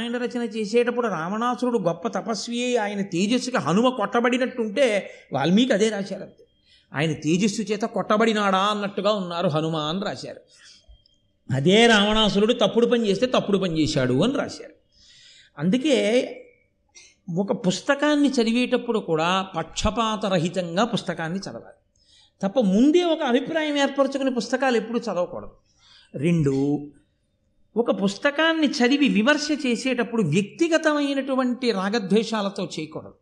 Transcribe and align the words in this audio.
ఆయన 0.00 0.16
రచన 0.16 0.42
చేసేటప్పుడు 0.42 1.08
రావణాసురుడు 1.08 1.78
గొప్ప 1.78 2.08
తపస్వి 2.08 2.76
ఆయన 2.76 3.02
తేజస్సుకి 3.02 3.56
హనుమ 3.56 3.88
కొట్టబడినట్టుంటే 3.88 5.10
వాల్మీకి 5.32 5.72
అదే 5.72 5.88
రాశారు 5.88 6.22
అంతే. 6.22 6.44
ఆయన 6.94 7.12
తేజస్సు 7.12 7.62
చేత 7.62 7.82
కొట్టబడినాడా 7.82 8.58
అన్నట్టుగా 8.58 9.12
ఉన్నారు 9.12 9.48
హనుమ 9.48 9.76
అని 9.76 10.04
రాశారు. 10.04 10.40
అదే 11.54 11.86
రావణాసురుడు 11.86 12.52
తప్పుడు 12.52 12.86
పని 12.86 13.08
చేస్తే 13.08 13.26
తప్పుడు 13.26 13.58
పని 13.58 13.80
చేశాడు 13.80 14.24
అని 14.24 14.34
రాశారు. 14.34 14.74
అందుకే 15.58 16.36
ఒక 17.36 17.66
పుస్తకాన్ని 17.66 18.28
చదివేటప్పుడు 18.28 18.98
కూడా 18.98 19.42
పక్షపాతరహితంగా 19.42 20.84
పుస్తకాన్ని 20.84 21.38
చదవాలి. 21.38 21.80
తప్ప 22.42 22.60
ముందే 22.60 23.04
ఒక 23.04 23.22
అభిప్రాయం 23.22 23.76
ఏర్పరచుకుని 23.76 24.34
పుస్తకాలు 24.34 24.76
ఎప్పుడు 24.76 24.98
చదవకూడదు. 24.98 25.50
రెండు 26.14 26.90
ఒక 27.76 28.02
పుస్తకాన్ని 28.02 28.66
చదివి 28.66 29.08
విమర్శ 29.08 29.48
చేసేటప్పుడు 29.66 30.22
వ్యక్తిగతమైనటువంటి 30.22 31.70
రాగద్వేషాలతో 31.70 32.64
చేయకూడదు. 32.64 33.14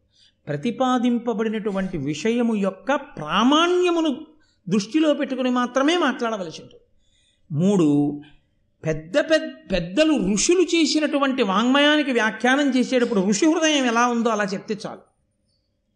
ప్రతిపాదింపబడినటువంటి 0.47 1.99
విషయము 1.99 2.55
యొక్క 2.55 2.95
ప్రామాణ్యమును 2.95 4.27
దృష్టిలో 4.69 5.15
పెట్టుకుని 5.15 5.51
మాత్రమే 5.51 5.99
మాట్లాడవలసి 5.99 6.63
ఉంటుంది. 6.63 6.85
మూడు 7.53 8.21
పెద్ద 8.87 9.19
పెద్ద 9.19 9.73
పెద్దలు 9.73 10.33
ఋషులు 10.33 10.63
చేసినటువంటి 10.63 11.43
వాంగ్మయానికి 11.43 12.13
వ్యాఖ్యానం 12.13 12.71
చేసేటప్పుడు 12.71 13.21
ఋషి 13.21 13.47
హృదయం 13.47 13.85
ఎలా 13.85 14.07
ఉందో 14.07 14.29
అలా 14.29 14.45
చెప్తే 14.45 14.79
చాలు. 14.87 15.01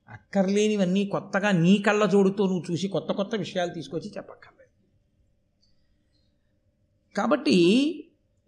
అక్కర్లేనివన్నీ 0.09 1.07
కొత్తగా 1.07 1.51
నీ 1.51 1.79
కళ్ళ 1.79 2.05
జోడుతో 2.05 2.47
నువ్వు 2.47 2.73
చూసి 2.73 2.89
కొత్త 2.89 3.13
కొత్త 3.13 3.35
విషయాలు 3.35 3.75
తీసుకొచ్చి 3.75 4.11
చెప్పక్కర్లేదు. 4.17 4.63
కాబట్టి 7.17 7.59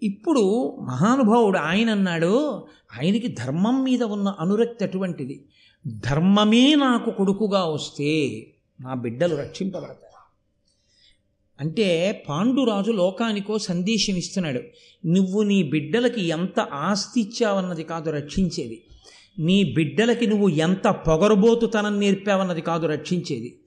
ఇప్పుడు 0.05 0.77
మహానుభావుడు 0.81 1.59
ఆయన 1.59 1.91
అన్నాడు 1.91 2.67
ఆయనకి 3.01 3.29
ధర్మం 3.29 3.85
మీద 3.85 4.03
ఉన్న 4.03 4.29
అనురక్తి 4.29 4.85
అటువంటిది. 4.85 5.45
ధర్మమే 5.87 6.75
నాకు 6.75 7.11
కొడుకుగా 7.11 7.65
వస్తే 7.65 8.47
నా 8.81 8.95
బిడ్డలు 8.95 9.37
రక్షింపబడతారు. 9.37 10.05
అంటే 11.61 11.89
పాండురాజు 12.29 12.91
లోకానికో 12.91 13.59
సందేశం 13.59 14.17
ఇస్తున్నాడు 14.17 14.61
నువ్వు 15.07 15.43
నీ 15.43 15.63
బిడ్డలకి 15.63 16.25
ఎంత 16.25 16.61
ఆస్తి 16.61 17.21
ఇచ్చావన్నది 17.21 17.83
కాదు 17.83 18.11
రక్షించేది. 18.11 18.85
నీ 19.39 19.75
బిడ్డలకి 19.75 20.27
నువ్వు 20.27 20.49
ఎంత 20.49 20.89
పొగరబోతుతనం 20.89 22.01
నేర్పావన్నది 22.01 22.61
కాదు 22.61 22.87
రక్షించేది. 22.87 23.59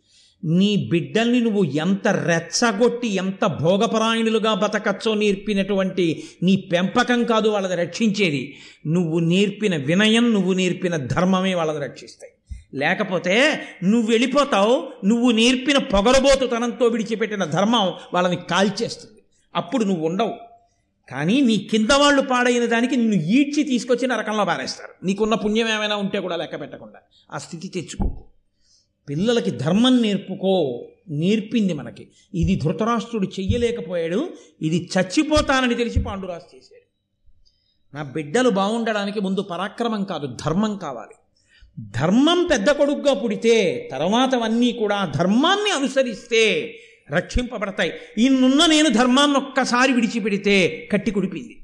నీ 0.45 0.87
బిడ్డల్ని 0.91 1.41
నువ్వు 1.41 1.63
ఎంత 1.63 2.07
రెచ్చగొట్టి 2.07 3.07
ఎంత 3.07 3.45
భోగపరాయణులుగా 3.45 4.53
బతకచ్చో 4.53 5.13
నేర్పినటువంటి 5.13 6.23
నీ 6.43 6.55
పెంపకం 6.55 7.23
కాదు 7.23 7.49
వాళ్ళని 7.49 7.75
రక్షించేది. 7.75 8.57
నువ్వు 8.87 9.19
నేర్పిన 9.19 9.75
వినయం 9.75 10.33
నువ్వు 10.33 10.53
నేర్పిన 10.53 10.95
ధర్మమే 10.95 11.53
వాళ్ళని 11.53 11.85
రక్షిస్తాయి. 11.85 12.33
లేకపోతే 12.73 13.61
నువ్వు 13.83 14.11
వెళ్ళిపోతావు 14.11 14.87
నువ్వు 15.05 15.31
నేర్పిన 15.31 15.77
పొగరబోతుతనంతో 15.77 16.85
విడిచిపెట్టిన 16.85 17.45
ధర్మం 17.45 17.93
వాళ్ళని 18.13 18.35
కాల్చేస్తుంది. 18.35 19.21
అప్పుడు 19.55 19.83
నువ్వు 19.83 20.05
ఉండవు. 20.05 20.33
కానీ 21.11 21.41
నీ 21.41 21.57
కింద 21.57 21.89
వాళ్ళు 21.91 22.21
పాడైన 22.21 22.65
దానికి 22.65 22.95
నిన్ను 22.95 23.15
ఈడ్చి 23.15 23.63
తీసుకొచ్చి 23.63 24.07
నరకంలో 24.07 24.45
పారేస్తారు. 24.45 25.05
నీకున్న 25.05 25.35
పుణ్యం 25.35 25.69
ఏమైనా 25.69 25.95
ఉంటే 25.95 26.19
కూడా 26.19 26.35
లెక్క 26.35 26.61
పెట్టకుండా. 26.61 26.99
ఆ 27.33 27.37
స్థితి 27.37 27.67
తెచ్చుకో. 27.67 28.23
పిల్లలకి 29.09 29.51
ధర్మం 29.51 30.01
నేర్పుకో 30.01 30.87
నేర్పింది 31.09 31.73
మనకి. 31.73 32.07
ఇది 32.33 32.55
ధృతరాష్ట్రుడు 32.55 33.27
చెయ్యలేకపోయాడు 33.27 34.29
ఇది 34.61 34.89
చచ్చిపోతానని 34.97 35.75
తెలిసి 35.75 35.99
పాండురాజు 35.99 36.55
చేశాడు. 36.55 36.87
నా 37.95 38.03
బిడ్డలు 38.03 38.49
బాగుండడానికి 38.49 39.19
ముందు 39.19 39.41
పరాక్రమం 39.41 40.03
కాదు 40.03 40.37
ధర్మం 40.45 40.77
కావాలి. 40.77 41.15
ధర్మం 41.79 42.47
పెద్ద 42.51 42.71
కొడుగ్గా 42.71 43.13
పుడితే 43.13 43.87
తర్వాతవన్నీ 43.91 44.71
కూడా 44.71 45.11
ధర్మాన్ని 45.15 45.69
అనుసరిస్తే 45.71 46.75
రక్షింపబడతాయి. 47.09 47.93
ఇన్నున్న 48.17 48.65
నేను 48.65 48.89
ధర్మాన్ని 48.89 49.37
ఒక్కసారి 49.37 49.93
విడిచిపెడితే 49.93 50.89
కట్టి 50.91 51.11
కుడిపింది. 51.11 51.59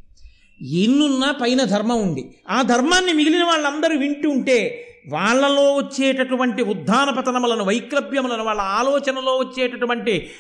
ఎన్నున్నా 0.84 1.32
పైన 1.32 1.64
ధర్మం 1.64 2.02
ఉంది. 2.02 2.36
ఆ 2.50 2.62
ధర్మాన్ని 2.62 3.14
మిగిలిన 3.14 3.44
వాళ్ళందరూ 3.44 3.98
వింటూ 3.98 4.30
ఉంటే 4.30 4.90
వాళ్ళలో 5.10 5.74
వచ్చేటటువంటి 5.74 6.64
ఉద్ధాన 6.64 7.10
పతనములను 7.10 7.64
వైక్లభ్యములను 7.64 8.44
వాళ్ళ 8.44 8.62
ఆలోచనలో 8.62 9.38
వచ్చేటటువంటి 9.38 10.32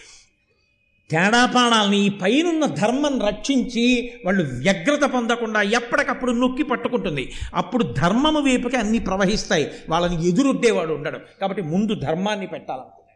తేడాపాణాలని 1.09 2.06
ఈ 2.06 2.09
పైనున్న 2.09 2.66
ధర్మం 2.66 3.22
రక్షించి 3.22 4.13
వాళ్ళు 4.25 4.44
వ్యగ్రత 4.44 5.02
పొందకుండా 5.02 5.62
ఎప్పటికప్పుడు 5.62 6.31
నొక్కి 6.31 6.63
పట్టుకుంటుంది. 6.63 7.31
అప్పుడు 7.53 7.84
ధర్మము 7.84 8.40
వైపుకి 8.40 8.78
అన్నీ 8.78 9.00
ప్రవహిస్తాయి. 9.00 9.72
వాళ్ళని 9.90 10.28
ఎదురొడ్డేవాడు 10.28 10.94
ఉండడం. 10.94 11.19
కాబట్టి 11.41 11.62
ముందు 11.62 11.96
ధర్మాన్ని 11.96 12.47
పెట్టాలనుకున్నాడు. 12.47 13.13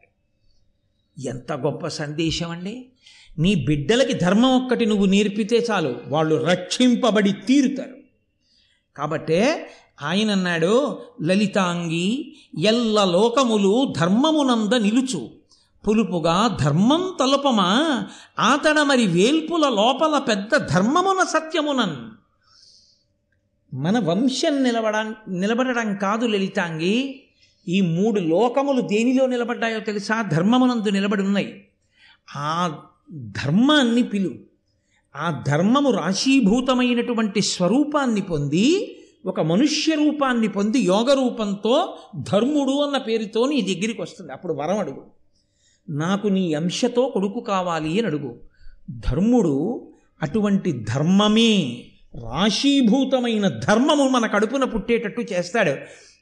ఎంత 1.27 1.51
గొప్ప 1.51 1.87
సందేశం 1.87 2.51
అండి. 2.51 2.85
నీ 3.39 3.55
బిడ్డలకి 3.55 4.13
ధర్మం 4.13 4.63
ఒక్కటి 4.63 4.85
నువ్వు 4.85 5.05
నేర్పితే 5.05 5.65
చాలు. 5.71 5.99
వాళ్ళు 6.07 6.43
రక్షింపబడి 6.43 7.31
తీరుతారు. 7.31 7.97
కాబట్టే 8.97 9.69
ఆయన 10.01 10.31
అన్నాడు 10.31 10.97
లలితాంగి 11.23 12.35
ఎల్ల 12.59 13.03
లోకములు 13.03 13.93
ధర్మమునంద 13.97 14.73
నిలుచు. 14.73 15.29
పులుపుగా 15.87 16.57
ధర్మం 16.61 17.13
తలుపమా? 17.19 18.05
ఆతడ 18.39 18.79
మరి 18.79 19.05
వేల్పుల 19.05 19.69
లోపల 19.69 20.17
పెద్ద 20.17 20.55
ధర్మమున 20.55 21.23
సత్యమునన్. 21.23 21.95
మన 23.75 23.99
వంశం 23.99 24.63
నిలబడ 24.63 25.13
నిలబడడం 25.27 25.95
కాదు 25.95 26.25
లలితాంగి. 26.25 27.23
ఈ 27.67 27.81
మూడు 27.81 28.19
లోకములు 28.19 28.81
దేనిలో 28.81 29.25
నిలబడ్డాయో 29.25 29.79
తెలుసా? 29.79 30.21
ధర్మమునందు 30.21 30.89
నిలబడి 30.89 31.21
ఉన్నాయి. 31.21 31.67
ఆ 32.35 32.77
ధర్మాన్ని 33.13 34.03
పిలు. 34.03 34.31
ఆ 35.15 35.43
ధర్మము 35.47 35.91
రాశీభూతమైనటువంటి 35.91 37.41
స్వరూపాన్ని 37.41 38.21
పొంది 38.21 38.96
ఒక 39.25 39.39
మనుష్య 39.39 39.95
రూపాన్ని 39.95 40.47
పొంది 40.47 40.79
యోగ 40.79 41.13
రూపంతో 41.13 41.97
ధర్ముడు 42.17 42.71
అన్న 42.71 42.97
పేరుతో 42.97 43.47
నీ 43.47 43.61
దగ్గరికి 43.61 44.01
వస్తుంది. 44.01 44.31
అప్పుడు 44.31 44.53
వరం 44.53 44.79
అడుగు. 44.79 45.05
నాకు 45.89 46.27
నీ 46.27 46.53
అంశతో 46.53 47.09
కొడుకు 47.09 47.39
కావాలి 47.39 47.89
అని 47.89 48.07
అడుగు. 48.07 48.39
ధర్ముడు 48.89 49.87
అటువంటి 50.21 50.71
ధర్మమే 50.71 51.85
రాశీభూతమైన 52.15 53.47
ధర్మము 53.47 54.09
మన 54.09 54.27
కడుపున 54.27 54.63
పుట్టేటట్టు 54.63 55.21
చేస్తాడు. 55.21 55.73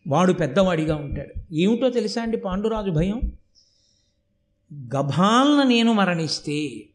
వాడు 0.07 0.33
పెద్దవాడిగా 0.33 0.95
ఉంటాడు. 0.95 1.55
ఏమిటో 1.55 1.89
తెలుసా 1.89 2.21
అండి 2.21 2.37
పాండురాజు 2.37 2.91
భయం? 2.91 3.21
గభాలన 4.73 5.67
నేను 5.67 5.93
మరణిస్తే 5.93 6.85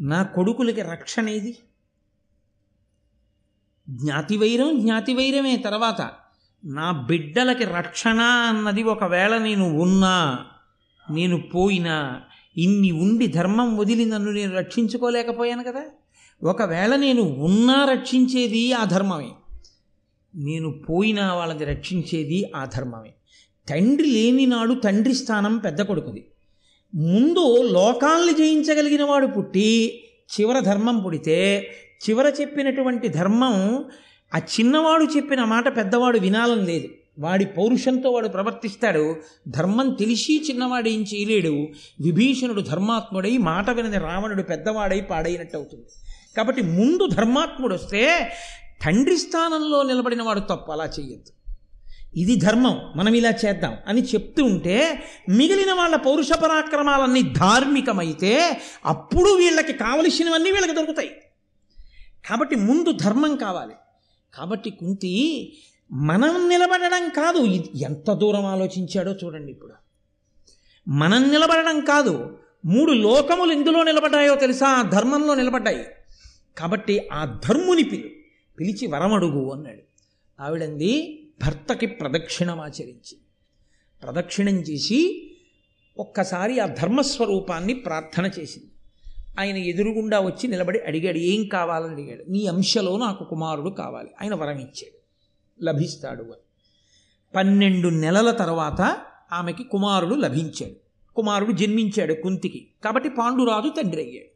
నా 0.00 0.22
కొడుకులకి 0.22 0.82
రక్షణ 0.82 1.28
ఏది? 1.28 1.58
జ్ఞాతివైరం 3.90 4.80
జ్ఞాతివైరమే 4.80 5.56
తర్వాత. 5.56 6.10
నా 6.64 6.90
బిడ్డలకి 6.92 7.64
రక్షణ 7.64 8.20
అన్నది 8.20 8.82
ఒకవేళ 8.82 9.38
నేను 9.38 9.78
ఉన్నా 9.78 10.46
నేను 11.10 11.40
పోయినా 11.40 12.20
ఇన్ని 12.56 12.90
ఉండి 12.90 13.26
ధర్మం 13.26 13.76
వదిలి 13.76 14.06
నన్ను 14.06 14.32
నేను 14.32 14.54
రక్షించుకోలేకపోయాను 14.54 15.62
కదా? 15.62 15.84
ఒకవేళ 16.44 16.96
నేను 16.96 17.22
ఉన్నా 17.22 17.84
రక్షించేది 17.84 18.72
ఆ 18.72 18.84
ధర్మమే. 18.84 19.30
నేను 20.34 20.70
పోయినా 20.70 21.34
వాళ్ళని 21.34 21.64
రక్షించేది 21.64 22.52
ఆ 22.56 22.64
ధర్మమే. 22.64 23.14
తండ్రి 23.68 24.10
లేని 24.10 24.46
నాడు 24.46 24.74
తండ్రి 24.74 25.14
స్థానం 25.14 25.58
పెద్ద 25.58 25.82
కొడుకుది. 25.82 26.26
ముందు 26.94 27.68
లోకాల్ని 27.72 28.34
జయించగలిగిన 28.34 29.04
వాడు 29.04 29.26
పుట్టి 29.26 30.02
చివర 30.40 30.60
ధర్మం 30.60 31.00
పుడితే 31.00 31.70
చివర 32.08 32.32
చెప్పినటువంటి 32.40 33.08
ధర్మం 33.08 33.84
ఆ 34.34 34.38
చిన్నవాడు 34.38 35.04
చెప్పిన 35.04 35.44
మాట 35.44 35.76
పెద్దవాడు 35.76 36.18
వినాలని 36.18 36.66
లేదు. 36.66 36.88
వాడి 37.18 37.44
పౌరుషంతో 37.44 38.10
వాడు 38.10 38.28
ప్రవర్తిస్తాడు. 38.28 39.16
ధర్మం 39.48 39.94
తెలిసి 39.94 40.44
చిన్నవాడు 40.50 40.88
ఏం 40.88 41.02
చేయలేడు. 41.02 41.68
విభీషణుడు 42.00 42.60
ధర్మాత్ముడై 42.60 43.36
మాట 43.36 43.70
వినని 43.70 43.98
రావణుడు 43.98 44.42
పెద్దవాడై 44.42 45.00
పాడైనట్టు 45.00 45.56
అవుతుంది. 45.56 45.84
కాబట్టి 46.36 46.62
ముందు 46.62 47.06
ధర్మాత్ముడు 47.06 47.74
వస్తే 47.74 48.32
తండ్రి 48.84 49.16
స్థానంలో 49.16 49.82
నిలబడిన 49.82 50.22
వాడు 50.22 50.40
తప్పు. 50.40 50.72
అలా 50.72 50.84
చేయొద్దు. 50.84 51.32
ఇది 52.16 52.36
ధర్మం. 52.36 52.80
మనం 52.96 53.14
ఇలా 53.14 53.32
చేద్దాం 53.46 53.76
అని 53.88 54.02
చెప్తూ 54.02 54.44
ఉంటే 54.44 55.02
మిగిలిన 55.28 55.72
వాళ్ళ 55.72 55.96
పౌరుష 55.96 56.32
పరాక్రమాలన్నీ 56.32 57.22
ధార్మికమైతే 57.22 58.60
అప్పుడు 58.86 59.30
వీళ్ళకి 59.30 59.72
కావలసినవన్నీ 59.72 60.50
వీళ్ళకి 60.50 60.72
దొరుకుతాయి. 60.72 61.10
కాబట్టి 62.28 62.56
ముందు 62.56 62.92
ధర్మం 62.92 63.36
కావాలి. 63.36 63.74
కాబట్టి 64.34 64.70
కుంతి 64.70 65.52
మనం 65.92 66.48
నిలబడడం 66.48 67.08
కాదు. 67.08 67.38
ఎంత 67.76 68.12
దూరం 68.12 68.46
ఆలోచించాడో 68.46 69.12
చూడండి 69.12 69.52
ఇప్పుడు. 69.52 69.72
మనం 70.88 71.28
నిలబడడం 71.28 71.80
కాదు. 71.80 72.38
మూడు 72.64 72.92
లోకములు 72.92 73.52
ఎందులో 73.52 73.82
నిలబడ్డాయో 73.82 74.34
తెలుసా? 74.34 74.66
ఆ 74.66 74.82
ధర్మంలో 74.82 75.34
నిలబడ్డాయి. 75.34 75.84
కాబట్టి 76.58 77.08
ఆ 77.12 77.40
ధర్ముని 77.48 77.82
పిలు 77.82 78.10
పిలిచి 78.60 78.86
వరమడుగు 78.86 79.52
అన్నాడు. 79.52 79.82
ఆవిడంది 80.42 81.22
భర్తకి 81.44 81.86
ప్రదక్షిణం 81.86 82.60
ఆచరించి. 82.60 83.18
ప్రదక్షిణం 84.02 84.54
చేసి 84.54 85.28
ఒక్కసారి 85.98 86.58
ఆ 86.58 86.66
ధర్మస్వరూపాన్ని 86.66 87.74
ప్రార్థన 87.74 88.26
చేసింది. 88.26 88.71
ఆయన 89.40 89.56
ఎదురుగుండా 89.56 90.20
వచ్చి 90.20 90.48
నిలబడి 90.48 90.78
అడిగాడు 90.78 91.18
ఏం 91.18 91.48
కావాలని 91.48 91.92
అడిగాడు? 91.92 92.24
నీ 92.30 92.46
అంశలో 92.46 92.98
నాకు 92.98 93.24
కుమారుడు 93.24 93.70
కావాలి. 93.70 94.08
ఆయన 94.22 94.34
వరం 94.34 94.58
ఇచ్చాడు. 94.58 95.02
లభిస్తాడు 95.64 96.22
అని. 96.22 96.42
పన్నెండు 97.36 97.88
నెలల 97.88 98.30
తర్వాత 98.30 98.98
ఆమెకి 99.32 99.64
కుమారుడు 99.64 100.14
లభించాడు. 100.14 100.74
కుమారుడు 101.14 101.52
జన్మించాడు 101.52 102.14
కుంతికి. 102.14 102.68
కాబట్టి 102.84 103.08
పాండురాజు 103.08 103.68
తండ్రి 103.68 104.02
అయ్యాడు. 104.02 104.32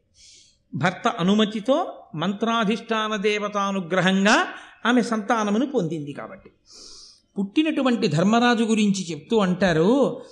భర్త 0.75 1.09
అనుమతితో 1.09 2.05
మంత్రాధిష్టాన 2.15 3.17
దేవతానుగ్రహంగా 3.17 4.47
ఆమె 4.87 5.03
సంతానమును 5.03 5.67
పొందింది 5.67 6.13
కాబట్టి. 6.13 6.51
పుట్టినటువంటి 7.39 8.09
ధర్మరాజు 8.09 8.65
గురించి 8.65 9.11
చెప్తూ 9.11 9.39
అంటారు 9.39 10.23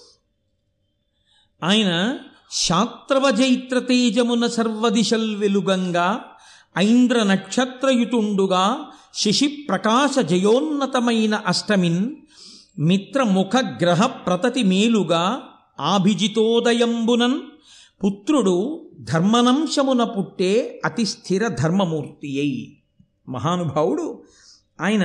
ఆయన 1.62 2.18
శాత్రవజైత్ర 2.54 3.78
తేజమున 3.78 4.44
సర్వదిశల్ 4.46 5.30
వెలుగంగా 5.36 6.08
ఐంద్ర 6.78 7.18
నక్షత్రయుతుండుగా 7.22 8.64
శిశి 9.14 9.48
ప్రకాశ 9.68 10.14
జయోన్నతమైన 10.24 11.34
అష్టమిన్ 11.46 12.02
మిత్రముఖ 12.80 13.56
గ్రహ 13.82 14.06
ప్రతతి 14.26 14.62
మేలుగా 14.62 15.24
ఆభిజితోదయంబునన్ 15.92 17.38
పుత్రుడు 18.00 18.56
ధర్మనంశమున 19.02 20.04
పుట్టే 20.04 20.52
అతి 20.84 21.04
స్థిర 21.04 21.42
ధర్మమూర్తి 21.60 22.30
అయి 22.40 22.62
మహానుభావుడు 23.28 24.06
ఆయన 24.80 25.04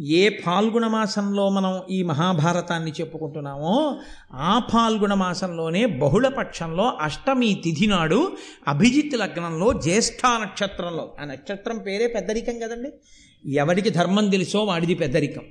ఏ 0.00 0.28
ఫాల్గుణ 0.28 0.86
మాసంలో 0.86 1.48
మనం 1.48 1.80
ఈ 1.90 2.02
మహాభారతాన్ని 2.02 2.90
చెప్పుకుంటున్నామో 2.90 3.98
ఆ 4.32 4.62
ఫాల్గుణ 4.72 5.14
మాసంలోనే 5.14 5.86
బహుళపక్షంలో 5.86 6.84
అష్టమి 7.00 7.60
తిథి 7.64 7.86
నాడు 7.86 8.36
అభిజిత్ 8.68 9.18
లగ్నంలో 9.18 9.72
జ్యేష్ఠ 9.72 10.26
నక్షత్రంలో. 10.42 11.12
ఆ 11.20 11.24
నక్షత్రం 11.24 11.78
పేరే 11.78 12.06
పెద్దరికం 12.06 12.58
కదండి? 12.58 12.92
ఎవరికి 13.52 13.90
ధర్మం 13.90 14.28
తెలుసో 14.28 14.64
వాడిది 14.64 14.94
పెద్దరికం. 14.94 15.42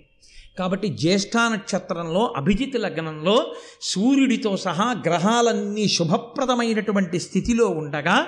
కాబట్టి 0.60 0.88
జ్యేష్ఠ 0.88 1.38
నక్షత్రంలో 1.54 2.34
అభిజిత్ 2.38 2.76
లగ్నంలో 2.76 3.54
సూర్యుడితో 3.82 4.58
సహా 4.58 5.02
గ్రహాలన్నీ 5.06 5.88
శుభప్రదమైనటువంటి 5.88 7.20
స్థితిలో 7.20 7.66
ఉండగా 7.68 8.28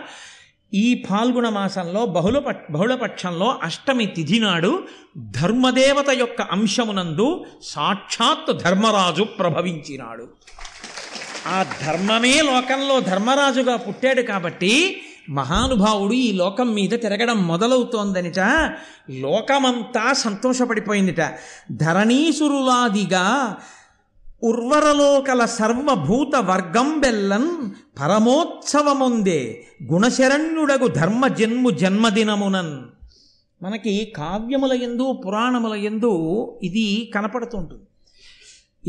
ఈ 0.74 1.06
పాల్గొన 1.12 1.50
మాసంలో 1.50 2.06
బహుళ 2.06 2.40
బహుళపక్షంలో 2.72 3.60
అష్టమి 3.64 4.06
తిథి 4.06 4.40
నాడు 4.40 4.84
ధర్మదేవత 5.18 6.10
యొక్క 6.10 6.42
అంశమునందు 6.42 7.46
సాక్షాత్ 7.64 8.58
ధర్మరాజు 8.64 9.24
ప్రభవించినాడు. 9.24 10.28
ఆ 11.48 11.66
ధర్మమే 11.86 12.42
లోకంలో 12.42 13.00
ధర్మరాజుగా 13.00 13.76
పుట్టాడు 13.76 14.22
కాబట్టి 14.22 15.02
మహానుభావుడు 15.30 16.14
ఈ 16.14 16.32
లోకం 16.32 16.74
మీద 16.74 16.90
తిరగడం 16.90 17.48
మొదలవుతోందనిట. 17.48 18.40
లోకమంతా 19.10 20.14
సంతోషపడిపోయిందిట. 20.14 21.38
ధరణీసురులాదిగా 21.72 23.58
ఉర్వరలోకల 24.44 25.46
సర్వభూత 25.46 26.36
వర్గం 26.36 27.00
బెల్లన్ 27.00 27.70
పరమోత్సవముందే 28.00 29.64
గుణశరణ్యుడగు 29.94 30.88
ధర్మ 30.88 31.28
జన్ము 31.28 31.70
జన్మదినమునన్. 31.70 32.82
మనకి 33.64 34.14
కావ్యముల 34.16 34.74
ఎందు 34.74 35.12
పురాణముల 35.12 35.74
ఎందు 35.74 36.12
ఇది 36.64 37.12
కనపడుతుంటుంది. 37.16 37.84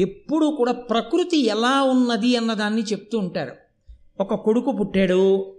ఎప్పుడు 0.03 0.47
కూడా 0.47 0.73
ప్రకృతి 0.73 1.47
ఎలా 1.47 1.83
ఉన్నది 1.83 2.37
అన్నదాన్ని 2.37 2.83
చెప్తూ 2.83 3.19
ఉంటారు. 3.19 3.53
ఒక 4.21 4.35
కొడుకు 4.35 4.73
పుట్టాడు 4.73 5.55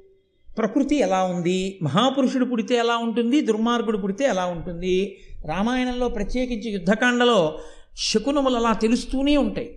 ప్రకృతి 0.58 0.96
ఎలా 0.96 1.24
ఉంది 1.24 1.80
మహాపురుషుడు 1.84 2.46
పుడితే 2.46 2.76
ఎలా 2.76 2.98
ఉంటుంది 2.98 3.42
దుర్మార్గుడు 3.42 3.98
పుడితే 3.98 4.26
ఎలా 4.26 4.46
ఉంటుంది 4.46 5.18
రామాయణంలో 5.46 6.10
ప్రత్యేకించి 6.10 6.72
యుద్ధకాండలో 6.72 7.60
శకునములు 7.98 8.56
అలా 8.56 8.74
తెలుస్తూనే 8.74 9.38
ఉంటాయి. 9.38 9.76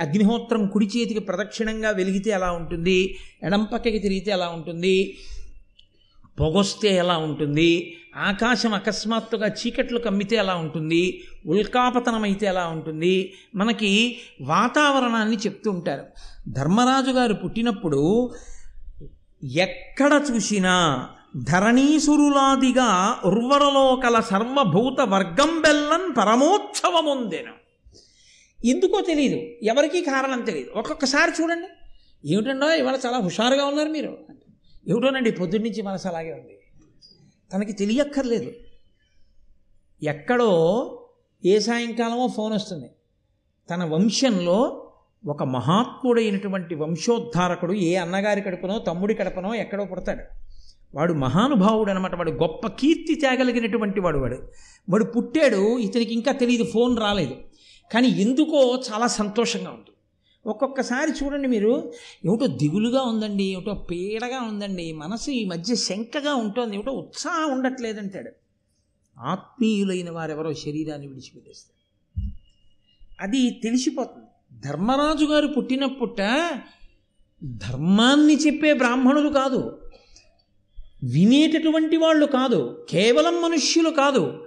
అగ్నిహోత్రం 0.00 0.66
కుడి 0.66 0.86
చేతికి 0.86 1.20
ప్రదక్షిణంగా 1.20 1.90
వెలిగితే 1.90 2.30
ఎలా 2.30 2.52
ఉంటుంది? 2.52 3.18
ఎడంపక్కకి 3.42 3.98
తిరిగితే 3.98 4.30
ఎలా 4.30 4.48
ఉంటుంది? 4.48 5.18
పొగొస్తే 6.40 6.88
ఎలా 6.88 7.16
ఉంటుంది? 7.16 7.96
ఆకాశం 8.16 8.74
అకస్మాత్తుగా 8.74 9.46
చీకట్లు 9.46 9.98
కమ్మితే 9.98 10.36
ఎలా 10.36 10.54
ఉంటుంది? 10.54 11.22
ఉల్కాపతనమైతే 11.46 12.46
ఎలా 12.46 12.66
ఉంటుంది? 12.66 13.32
మనకి 13.54 14.18
వాతావరణాన్ని 14.40 15.36
చెప్తూ 15.36 15.70
ఉంటారు. 15.70 16.04
ధర్మరాజు 16.48 17.10
గారు 17.10 17.34
పుట్టినప్పుడు 17.34 18.32
ఎక్కడ 19.44 20.22
చూసినా 20.30 21.08
ధరణీసురులాదిగా 21.36 23.20
ఉర్వరలోకల 23.24 24.20
సర్వభూత 24.20 25.00
వర్గం 25.00 25.60
బెల్లన్ 25.60 26.16
పరమోత్సవముందెను. 26.16 27.52
ఎందుకో 28.64 29.00
తెలియదు 29.00 29.64
ఎవరికీ 29.64 30.00
కారణం 30.00 30.40
తెలియదు 30.40 30.70
ఒక్కొక్కసారి 30.70 31.42
చూడండి. 31.42 31.68
ఏమిటండో 32.32 32.74
ఇవాళ 32.74 32.98
చాలా 33.06 33.18
హుషారుగా 33.18 33.64
ఉన్నారు 33.64 33.88
మీరు. 33.88 34.18
ఏమిటోనండి 34.88 35.30
పొద్దున్నుంచి 35.30 35.82
మనసు 35.82 36.08
అలాగే 36.08 36.32
ఉంది. 36.32 36.58
తనకి 37.54 37.72
తెలియక్కర్లేదు. 37.72 38.52
ఎక్కడో 40.02 40.52
ఏ 41.44 41.58
సాయంకాలమో 41.58 42.26
ఫోన్ 42.26 42.54
వస్తుంది. 42.54 42.90
తన 43.70 43.84
వంశంలో 43.84 44.88
ఒక 45.26 45.42
మహాత్ముడైనటువంటి 45.42 46.74
వంశోద్ధారకుడు 46.74 47.72
ఏ 47.72 47.94
అన్నగారి 47.94 48.40
కడుపునో 48.40 48.78
తమ్ముడి 48.78 49.14
కడపనో 49.14 49.54
ఎక్కడో 49.54 49.84
పుడతాడు. 49.84 50.41
వాడు 50.94 51.12
మహానుభావుడు 51.12 51.90
అనమాట 51.90 52.14
వాడు 52.14 52.30
గొప్ప 52.30 52.66
కీర్తి 52.66 53.14
తేగలిగినటువంటి 53.14 54.00
వాడు 54.00 54.18
వాడు. 54.18 54.48
వాడు 54.90 55.04
పుట్టాడు 55.04 55.78
ఇతనికి 55.78 56.12
ఇంకా 56.12 56.32
తెలియదు 56.32 56.64
ఫోన్ 56.64 56.98
రాలేదు. 56.98 57.36
కానీ 57.92 58.08
ఎందుకో 58.08 58.82
చాలా 58.92 59.06
సంతోషంగా 59.06 59.70
ఉంటుంది 59.70 59.92
ఒక్కొక్కసారి 60.46 61.24
చూడండి 61.24 61.48
మీరు 61.48 61.92
ఏమిటో 62.26 62.46
దిగులుగా 62.46 63.02
ఉందండి 63.02 63.44
ఏమిటో 63.44 63.74
పీడగా 63.74 64.40
ఉందండి 64.40 64.92
మనసు 64.92 65.30
ఈ 65.30 65.44
మధ్య 65.44 65.74
శంకగా 65.74 66.34
ఉంటుంది 66.34 66.74
ఏమిటో 66.74 66.92
ఉత్సాహం 66.92 67.52
ఉండట్లేదంటాడు. 67.52 68.30
ఆత్మీయులైన 69.18 70.10
వారెవరో 70.10 70.54
శరీరాన్ని 70.54 71.06
విడిచిపెట్టేస్తారు. 71.06 71.82
అది 73.20 73.50
తెలిసిపోతుంది. 73.50 74.26
ధర్మరాజు 74.68 75.24
గారు 75.24 75.46
పుట్టినప్పుట 75.46 76.18
ధర్మాన్ని 77.44 78.36
చెప్పే 78.36 78.72
బ్రాహ్మణులు 78.72 79.28
కాదు 79.28 79.81
వినేటటువంటి 81.02 81.96
వాళ్ళు 81.96 82.26
కాదు 82.26 82.86
కేవలం 82.90 83.42
మనుష్యులు 83.42 83.90
కాదు 83.90 84.46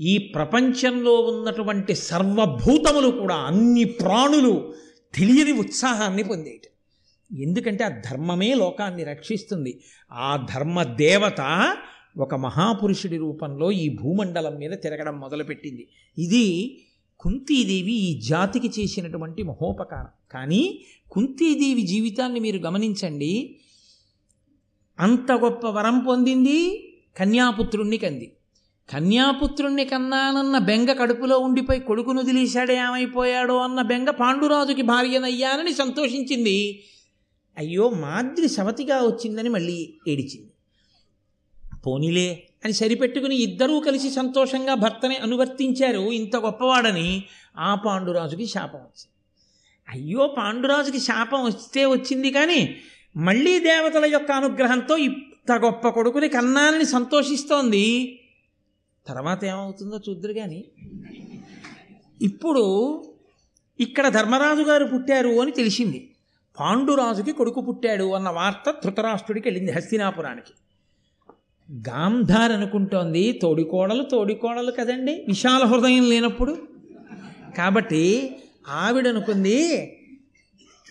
ఈ 0.00 0.18
ప్రపంచంలో 0.18 1.14
ఉన్నటువంటి 1.14 1.94
సర్వభూతములు 1.94 3.10
కూడా 3.10 3.34
అన్ని 3.34 3.84
ప్రాణులు 3.84 4.74
తెలియని 5.14 5.52
ఉత్సాహాన్ని 5.52 6.22
పొందేట. 6.22 6.60
ఎందుకంటే 7.36 7.84
ఆ 7.84 7.88
ధర్మమే 7.88 8.54
లోకాన్ని 8.54 9.04
రక్షిస్తుంది. 9.04 9.80
ఆ 10.12 10.46
ధర్మ 10.54 10.82
దేవత 10.82 11.76
ఒక 12.18 12.34
మహాపురుషుడి 12.34 13.16
రూపంలో 13.16 13.72
ఈ 13.72 13.88
భూమండలం 13.88 14.56
మీద 14.56 14.70
తిరగడం 14.70 15.20
మొదలుపెట్టింది. 15.20 15.88
ఇది 16.18 16.78
కుంతీదేవి 17.20 17.92
ఈ 17.92 18.20
జాతికి 18.20 18.80
చేసినటువంటి 18.80 19.42
మహోపకారం. 19.42 20.08
కానీ 20.30 20.84
కుంతీదేవి 21.10 21.82
జీవితాన్ని 21.82 22.40
మీరు 22.40 22.58
గమనించండి 22.58 23.56
అంత 24.98 25.32
గొప్ప 25.32 25.66
వరం 25.66 25.98
పొందింది 25.98 26.58
కన్యాపుత్రుణ్ణి 27.18 27.98
కంది. 27.98 28.32
కన్యాపుత్రుణ్ణి 28.92 29.84
కన్నానన్న 29.84 30.58
బెంగ 30.58 30.92
కడుపులో 30.92 31.38
ఉండిపోయి 31.38 31.80
కొడుకును 31.80 32.20
వదిలేశాడే 32.20 32.76
ఏమైపోయాడో 32.76 33.58
అన్న 33.58 33.82
బెంగ 33.82 34.10
పాండురాజుకి 34.10 34.82
భార్యనయ్యానని 34.82 35.74
సంతోషించింది. 35.74 36.84
అయ్యో 37.58 37.90
మాద్రి 37.90 38.48
సవతిగా 38.48 38.96
వచ్చిందని 38.96 39.48
మళ్ళీ 39.48 39.94
ఏడిచింది. 40.08 40.52
పోనీలే 41.86 42.48
అని 42.64 42.72
సరిపెట్టుకుని 42.72 43.36
ఇద్దరూ 43.36 43.80
కలిసి 43.80 44.10
సంతోషంగా 44.10 44.74
భర్తని 44.74 45.16
అనువర్తించారు 45.16 46.12
ఇంత 46.12 46.36
గొప్పవాడని 46.36 47.24
ఆ 47.56 47.74
పాండురాజుకి 47.74 48.46
శాపం 48.46 48.78
వచ్చింది. 48.78 49.12
అయ్యో 49.88 50.34
పాండురాజుకి 50.38 50.98
శాపం 50.98 51.44
వస్తే 51.44 51.84
వచ్చింది 51.84 52.30
కానీ 52.30 52.76
మళ్ళీ 53.16 53.58
దేవతల 53.58 54.04
యొక్క 54.04 54.32
అనుగ్రహంతో 54.32 54.96
ఇంత 54.96 55.52
గొప్ప 55.52 55.88
కొడుకుని 55.88 56.28
కన్నానని 56.28 56.84
సంతోషిస్తోంది. 56.84 58.18
తర్వాత 59.06 59.44
ఏమవుతుందో 59.44 60.00
చూద్దరు 60.08 60.32
కానీ 60.32 60.64
ఇప్పుడు 62.22 62.64
ఇక్కడ 63.80 64.08
ధర్మరాజు 64.08 64.62
గారు 64.62 64.84
పుట్టారు 64.84 65.40
అని 65.40 65.50
తెలిసింది. 65.50 66.10
పాండురాజుకి 66.60 67.32
కొడుకు 67.32 67.60
పుట్టాడు 67.60 68.14
అన్న 68.14 68.28
వార్త 68.28 68.74
ధృతరాష్ట్రుడికి 68.84 69.48
వెళ్ళింది 69.48 69.72
హస్తినాపురానికి. 69.72 70.52
గాంధార్ 71.90 72.52
అనుకుంటోంది 72.52 73.32
తోడికోడలు 73.32 74.02
తోడికోడలు 74.02 74.70
కదండి 74.70 75.24
విశాల 75.28 75.64
హృదయం 75.64 76.04
లేనప్పుడు. 76.10 76.58
కాబట్టి 77.56 78.36
ఆవిడ 78.68 79.08
అనుకుంది 79.08 79.84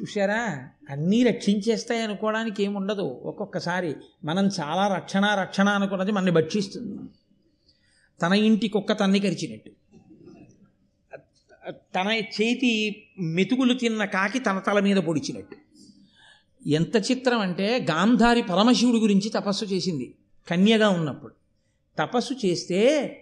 చూసారా 0.01 0.69
అన్నీ 0.89 1.23
రక్షించేస్తాయి 1.23 2.01
అనుకోవడానికి 2.01 2.63
ఏముండదు. 2.63 3.01
ఒక్కొక్కసారి 3.01 3.95
మనం 4.23 4.47
చాలా 4.47 4.95
రక్షణ 4.95 5.25
రక్షణ 5.25 5.69
అనుకున్నది 5.69 6.11
మనని 6.11 6.31
భక్షిస్తుంది. 6.31 6.97
తన 8.21 8.33
ఇంటి 8.33 8.67
కుక్క 8.67 8.99
తన్ని 8.99 9.19
కరిచినట్టు. 9.19 9.71
తన 11.71 12.07
చేతి 12.11 13.07
మెతుకులు 13.19 13.73
తిన్న 13.73 14.05
కాకి 14.05 14.39
తన 14.39 14.59
తల 14.59 14.79
మీద 14.79 14.97
పొడిచినట్టు. 14.97 15.55
ఎంత 16.69 17.11
చిత్రం 17.11 17.39
అంటే 17.39 17.87
గాంధారి 17.89 18.41
పరమశివుడి 18.41 18.97
గురించి 18.97 19.29
తపస్సు 19.29 19.65
చేసింది. 19.65 20.15
కన్యగా 20.49 20.89
ఉన్నప్పుడు. 20.89 21.33
తపస్సు 21.99 22.33
చేస్తే 22.33 22.79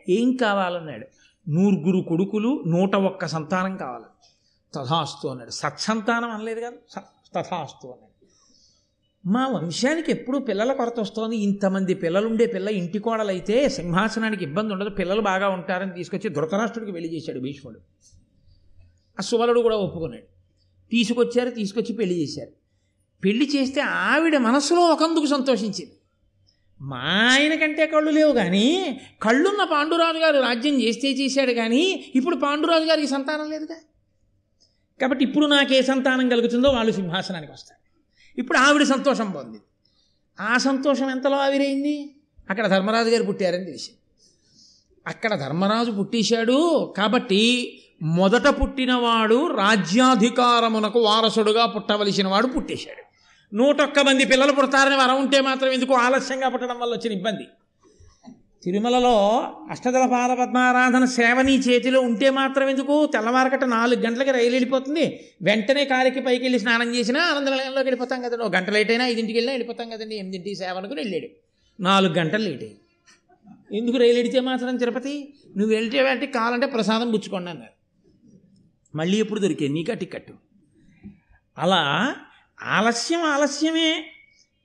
ఏం 0.10 0.36
కావాలన్నాడు. 0.36 1.08
నూరుగురు 1.50 2.02
కొడుకులు 2.02 2.64
నూట 2.68 2.96
ఒక్క 2.96 3.26
సంతానం 3.26 3.78
కావాలి. 3.78 4.06
తథాస్తు 4.76 5.28
అన్నాడు. 5.28 5.50
సత్సంతానం 5.50 6.32
అనలేదు 6.32 6.60
కదా. 6.60 7.02
తథాస్తు 7.36 7.88
అని 7.88 8.08
మా 9.26 9.48
వంశానికి 9.48 10.12
ఎప్పుడు 10.12 10.38
పిల్లల 10.38 10.74
కొరత 10.74 11.00
వస్తోంది. 11.00 11.38
ఇంతమంది 11.38 11.94
పిల్లలుండే 11.94 12.46
పిల్ల 12.46 12.70
ఇంటి 12.70 13.00
కోడలైతే 13.00 13.70
సింహాసనానికి 13.70 14.44
ఇబ్బంది 14.44 14.74
ఉండదు. 14.74 14.90
పిల్లలు 14.90 15.22
బాగా 15.22 15.50
ఉంటారని 15.50 15.94
తీసుకొచ్చి 15.94 16.30
ధృతరాష్ట్రుడికి 16.30 16.92
వెళ్ళి 16.92 17.16
చేశాడు 17.16 17.40
భీష్ముడు. 17.40 17.80
ఆ 19.20 19.22
సువలుడు 19.22 19.60
కూడా 19.60 19.76
ఒప్పుకున్నాడు. 19.76 20.24
తీసుకొచ్చారు 20.92 21.50
తీసుకొచ్చి 21.50 21.94
పెళ్ళి 21.94 22.22
చేశారు. 22.22 22.52
పెళ్ళి 23.24 23.50
చేస్తే 23.56 23.82
ఆవిడ 23.82 24.38
మనసులో 24.38 24.82
ఒకందుకు 24.82 25.26
సంతోషించింది. 25.26 25.92
మా 26.82 27.30
ఆయన 27.32 27.56
కంటే 27.56 27.88
కళ్ళు 27.88 28.12
లేవు 28.12 28.34
కానీ 28.34 29.00
కళ్ళున్న 29.22 29.64
పాండురాజు 29.64 30.18
గారు 30.18 30.40
రాజ్యం 30.40 30.82
చేస్తే 30.82 31.12
చేశాడు 31.12 31.52
కానీ 31.52 32.12
ఇప్పుడు 32.16 32.36
పాండురాజు 32.36 32.84
గారికి 32.84 33.08
సంతానం 33.08 33.50
లేదుగా? 33.52 33.76
కాబట్టి 35.02 35.26
ఇప్పుడు 35.26 35.46
నాకే 35.46 35.82
సంతానం 35.82 36.30
కలుగుతుందో 36.30 36.70
వాళ్ళు 36.70 36.92
సింహాసనానికి 36.92 37.52
వస్తారు. 37.52 37.84
ఇప్పుడు 38.40 38.58
ఆవిడ 38.58 38.84
సంతోషం 38.84 39.32
పొంది. 39.32 39.60
ఆ 40.40 40.58
సంతోషం 40.58 41.10
ఎంతలో 41.10 41.38
ఆవిరైంది? 41.38 42.16
అక్కడ 42.50 42.68
ధర్మరాజు 42.68 43.10
గారు 43.10 43.24
పుట్టారని 43.24 43.66
తెలిసింది. 43.66 44.00
అక్కడ 45.08 45.36
ధర్మరాజు 45.36 45.92
పుట్టేశాడు 45.92 46.94
కాబట్టి 46.98 47.42
మొదట 48.02 48.48
పుట్టినవాడు 48.48 49.48
రాజ్యాధికారమునకు 49.48 51.00
వారసుడుగా 51.00 51.66
పుట్టవలసిన 51.66 52.28
వాడు 52.28 52.48
పుట్టేశాడు. 52.48 53.04
నూటొక్క 53.56 54.00
మంది 54.00 54.26
పిల్లలు 54.26 54.52
పుడతారని 54.52 54.96
వరం 54.96 55.20
ఉంటే 55.20 55.42
మాత్రం 55.42 55.72
ఎందుకు 55.72 55.94
ఆలస్యంగా 55.94 56.50
పుట్టడం 56.50 56.80
వల్ల 56.80 56.94
వచ్చిన 56.94 57.14
ఇబ్బంది? 57.14 57.44
తిరుమలలో 58.64 59.16
అష్టదళ 59.70 60.06
పాద 60.06 60.30
పద్మారాధన 60.38 61.06
సేవ 61.06 61.42
నీ 61.42 61.56
చేతిలో 61.56 62.02
ఉంటే 62.02 62.30
మాత్రం 62.30 62.70
ఎందుకు? 62.70 63.06
తెల్లవారకట 63.06 63.64
నాలుగు 63.64 64.02
గంటలకి 64.02 64.32
రైలు 64.32 64.52
వెళ్ళిపోతుంది. 64.52 65.20
వెంటనే 65.42 65.86
కాలికి 65.86 66.20
పైకి 66.20 66.44
వెళ్ళి 66.44 66.60
స్నానం 66.60 66.96
చేసినా 66.96 67.22
ఆనందలోకి 67.22 67.78
వెళ్ళిపోతాం 67.78 68.22
కదండి. 68.22 68.44
ఒక 68.44 68.56
గంట 68.56 68.70
లేట్ 68.70 68.92
అయినా 68.92 69.08
ఐదింటికి 69.08 69.38
వెళ్ళినా 69.38 69.54
వెళ్ళిపోతాం 69.54 69.90
కదండి. 69.90 70.16
ఎనిమిదింటికి 70.16 70.56
సేవ 70.56 70.78
అనుకుని 70.78 71.02
వెళ్ళాడు. 71.02 71.28
నాలుగు 71.80 72.14
గంటలు 72.14 72.44
లేట్ 72.44 72.64
అయ్యి 72.64 73.78
ఎందుకు 73.78 73.98
రైలు 73.98 74.20
ఎడితే 74.20 74.40
మాత్రం 74.40 74.78
తిరుపతి? 74.78 75.34
నువ్వు 75.58 75.76
వెళ్తే 75.76 76.04
వెంటనే 76.04 76.26
కావాలంటే 76.26 76.66
ప్రసాదం 76.66 77.12
పుచ్చుకోండి 77.12 77.50
అన్నారు. 77.50 77.72
మళ్ళీ 78.98 79.18
ఎప్పుడు 79.18 79.40
దొరికే 79.40 79.68
నీకా 79.68 79.94
టికెట్ 79.94 80.32
అలా 81.58 82.16
ఆలస్యం 82.62 83.22
ఆలస్యమే. 83.22 84.06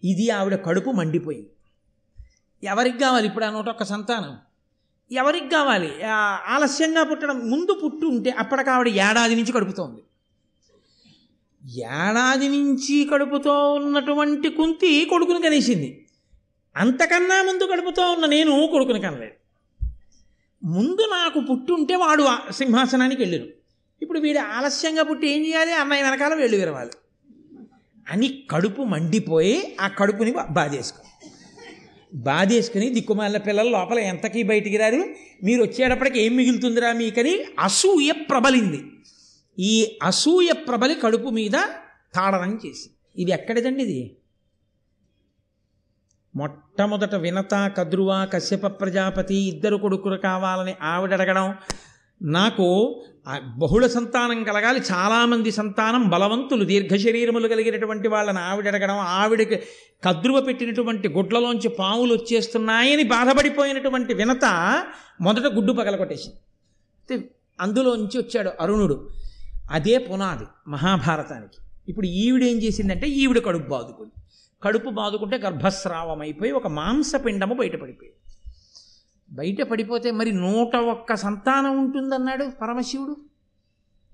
ఇది 0.05 0.31
ఆవిడ 0.31 0.55
కడుపు 0.55 0.91
మండిపోయింది. 0.91 1.49
ఎవరికి 2.65 2.99
కావాలి? 2.99 3.27
ఇప్పుడు 3.27 3.45
ఆ 3.45 3.51
నూట 3.51 3.69
ఒక్క 3.69 3.83
సంతానం. 3.83 4.39
ఎవరికి 5.13 5.49
కావాలి? 5.49 6.03
ఆలస్యంగా 6.47 7.03
పుట్టడం 7.03 7.51
ముందు 7.51 7.81
పుట్టు 7.85 8.07
ఉంటే 8.07 8.31
అప్పటికి 8.31 8.71
ఆవిడ 8.71 8.89
ఏడాది 8.89 9.35
నుంచి 9.35 9.53
కడుపుతోంది. 9.53 10.03
ఏడాది 11.81 12.49
నుంచి 12.49 13.09
కడుపుతో 13.13 13.73
ఉన్నటువంటి 13.73 14.49
కుంతి 14.49 15.05
కొడుకుని 15.05 15.43
కనేసింది. 15.43 16.07
అంతకన్నా 16.77 17.43
ముందు 17.43 17.65
కడుపుతో 17.65 18.13
ఉన్న 18.13 18.27
నేను 18.27 18.69
కొడుకుని 18.73 19.01
కనలేదు. 19.01 19.33
ముందు 20.65 21.01
నాకు 21.01 21.41
పుట్టుంటే 21.41 21.97
వాడు 21.97 22.23
ఆ 22.23 22.39
సింహాసనానికి 22.51 23.23
వెళ్ళారు. 23.23 23.49
ఇప్పుడు 24.03 24.21
వీడు 24.21 24.39
ఆలస్యంగా 24.39 25.03
పుట్టి 25.03 25.29
ఏం 25.29 25.47
చేయాలి? 25.47 25.73
అన్నయ్య 25.73 26.03
వెనకాల 26.03 26.35
వెళ్ళి 26.35 26.59
విరవాలి. 26.59 26.91
అని 28.13 28.45
కడుపు 28.51 28.83
మండిపోయి 28.83 29.77
ఆ 29.81 29.89
కడుపుని 29.89 30.35
బాధేసుకో 30.51 31.08
బాధేసుకుని 32.15 32.91
దిక్కుమాల 32.91 33.37
పిల్లలు 33.37 33.71
లోపల 33.71 33.99
ఎంతకీ 33.99 34.43
బయటికి 34.43 34.77
రారు 34.77 35.05
మీరు 35.45 35.63
వచ్చేటప్పటికి 35.63 36.21
ఏం 36.21 36.37
మిగులుతుందిరా 36.37 36.93
మీకని? 36.93 37.45
అసూయ 37.59 38.13
ప్రబలింది. 38.13 38.85
ఈ 39.59 39.99
అసూయ 40.03 40.53
ప్రబలి 40.53 40.95
కడుపు 40.95 41.29
మీద 41.29 41.53
తాడనం 42.15 42.61
చేసి 42.67 42.91
ఇది 43.17 43.33
ఎక్కడిదండి 43.33 43.83
ఇది? 43.83 44.17
మొట్టమొదట 46.37 47.15
వినత 47.15 47.75
కద్రువ 47.77 48.29
కశ్యప 48.33 48.67
ప్రజాపతి 48.67 49.35
ఇద్దరు 49.35 49.77
కొడుకులు 49.77 50.17
కావాలని 50.17 50.75
ఆవిడ 50.83 51.13
అడగడం 51.13 51.55
నాకు 52.23 53.01
బహుళ 53.37 53.87
సంతానం 53.87 54.45
కలగాలి. 54.45 54.81
చాలామంది 54.93 55.51
సంతానం 55.51 56.09
బలవంతులు 56.09 56.65
దీర్ఘ 56.65 56.97
శరీరములు 56.97 57.49
కలిగినటువంటి 57.49 58.09
వాళ్ళని 58.09 58.39
ఆవిడ 58.39 58.67
అడగడం 58.69 58.95
ఆవిడకి 58.95 59.57
కద్రువ 60.05 60.41
పెట్టినటువంటి 60.41 61.09
గుడ్లలోంచి 61.09 61.69
పాములు 61.69 62.15
వచ్చేస్తున్నాయని 62.15 63.03
బాధపడిపోయినటువంటి 63.03 64.15
వినత 64.15 64.45
మొదట 65.21 65.47
గుడ్డు 65.47 65.73
పగలగొట్టేసింది. 65.73 66.37
అయితే 67.11 67.31
అందులోంచి 67.61 68.19
వచ్చాడు 68.19 68.51
అరుణుడు. 68.61 69.09
అదే 69.71 69.99
పునాది 69.99 70.45
మహాభారతానికి. 70.69 71.57
ఇప్పుడు 71.89 72.07
ఈవిడ 72.07 72.43
ఏం 72.43 72.57
చేసిందంటే 72.57 73.07
ఈవిడ 73.07 73.39
కడుపు 73.45 73.69
బాదుకుంది. 73.69 74.13
కడుపు 74.63 74.91
బాదుకుంటే 74.91 75.37
గర్భస్రావం 75.37 76.21
అయిపోయి 76.21 76.53
ఒక 76.53 76.67
మాంసపిండము 76.67 77.55
బయటపడిపోయింది. 77.55 78.28
బయట 79.31 79.63
పడిపోతే 79.63 80.11
మరి 80.11 80.33
నూట 80.33 80.77
ఒక్క 80.77 81.15
సంతానం 81.15 81.79
ఉంటుందన్నాడు 81.79 82.45
పరమశివుడు? 82.63 83.17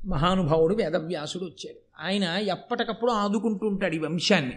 మహానుభావుడు 0.06 0.74
వేదవ్యాసుడు 0.74 1.44
వచ్చాడు. 1.44 2.04
ఆయన 2.04 2.22
ఎప్పటికప్పుడు 2.22 3.10
ఆదుకుంటూ 3.10 3.66
ఉంటాడు 3.66 3.94
ఈ 3.94 3.98
వంశాన్ని. 3.98 4.52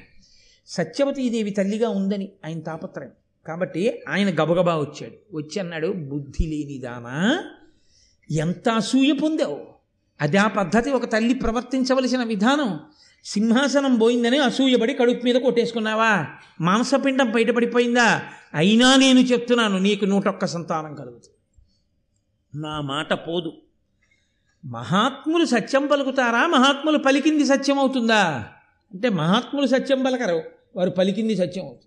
సత్యవతీదేవి 0.67 1.49
తల్లిగా 1.49 1.89
ఉందని 1.89 2.31
ఆయన 2.45 2.59
తాపత్రయం. 2.59 3.11
కాబట్టి 3.47 4.03
ఆయన 4.09 4.29
గబగబా 4.29 4.75
వచ్చాడు. 4.75 5.35
వచ్చి 5.35 5.59
అన్నాడు 5.59 5.87
బుద్ధి 5.87 6.47
లేనిదానా 6.47 7.43
ఎంత 8.31 8.69
అసూయ 8.69 9.11
పొందావు? 9.11 9.67
అదే 10.21 10.37
ఆ 10.37 10.47
పద్ధతి 10.47 10.91
ఒక 10.91 11.05
తల్లి 11.05 11.33
ప్రవర్తించవలసిన 11.33 12.23
విధానం. 12.23 12.79
సింహాసనం 13.27 13.98
పోయిందని 13.98 14.38
అసూయబడి 14.38 14.93
కడుపు 14.93 15.25
మీద 15.25 15.36
కొట్టేసుకున్నావా? 15.36 16.25
మాంసపిండం 16.62 17.31
బయటపడిపోయిందా? 17.31 18.22
అయినా 18.53 18.96
నేను 18.96 19.19
చెప్తున్నాను 19.19 19.77
నీకు 19.77 20.05
నూటొక్క 20.05 20.46
సంతానం 20.46 20.96
కలుగుతుంది. 20.96 21.38
నా 22.62 22.81
మాట 22.81 23.13
పోదు. 23.13 23.53
మహాత్ములు 24.65 25.46
సత్యం 25.46 25.88
పలుకుతారా? 25.88 26.48
మహాత్ములు 26.48 26.98
పలికింది 26.98 27.46
సత్యం 27.46 27.79
అవుతుందా 27.79 28.48
అంటే 28.93 29.10
మహాత్ములు 29.10 29.67
సత్యం 29.67 30.03
పలకరు 30.03 30.43
వారు 30.75 30.89
పలికింది 30.89 31.36
సత్యం 31.36 31.65
అవుతుంది 31.65 31.87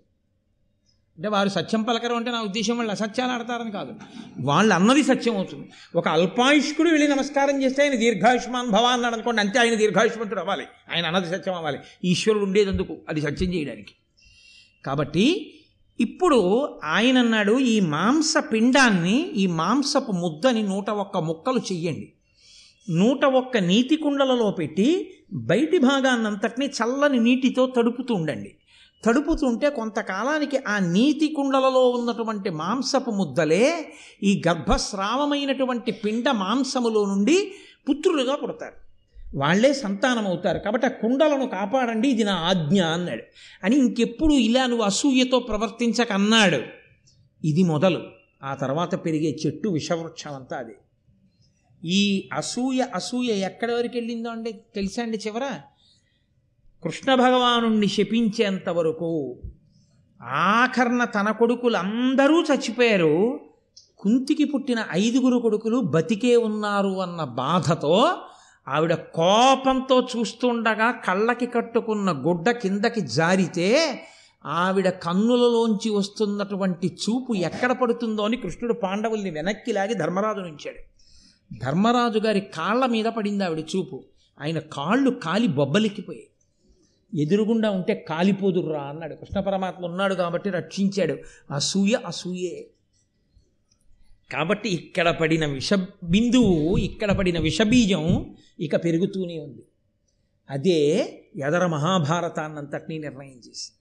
అంటే 1.21 1.29
వారు 1.29 1.49
సత్యం 1.49 1.83
పలకరు 1.83 2.15
అంటే 2.15 2.31
నా 2.31 2.43
ఉద్దేశం 2.43 2.77
వాళ్ళు 2.77 2.91
అసత్యాలు 2.91 3.33
ఆడతారని 3.33 3.71
కాదు. 3.71 3.93
వాళ్ళు 4.41 4.75
అన్నది 4.75 5.03
సత్యం 5.03 5.37
అవుతుంది. 5.37 5.71
ఒక 5.95 6.09
అల్పాయుష్కుడు 6.09 6.89
వెళ్ళి 6.89 7.09
నమస్కారం 7.09 7.63
చేస్తే 7.63 7.83
ఆయన 7.83 7.95
దీర్ఘాయుష్మాన్ 7.95 8.71
భవ 8.71 8.85
అన్నాడు 8.85 9.15
అనుకోండి 9.15 9.41
అంతే 9.41 9.59
ఆయన 9.59 9.75
దీర్ఘాయుష్మంతుడు 9.75 10.41
అవ్వాలి. 10.41 10.65
ఆయన 10.95 11.07
అన్నది 11.07 11.31
సత్యం 11.31 11.55
అవ్వాలి. 11.55 11.79
ఈశ్వరుడు 12.05 12.45
ఉండేదందుకు 12.45 12.97
అది 13.09 13.21
సత్యం 13.21 13.55
చేయడానికి. 13.55 13.93
కాబట్టి 14.87 15.55
ఇప్పుడు 16.01 16.71
ఆయన 16.85 17.19
అన్నాడు 17.19 17.59
ఈ 17.59 17.81
మాంస 17.81 18.35
పిండాన్ని 18.53 19.31
ఈ 19.33 19.47
మాంసపు 19.47 20.13
ముద్దని 20.13 20.63
నూట 20.63 20.91
ఒక్క 20.91 21.19
ముక్కలు 21.19 21.59
చెయ్యండి. 21.59 22.13
నూట 22.91 23.25
ఒక్క 23.25 23.57
నీటి 23.57 23.97
కుండలలో 23.97 24.51
పెట్టి 24.51 25.11
బయటి 25.33 25.79
భాగాన్నంతటినీ 25.79 26.67
చల్లని 26.67 27.21
నీటితో 27.21 27.73
తడుపుతూ 27.77 28.15
ఉండండి. 28.15 28.55
తడుపుతుంటే 29.05 29.71
కొంతకాలానికి 29.71 30.59
ఆ 30.69 30.79
నీతి 30.79 31.29
కుండలలో 31.29 31.91
ఉన్నటువంటి 31.91 32.51
మాంసపు 32.51 33.11
ముద్దలే 33.11 33.93
ఈ 34.23 34.43
గర్భస్రావమైనటువంటి 34.49 35.93
పిండ 35.93 36.31
మాంసములో 36.31 37.05
నుండి 37.05 37.53
పుత్రులుగా 37.91 38.37
పుడతారు. 38.37 38.91
వాళ్ళే 39.35 39.73
సంతానం 39.73 40.27
అవుతారు 40.27 40.59
కాబట్టి 40.59 40.87
ఆ 40.87 40.91
కుండలను 40.91 41.47
కాపాడండి 41.47 42.09
ఇది 42.09 42.25
నా 42.25 42.35
ఆజ్ఞ 42.35 42.83
అన్నాడు. 42.83 43.23
అని 43.65 43.77
ఇంకెప్పుడు 43.77 44.35
ఇలా 44.35 44.67
నువ్వు 44.67 44.85
అసూయతో 44.85 45.39
ప్రవర్తించక 45.39 46.13
అన్నాడు. 46.13 46.63
ఇది 47.45 47.63
మొదలు. 47.63 48.03
ఆ 48.43 48.55
తర్వాత 48.55 49.05
పెరిగే 49.05 49.39
చెట్టు 49.47 49.69
విషవృక్షం 49.69 50.35
అంతా 50.35 50.57
అది. 50.57 50.75
ఈ 51.85 52.29
అసూయ 52.33 52.87
అసూయ 52.95 53.27
ఎక్కడి 53.27 53.73
వరకు 53.73 53.93
వెళ్ళిందో 53.95 54.31
అండి? 54.31 54.53
తెలుసా 54.53 55.03
అండి 55.03 55.19
చివర? 55.27 55.61
కృష్ణ 56.85 57.15
భగవానుణ్ణి 57.15 57.89
శపించేంత 57.89 58.69
వరకు 58.69 59.41
ఆఖర్న 60.23 61.05
తన 61.05 61.31
కొడుకులు 61.31 61.77
అందరూ 61.77 62.43
చచ్చిపోయారు. 62.43 63.41
కుంతికి 63.99 64.45
పుట్టిన 64.45 64.85
ఐదుగురు 64.91 65.39
కొడుకులు 65.39 65.81
బతికే 65.81 66.37
ఉన్నారు 66.37 67.01
అన్న 67.01 67.25
బాధతో 67.25 68.13
ఆవిడ 68.69 68.95
కోపంతో 68.95 70.07
చూస్తుండగా 70.17 70.91
కళ్ళకి 70.91 71.47
కట్టుకున్న 71.47 72.13
గుడ్డ 72.13 72.51
కిందకి 72.51 73.01
జారితే 73.01 74.01
ఆవిడ 74.47 74.89
కన్నులలోంచి 74.89 75.91
వస్తున్నటువంటి 75.91 76.87
చూపు 76.87 77.35
ఎక్కడ 77.35 77.73
పడుతుందో 77.73 78.23
అని 78.23 78.37
కృష్ణుడు 78.37 78.73
పాండవుల్ని 78.73 79.31
వెనక్కి 79.31 79.73
లాగి 79.73 79.95
ధర్మరాజు 79.95 80.41
నుంచాడు 80.41 80.83
ధర్మరాజు 81.65 82.19
గారి 82.19 82.41
కాళ్ళ 82.41 82.87
మీద 82.87 83.05
పడింది 83.05 83.45
ఆవిడ 83.45 83.59
చూపు. 83.59 84.05
ఆయన 84.41 84.59
కాళ్ళు 84.59 85.11
కాలి 85.11 85.47
బొబ్బలెక్కిపోయాయి 85.47 86.30
ఎదురుగుండా 87.15 87.71
ఉంటే 87.71 88.07
కాలిపోదుర్రా 88.09 88.83
అన్నాడు. 88.83 89.15
కృష్ణ 89.15 89.41
పరమాత్మ 89.41 89.85
ఉన్నాడు 89.85 90.15
కాబట్టి 90.15 90.51
రక్షించాడు. 90.51 91.19
అసూయ 91.55 91.95
అసూయే. 92.07 92.71
కాబట్టి 94.33 94.69
ఇక్కడ 94.69 95.11
పడిన 95.11 95.47
విష 95.47 95.75
బిందువు 96.05 96.77
ఇక్కడ 96.77 97.13
పడిన 97.13 97.41
విషబీజం 97.41 98.37
ఇక 98.61 98.85
పెరుగుతూనే 98.85 99.39
ఉంది. 99.39 99.63
అదే 100.51 100.79
ఎదర 101.37 101.67
మహాభారతాన్నంతటినీ 101.67 102.99
నిర్ణయం 102.99 103.41
చేసి 103.49 103.73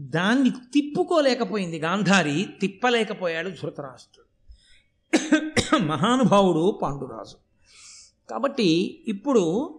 దాన్ని 0.00 0.50
తిప్పుకోలేకపోయింది 0.50 1.78
గాంధారి 1.78 2.46
తిప్పలేకపోయాడు 2.60 3.48
ధృతరాష్ట్రుడు. 3.48 4.24
మహానుభావుడు 5.84 6.78
పాండురాజు. 6.82 7.36
కాబట్టి 8.30 9.04
ఇప్పుడు 9.08 9.74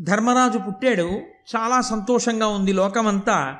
ధర్మరాజు 0.00 0.58
పుట్టాడు. 0.58 1.22
చాలా 1.56 1.80
సంతోషంగా 1.80 2.46
ఉంది 2.46 2.72
లోకమంతా. 2.72 3.56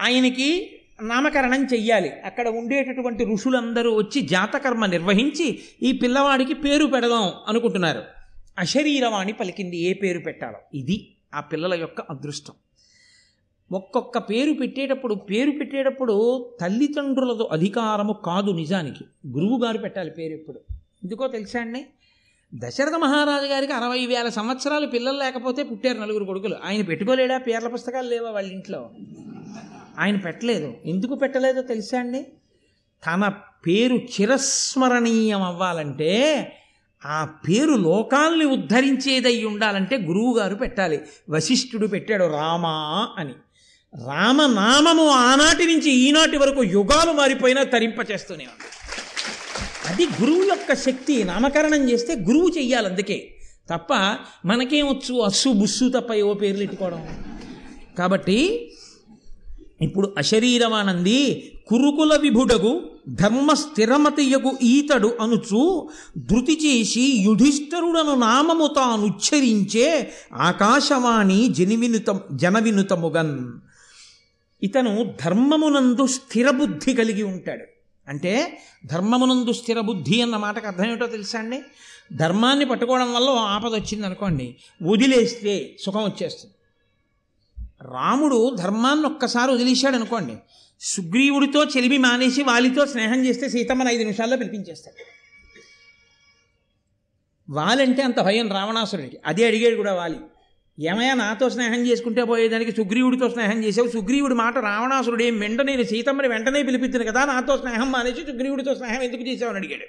ఆయనకి 0.00 0.80
నామకరణం 1.02 1.64
చెయ్యాలి. 1.64 2.20
అక్కడ 2.20 2.48
ఉండేటటువంటి 2.48 3.24
ఋషులందరూ 3.24 3.94
వచ్చి 3.94 4.20
జాతకర్మ 4.20 4.86
నిర్వహించి 4.86 5.58
ఈ 5.82 5.92
పిల్లవాడికి 5.92 6.54
పేరు 6.54 6.86
పెడదాం 6.86 7.32
అనుకుంటున్నారు. 7.48 8.02
అశరీరవాణి 8.58 9.32
పలికింది. 9.32 9.76
ఏ 9.76 9.92
పేరు 9.92 10.18
పెట్టాలో? 10.18 10.58
ఇది 10.74 11.14
ఆ 11.34 11.40
పిల్లల 11.40 11.74
యొక్క 11.74 12.00
అదృష్టం. 12.00 12.52
ఒక్కొక్క 13.72 14.18
పేరు 14.18 14.52
పెట్టేటప్పుడు 14.52 15.14
పేరు 15.14 15.50
పెట్టేటప్పుడు 15.50 16.50
తల్లిదండ్రులతో 16.60 17.48
అధికారము 17.52 18.12
కాదు 18.12 18.50
నిజానికి. 18.50 19.04
గురువుగారు 19.26 19.78
పెట్టాలి 19.78 20.10
పేరు 20.10 20.32
ఎప్పుడు? 20.32 20.60
ఎందుకో 20.72 21.26
తెలుసా 21.26 21.60
అండి? 21.60 21.86
దశరథ 22.54 22.94
మహారాజు 22.94 23.46
గారికి 23.46 23.72
అరవై 23.72 24.06
వేల 24.06 24.28
సంవత్సరాలు 24.28 24.86
పిల్లలు 24.86 25.18
లేకపోతే 25.18 25.62
పుట్టారు 25.62 25.98
నలుగురు 25.98 26.24
కొడుకులు. 26.24 26.56
ఆయన 26.64 26.82
పెట్టుకోలేడా? 26.82 27.38
పేర్ల 27.38 27.68
పుస్తకాలు 27.68 28.08
లేవా 28.08 28.30
వాళ్ళ 28.30 28.52
ఇంట్లో? 28.52 28.90
ఆయన 29.98 30.16
పెట్టలేదు. 30.16 30.74
ఎందుకు 30.84 31.14
పెట్టలేదో 31.14 31.62
తెలుసా 31.62 31.98
అండి? 31.98 32.22
తన 33.06 33.28
పేరు 33.66 33.96
చిరస్మరణీయం 33.96 35.42
అవ్వాలంటే 35.42 36.52
ఆ 37.06 37.28
పేరు 37.48 37.70
లోకాల్ని 37.70 38.44
ఉద్ధరించేదై 38.44 39.44
ఉండాలంటే 39.44 39.96
గురువుగారు 39.96 40.54
పెట్టాలి. 40.54 41.00
వశిష్ఠుడు 41.30 41.86
పెట్టాడు 41.86 42.24
రామా 42.24 43.08
అని. 43.18 43.32
రామనామము 44.06 45.08
ఆనాటి 45.08 45.66
నుంచి 45.66 45.90
ఈనాటి 45.90 46.36
వరకు 46.36 46.64
యుగాలు 46.64 47.12
మారిపోయినా 47.12 47.62
తరింపచేస్తూనే 47.62 48.44
ఉంది. 48.44 48.87
అది 49.88 50.04
గురువు 50.20 50.44
యొక్క 50.44 50.74
శక్తి 50.74 51.24
నామకరణం 51.24 51.90
చేస్తే 51.90 52.14
గురువు 52.14 52.48
చెయ్యాలి 52.58 52.86
అందుకే. 52.86 53.18
తప్ప 53.70 53.92
మనకేమొచ్చు 54.46 55.14
అస్సు 55.20 55.48
బుస్సు 55.48 55.88
తప్ప 55.88 56.12
ఏవో 56.14 56.34
పేర్లు 56.34 56.58
పెట్టుకోవడం 56.58 57.00
కాబట్టి 57.98 58.38
ఇప్పుడు 59.82 60.14
అశరీరమానంది 60.18 61.18
కురుకుల 61.66 62.16
విభుడగు 62.16 62.72
ధర్మ 63.08 63.54
స్థిరమతియగు 63.54 64.58
ఈతడు 64.62 65.16
అనుచు 65.20 65.88
ధృతి 66.18 66.54
చేసి 66.64 67.00
యుధిష్ఠరుడను 67.00 68.14
నామము 68.14 68.66
తానుచ్చరించే 68.76 70.12
ఆకాశవాణి 70.40 71.48
జనివినుత 71.48 72.08
జనవినుతముగన్. 72.32 73.36
ఇతను 74.62 75.14
ధర్మమునందు 75.24 76.06
స్థిరబుద్ధి 76.06 76.94
కలిగి 76.94 77.22
ఉంటాడు. 77.22 77.66
అంటే 78.08 78.62
ధర్మమునందు 78.86 79.52
స్థిరబుద్ధి 79.52 80.22
అన్న 80.22 80.36
మాటకు 80.36 80.66
అర్థం 80.66 80.86
ఏమిటో 80.86 81.06
తెలుసా 81.06 81.38
అండి? 81.38 81.62
ధర్మాన్ని 82.12 82.64
పట్టుకోవడం 82.64 83.14
వల్ల 83.14 83.28
ఆపద 83.28 83.74
వచ్చింది 83.74 84.06
అనుకోండి 84.06 84.56
వదిలేస్తే 84.82 85.76
సుఖం 85.80 86.04
వచ్చేస్తుంది. 86.04 86.54
రాముడు 87.92 88.54
ధర్మాన్ని 88.54 89.06
ఒక్కసారి 89.06 89.52
వదిలేశాడు 89.52 89.96
అనుకోండి 89.96 90.36
సుగ్రీవుడితో 90.80 91.64
చెలిమి 91.64 91.98
మానేసి 91.98 92.42
వాలితో 92.42 92.86
స్నేహం 92.86 93.24
చేస్తే 93.24 93.48
సీతమ్మని 93.48 93.90
ఐదు 93.90 93.98
నిమిషాల్లో 93.98 94.36
పిలిపించేస్తాడు. 94.36 95.04
వాలంటే 97.52 98.02
అంత 98.02 98.20
భయం 98.20 98.52
రావణాసురుడికి. 98.52 99.18
అదే 99.26 99.46
అడిగాడు 99.46 99.76
కూడా 99.76 99.94
వాలి. 99.94 100.18
ఏమయ్యా 100.80 101.14
నాతో 101.14 101.50
స్నేహం 101.50 101.86
చేసుకుంటే 101.86 102.24
పోయేదానికి 102.24 102.72
సుగ్రీవుడితో 102.72 103.30
స్నేహం 103.30 103.64
చేసావు 103.64 103.88
సుగ్రీవుడి 103.88 104.34
మాట 104.34 104.58
రావణాసురుడు 104.58 105.22
ఏం 105.22 105.38
వెంట 105.38 105.60
నేను 105.60 105.82
సీతమ్మని 105.82 106.28
వెంటనే 106.28 106.62
పిలిపించాను 106.62 107.04
కదా 107.04 107.24
నాతో 107.24 107.56
స్నేహం 107.56 107.92
మానేసి 107.92 108.20
సుగ్రీవుడితో 108.20 108.74
స్నేహం 108.74 109.02
ఎందుకు 109.02 109.22
చేసావని 109.22 109.56
అడిగాడు. 109.56 109.86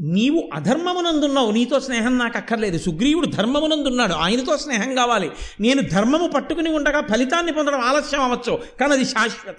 నీవు 0.00 0.50
అధర్మమునందున్నావు 0.54 1.50
నీతో 1.50 1.80
స్నేహం 1.80 2.18
నాకు 2.18 2.36
అక్కర్లేదు. 2.36 2.78
సుగ్రీవుడు 2.78 3.26
ధర్మమునందున్నాడు 3.26 4.12
ఆయనతో 4.12 4.56
స్నేహం 4.56 4.94
కావాలి. 4.94 5.30
నేను 5.60 5.82
ధర్మము 5.82 6.28
పట్టుకుని 6.28 6.70
ఉండగా 6.70 7.00
ఫలితాన్ని 7.00 7.52
పొందడం 7.52 7.80
ఆలస్యం 7.80 8.20
అవ్వచ్చు 8.20 8.62
కానీ 8.80 8.92
అది 8.92 9.04
శాశ్వత. 9.04 9.56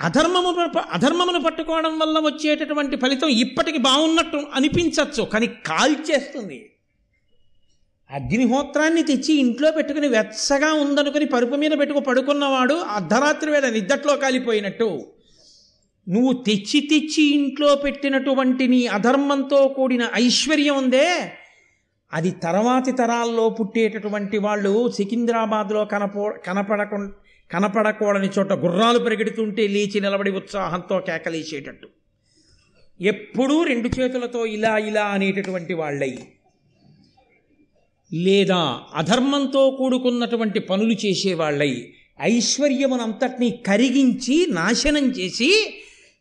అధర్మము 0.00 0.80
అధర్మమును 0.92 1.42
పట్టుకోవడం 1.42 1.98
వల్ల 1.98 2.18
వచ్చేటటువంటి 2.18 2.96
ఫలితం 2.96 3.28
ఇప్పటికి 3.28 3.78
బాగున్నట్టు 3.78 4.46
అనిపించవచ్చు 4.54 5.22
కానీ 5.22 5.46
కాల్చేస్తుంది. 5.46 6.68
అగ్నిహోత్రాన్ని 8.12 9.02
తెచ్చి 9.02 9.34
ఇంట్లో 9.34 9.70
పెట్టుకుని 9.70 10.08
వెచ్చగా 10.08 10.72
ఉందనుకుని 10.72 11.24
పరుపు 11.24 11.54
మీద 11.54 11.70
పెట్టుకు 11.78 12.00
పడుకున్నవాడు 12.00 12.74
అర్ధరాత్రి 12.74 13.50
వేళ 13.50 13.68
నిద్దట్లో 13.68 14.16
కాలిపోయినట్టు. 14.16 15.06
నువ్వు 16.08 16.32
తెచ్చి 16.32 16.80
తెచ్చి 16.80 17.34
ఇంట్లో 17.34 17.74
పెట్టినటువంటి 17.74 18.68
నీ 18.68 18.86
అధర్మంతో 18.86 19.68
కూడిన 19.68 20.08
ఐశ్వర్యం 20.14 20.76
ఉందే. 20.76 21.32
అది 22.12 22.30
తర్వాతి 22.30 22.92
తరాల్లో 22.92 23.48
పుట్టేటటువంటి 23.48 24.38
వాళ్ళు 24.38 24.90
సికింద్రాబాద్లో 24.90 25.84
కనపో 25.84 26.34
కనపడకు 26.46 27.08
కనపడకూడని 27.52 28.30
చోట 28.38 28.52
గుర్రాలు 28.52 28.98
పరిగెడుతుంటే 28.98 29.66
లేచి 29.66 30.00
నిలబడి 30.00 30.30
ఉత్సాహంతో 30.30 30.98
కేకలేసేటట్టు. 30.98 31.88
ఎప్పుడూ 33.00 33.62
రెండు 33.62 34.00
చేతులతో 34.00 34.46
ఇలా 34.46 34.78
ఇలా 34.78 35.04
అనేటటువంటి 35.04 35.74
వాళ్ళయి. 35.74 36.28
లేదా 38.12 38.80
అధర్మంతో 38.94 39.70
కూడుకున్నటువంటి 39.70 40.60
పనులు 40.60 40.92
చేసేవాళ్ళై 40.92 41.92
ఐశ్వర్యమునంతటినీ 42.20 43.50
కరిగించి 43.50 44.46
నాశనం 44.50 45.06
చేసి 45.10 45.74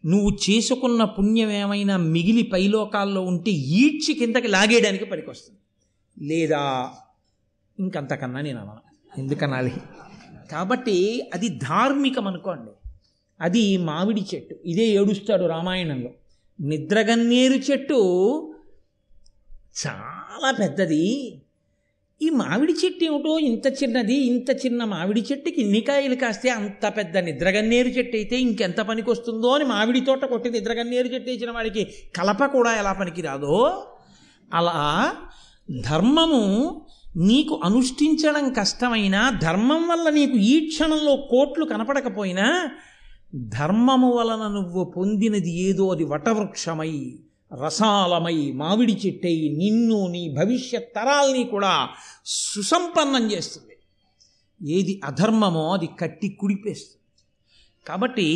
నువ్వు 0.05 0.37
చేసుకున్న 0.49 1.03
పుణ్యం 1.03 1.51
ఏమైనా 1.51 1.97
మిగిలి 1.97 2.43
పైలోకాల్లో 2.43 3.21
ఉంటే 3.21 3.51
ఈడ్చి 3.51 4.13
కిందకి 4.13 4.47
లాగేయడానికి 4.47 5.05
పనికొస్తుంది. 5.05 5.59
లేదా 6.31 6.89
ఇంకంతకన్నా 7.79 8.41
నేను 8.41 8.61
అనాలి 8.61 9.21
ఎందుకనాలి? 9.21 9.73
కాబట్టి 10.51 11.29
అది 11.33 11.49
ధార్మికం 11.49 12.27
అనుకోండి 12.27 12.89
అది 13.41 13.77
మామిడి 13.77 14.25
చెట్టు. 14.35 14.55
ఇదే 14.65 14.87
ఏడుస్తాడు 14.87 15.45
రామాయణంలో. 15.45 16.09
నిద్రగన్నేరు 16.61 17.53
చెట్టు 17.53 17.95
చాలా 19.87 20.51
పెద్దది. 20.51 21.40
ఈ 22.21 22.29
మామిడి 22.29 22.73
చెట్టు 22.73 23.03
ఏమిటో? 23.03 23.39
ఇంత 23.39 23.67
చిన్నది 23.67 24.13
ఇంత 24.13 24.49
చిన్న 24.65 24.83
మామిడి 24.83 25.21
చెట్టుకి 25.31 25.61
ఇన్ని 25.61 25.81
కాయలు 25.81 26.15
కాస్తే 26.15 26.49
అంత 26.49 26.93
పెద్ద 26.97 27.17
నిద్రగన్నేరు 27.17 27.87
చెట్టు 27.87 28.15
అయితే 28.15 28.39
ఇంకెంత 28.39 28.81
పనికి 28.81 29.09
వస్తుందో 29.09 29.47
అని 29.47 29.65
మామిడి 29.65 30.01
తోట 30.01 30.25
కొట్టి 30.25 30.49
నిద్రగన్నేరు 30.49 31.07
చెట్టు 31.07 31.31
ఇచ్చిన 31.31 31.51
వాడికి 31.51 31.83
కలప 32.15 32.45
కూడా 32.45 32.73
ఎలా 32.75 32.93
పనికిరాదో? 32.93 33.57
అలా 34.53 34.77
ధర్మము 35.81 36.43
నీకు 37.17 37.61
అనుష్ఠించడం 37.63 38.53
కష్టమైనా 38.53 39.29
ధర్మం 39.41 39.87
వల్ల 39.87 40.09
నీకు 40.09 40.37
ఈ 40.37 40.67
క్షణంలో 40.67 41.15
కోట్లు 41.29 41.65
కనపడకపోయినా 41.65 42.47
ధర్మము 43.57 44.09
వలన 44.11 44.47
నువ్వు 44.47 44.83
పొందినది 44.97 45.51
ఏదో 45.59 45.87
అది 45.87 46.03
వటవృక్షమై 46.03 46.93
రసాలమై 47.55 48.51
మామిడి 48.51 48.93
చెట్టై 48.93 49.55
నిన్ను 49.57 50.07
నీ 50.07 50.35
భవిష్యత్ 50.37 50.95
తరాల్ని 50.95 51.43
కూడా 51.43 51.89
సుసంపన్నం 52.25 53.31
చేస్తుంది. 53.31 53.67
ఏది 54.73 55.01
అధర్మమో 55.03 55.73
అది 55.73 55.89
కట్టి 55.99 56.29
కుడిపేస్తుంది. 56.29 56.97
కాబట్టి 57.87 58.27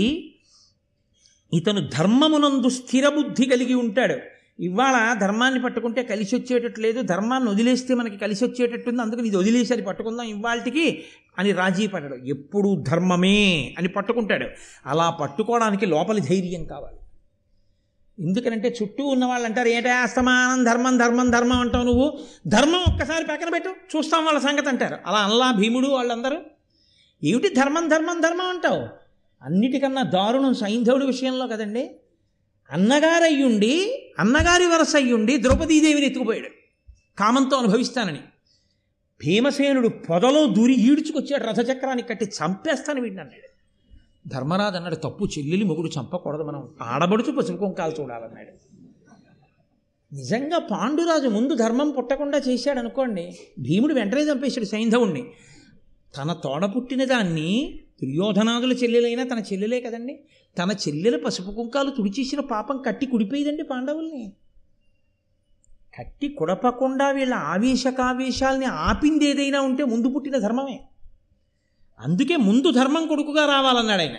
ఇతను 1.53 1.87
ధర్మమునందు 1.87 2.69
స్థిరబుద్ధి 2.69 3.45
కలిగి 3.45 3.73
ఉంటాడు. 3.73 4.15
ఇవాళ 4.59 5.19
ధర్మాన్ని 5.19 5.61
పట్టుకుంటే 5.61 6.03
కలిసి 6.03 6.35
వచ్చేటట్టు 6.35 6.79
లేదు. 6.79 7.01
ధర్మాన్ని 7.01 7.49
వదిలేస్తే 7.49 7.93
మనకి 7.93 8.17
కలిసి 8.17 8.45
వచ్చేటట్టుంది. 8.45 9.01
అందుకని 9.01 9.27
ఇది 9.27 9.37
వదిలేసి 9.37 9.73
అది 9.73 9.81
పట్టుకుందాం 9.81 10.27
ఇవాళకి 10.27 11.03
అని 11.37 11.51
రాజీ 11.51 11.87
పడ్డాడు. 11.87 12.15
ఎప్పుడు 12.15 12.83
ధర్మమే 12.87 13.75
అని 13.77 13.87
పట్టుకుంటాడు. 13.87 14.47
అలా 14.85 15.09
పట్టుకోవడానికి 15.09 15.85
లోపలి 15.85 16.21
ధైర్యం 16.21 16.65
కావాలి. 16.65 16.97
ఎందుకనంటే 18.19 18.75
చుట్టూ 18.83 19.03
ఉన్న 19.03 19.25
వాళ్ళు 19.25 19.45
అంటారు 19.45 19.67
ఏంటా 19.67 19.95
అస్తమానం 19.95 20.63
ధర్మం 20.63 20.97
ధర్మం 20.97 21.29
ధర్మం 21.29 21.59
అంటావు 21.59 21.83
నువ్వు. 21.83 22.19
ధర్మం 22.47 22.79
ఒక్కసారి 22.79 23.25
పక్కన 23.25 23.49
పెట్టు 23.49 23.69
చూస్తాం 23.97 24.25
వాళ్ళ 24.25 24.39
సంగతి 24.39 24.69
అంటారు. 24.69 24.97
అలా 25.05 25.17
అల్లా 25.17 25.51
భీముడు 25.51 25.87
వాళ్ళందరూ. 25.87 26.37
ఏమిటి 27.23 27.49
ధర్మం 27.49 27.87
ధర్మం 27.87 28.21
ధర్మం 28.21 28.45
అంటావు? 28.45 28.87
అన్నిటికన్నా 29.45 30.03
దారుణం 30.03 30.53
సైంధవుడి 30.53 31.05
విషయంలో 31.05 31.47
కదండి. 31.47 31.95
అన్నగారయ్యుండి 32.71 34.03
అన్నగారి 34.19 34.65
వరస 34.65 34.95
అయ్యుండి 34.95 35.37
ద్రౌపదీదేవిని 35.37 36.05
ఎత్తుకుపోయాడు. 36.05 36.49
కామంతో 37.19 37.57
అనుభవిస్తానని. 37.57 38.19
భీమసేనుడు 39.25 39.87
పొదలో 39.87 40.47
దూరి 40.47 40.73
ఈడ్చుకొచ్చాడు 40.73 41.43
రథచక్రాన్ని 41.43 42.03
కట్టి 42.03 42.25
చంపేస్తాను 42.25 43.01
వీడిని 43.01 43.21
అన్నాడు. 43.21 43.54
ధర్మరాజు 44.27 44.75
అన్నాడు 44.75 44.95
తప్పు 44.95 45.25
చెల్లెలి 45.25 45.63
మొగుడు 45.63 45.89
చంపకూడదు 45.99 46.43
మనం 46.43 46.69
ఆడబడుచు 46.81 47.31
పసుపు 47.31 47.57
కుంకాలు 47.57 48.01
చూడాలన్నాడు. 48.01 48.75
నిజంగా 50.15 50.57
పాండురాజు 50.57 51.27
ముందు 51.27 51.55
ధర్మం 51.55 51.91
పుట్టకుండా 51.91 52.37
చేశాడు 52.37 52.79
అనుకోండి 52.79 53.37
భీముడు 53.59 53.93
వెంటనే 53.93 54.21
చంపేశాడు 54.21 54.65
సైంధవుణ్ణి. 54.65 55.23
తన 56.17 56.33
తోడ 56.33 56.65
పుట్టిన 56.65 57.05
దాన్ని 57.05 57.79
దుర్యోధనాదుల 58.03 58.73
చెల్లెలైనా 58.73 59.23
తన 59.23 59.39
చెల్లెలే 59.39 59.81
కదండి. 59.81 60.19
తన 60.57 60.71
చెల్లెల 60.71 61.17
పసుపు 61.17 61.51
కుంకాలు 61.51 61.89
తుడిచేసిన 61.89 62.39
పాపం 62.39 62.77
కట్టి 62.77 63.05
కుడిపోయిందండి 63.05 63.63
పాండవుల్ని. 63.63 64.33
కట్టి 65.99 66.27
కుడపకుండా 66.27 67.11
వీళ్ళ 67.11 67.33
ఆవేశకావేశాల్ని 67.33 68.65
ఆపింది 68.65 69.25
ఏదైనా 69.25 69.61
ఉంటే 69.61 69.83
ముందు 69.83 70.07
పుట్టిన 70.07 70.37
ధర్మమే. 70.37 70.87
అందుకే 71.99 72.35
ముందు 72.37 72.71
ధర్మం 72.71 73.07
కొడుకుగా 73.07 73.45
రావాలన్నాడు 73.45 74.01
ఆయన. 74.01 74.17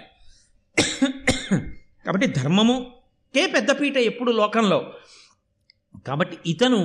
కాబట్టి 2.07 2.27
ధర్మముకే 2.27 3.47
పెద్దపీట 3.47 3.97
ఎప్పుడు 3.97 4.31
లోకంలో? 4.33 4.79
కాబట్టి 6.07 6.37
ఇతను 6.47 6.81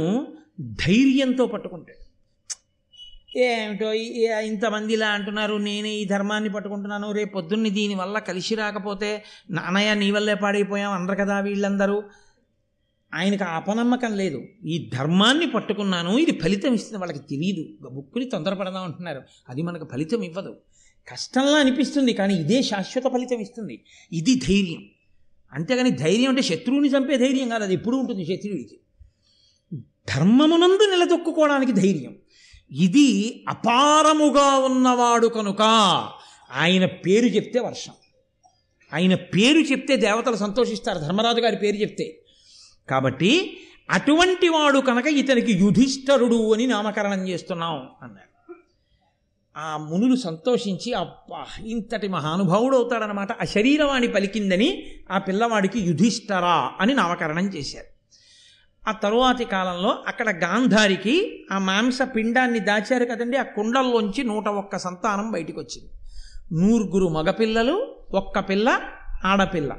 ధైర్యంతో 0.62 1.46
పట్టుకుంటాడు. 1.46 2.00
ఏమిటో 3.38 3.94
ఇంతమంది 3.94 4.94
ఇలా 4.94 5.10
అంటున్నారు 5.18 5.56
నేనే 5.56 5.92
ఈ 5.96 6.06
ధర్మాన్ని 6.06 6.50
పట్టుకుంటున్నాను 6.50 7.12
రేపు 7.12 7.32
పొద్దున్నే 7.34 7.70
దీనివల్ల 7.70 8.20
కలిసి 8.20 8.56
రాకపోతే 8.56 9.24
నాన్నయ్య 9.50 9.94
నీ 9.94 10.12
వల్లే 10.12 10.36
పాడైపోయాం 10.36 10.92
అందరు 10.92 11.16
కదా 11.16 11.40
వీళ్ళందరూ. 11.40 12.04
ఆయనకు 13.14 13.44
అపనమ్మకం 13.44 14.12
లేదు. 14.18 14.40
ఈ 14.66 14.90
ధర్మాన్ని 14.94 15.48
పట్టుకున్నాను 15.52 16.12
ఇది 16.18 16.34
ఫలితం 16.40 16.74
ఇస్తుంది 16.74 17.00
వాళ్ళకి 17.00 17.20
తెలియదు 17.20 17.64
బుక్కుని 17.92 18.26
తొందరపడదాం 18.26 18.84
అంటున్నారు. 18.84 19.22
అది 19.50 19.62
మనకు 19.62 19.88
ఫలితం 19.92 20.22
ఇవ్వదు. 20.24 20.54
కష్టంలా 21.10 21.58
అనిపిస్తుంది 21.58 22.14
కానీ 22.14 22.34
ఇదే 22.34 22.62
శాశ్వత 22.62 23.14
ఫలితం 23.14 23.40
ఇస్తుంది. 23.40 23.86
ఇది 24.12 24.36
ధైర్యం. 24.36 24.84
అంతేగాని 25.54 25.92
ధైర్యం 25.92 26.30
అంటే 26.30 26.42
శత్రువుని 26.42 26.90
చంపే 26.90 27.18
ధైర్యం 27.18 27.50
కాదు 27.50 27.64
అది 27.64 27.74
ఎప్పుడూ 27.74 27.98
ఉంటుంది 27.98 28.26
శత్రువుడికి 28.26 28.80
ధర్మమునందు 30.16 30.90
నిలదొక్కుకోవడానికి 30.92 31.72
ధైర్యం. 31.72 32.16
ఇది 32.72 33.44
అపారముగా 33.48 34.56
ఉన్నవాడు 34.56 35.28
కనుక 35.28 35.62
ఆయన 36.52 36.86
పేరు 36.86 37.26
చెప్తే 37.26 37.60
వర్షం. 37.60 37.92
ఆయన 38.94 39.16
పేరు 39.16 39.60
చెప్తే 39.60 39.96
దేవతలు 39.96 40.36
సంతోషిస్తారు 40.36 41.00
ధర్మరాజు 41.00 41.40
గారి 41.40 41.56
పేరు 41.56 41.76
చెప్తే. 41.76 42.22
కాబట్టి 42.90 43.58
అటువంటి 43.90 44.48
వాడు 44.48 44.80
కనుక 44.80 45.06
ఇతనికి 45.06 45.52
యుధిష్ఠరుడు 45.52 46.54
అని 46.54 46.68
నామకరణం 46.68 47.28
చేస్తున్నాం 47.28 47.90
అన్నాడు. 48.02 48.31
ఆ 49.58 49.78
మునులు 49.78 50.16
సంతోషించి 50.16 50.94
అబ్బా 50.94 51.46
ఇంతటి 51.66 52.08
మహానుభావుడు 52.08 52.78
అవుతాడనమాట 52.78 53.42
ఆ 53.42 53.46
శరీరవాణి 53.46 54.08
పలికిందని 54.08 54.84
ఆ 55.12 55.18
పిల్లవాడికి 55.18 55.80
యుధిష్ఠరా 55.80 56.72
అని 56.80 56.94
నామకరణం 56.94 57.48
చేశారు. 57.48 57.86
ఆ 58.90 58.92
తరువాతి 58.92 59.46
కాలంలో 59.46 59.96
అక్కడ 60.08 60.30
గాంధారికి 60.30 61.46
ఆ 61.52 61.58
మాంస 61.58 62.00
పిండాన్ని 62.16 62.60
దాచారు 62.60 63.06
కదండి 63.06 63.38
ఆ 63.38 63.44
కుండల్లోంచి 63.44 64.24
నూట 64.24 64.48
ఒక్క 64.48 64.78
సంతానం 64.78 65.32
బయటికి 65.32 65.60
వచ్చింది 65.60 65.90
నూరుగురు 66.62 67.08
మగపిల్లలు 67.08 67.96
ఒక్క 68.14 68.40
పిల్ల 68.40 68.80
ఆడపిల్ల. 69.26 69.74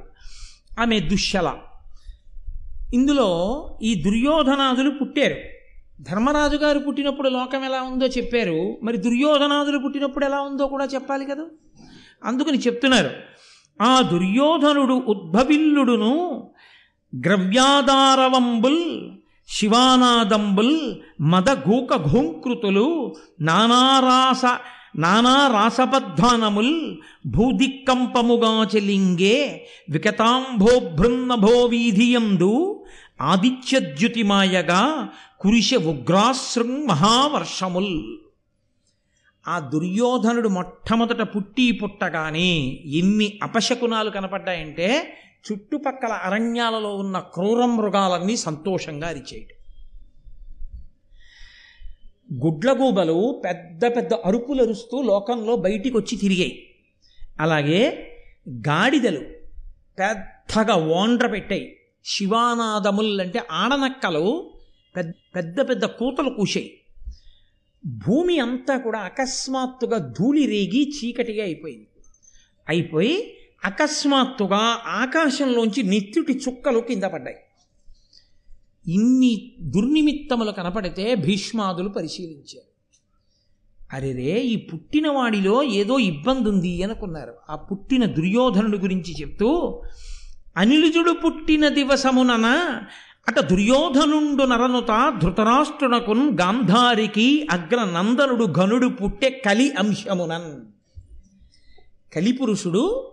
ఆమె 0.80 1.00
దుశ్శల. 1.00 1.54
ఇందులో 2.94 3.28
ఈ 3.82 3.94
దుర్యోధనాదులు 3.94 4.90
పుట్టారు. 4.90 5.61
ధర్మరాజు 6.00 6.56
గారు 6.56 6.78
పుట్టినప్పుడు 6.78 7.28
లోకం 7.28 7.64
ఎలా 7.64 7.82
ఉందో 7.82 8.06
చెప్పారు. 8.06 8.78
మరి 8.82 8.96
దుర్యోధనాదులు 8.96 9.78
పుట్టినప్పుడు 9.78 10.24
ఎలా 10.24 10.40
ఉందో 10.40 10.66
కూడా 10.66 10.84
చెప్పాలి 10.84 11.24
కదా? 11.24 11.44
అందుకని 12.24 12.58
చెప్తున్నారు. 12.58 13.10
ఆ 13.82 14.00
దుర్యోధనుడు 14.00 14.94
ఉద్భవిల్లుడును 14.94 16.42
గ్రవ్యాదారవంబుల్ 17.26 19.10
శివానాదంబుల్ 19.48 20.94
మదఘూక 21.20 21.96
ఘోంకృతులు 21.96 23.14
నానారాస 23.40 24.44
నానా 24.96 25.48
రాసపద్వానముల్ 25.52 26.96
భూదిక్కంపముగా 27.26 28.68
చెలింగే 28.76 29.66
వికతాంభోభృన్నభో 29.90 31.64
వీధియందు 31.64 32.84
ఆదిత్యద్యుతిమాయగా 33.20 35.08
కురిశ 35.42 35.74
ఉగ్రాశ్రం 35.74 36.86
మహావర్షముల్. 36.86 38.16
ఆ 39.48 39.58
దుర్యోధనుడు 39.58 40.48
మొట్టమొదట 40.48 41.22
పుట్టి 41.22 41.72
పుట్టగానే 41.72 42.80
ఎన్ని 42.84 43.40
అపశకునాలు 43.42 44.10
కనపడ్డాయంటే 44.10 45.16
చుట్టుపక్కల 45.52 46.12
అరణ్యాలలో 46.12 46.96
ఉన్న 46.96 47.18
క్రూర 47.18 47.64
మృగాలన్నీ 47.64 48.36
సంతోషంగా 48.36 49.08
అరిచేయటం. 49.08 49.56
గుడ్లగూబలు 52.46 53.42
పెద్ద 53.44 53.86
పెద్ద 53.86 54.14
అరుపులు 54.14 54.62
అరుస్తూ 54.62 55.02
లోకంలో 55.02 55.56
బయటికి 55.56 55.96
వచ్చి 55.96 56.16
తిరిగాయి. 56.16 56.74
అలాగే 57.40 58.10
గాడిదలు 58.50 59.20
పెద్దగా 59.98 60.74
ఓండ్ర 60.74 61.26
పెట్టాయి. 61.26 61.76
శివానాదముల్ 62.04 63.20
అంటే 63.20 63.42
ఆడనక్కలు 63.50 64.51
పెద్ద 64.96 65.12
పెద్ద 65.36 65.68
పెద్ద 65.68 65.84
కూతలు 65.84 66.30
కూశాయి. 66.30 66.78
భూమి 67.86 68.38
అంతా 68.38 68.76
కూడా 68.76 68.98
అకస్మాత్తుగా 68.98 69.98
ధూళి 69.98 70.46
రేగి 70.46 70.90
చీకటిగా 70.90 71.44
అయిపోయింది. 71.44 71.86
అయిపోయి 72.68 73.34
అకస్మాత్తుగా 73.64 74.80
ఆకాశంలోంచి 74.86 75.82
నెత్తుటి 75.82 76.32
చుక్కలు 76.32 76.80
కింద 76.80 77.02
పడ్డాయి. 77.02 77.36
ఇన్ని 78.92 79.52
దుర్నిమిత్తములు 79.60 80.50
కనపడితే 80.50 81.14
భీష్మాదులు 81.14 81.88
పరిశీలించారు. 81.88 82.72
అరెరే 83.92 84.40
ఈ 84.40 84.56
పుట్టినవాడిలో 84.56 85.62
ఏదో 85.62 85.98
ఇబ్బంది 85.98 86.48
ఉంది 86.48 86.82
అనుకున్నారు. 86.82 87.34
ఆ 87.50 87.56
పుట్టిన 87.56 88.04
దుర్యోధనుడి 88.04 88.78
గురించి 88.78 89.14
చెప్తూ 89.20 89.82
అనిలుజుడు 90.56 91.12
పుట్టిన 91.12 91.68
దివసమునన 91.68 92.80
అట 93.28 93.40
దుర్యోధనుండు 93.40 94.44
నరనుత 94.44 95.18
ధృతరాష్ట్రునకున్ 95.22 96.38
గాంధారికి 96.38 97.46
అగ్ర 97.50 97.76
నందనుడు 97.76 98.44
ఘనుడు 98.44 98.86
పుట్టే 98.86 99.30
కలి 99.30 99.72
అంశమునన్. 99.72 100.60
కలిపురుషుడు 102.14 103.12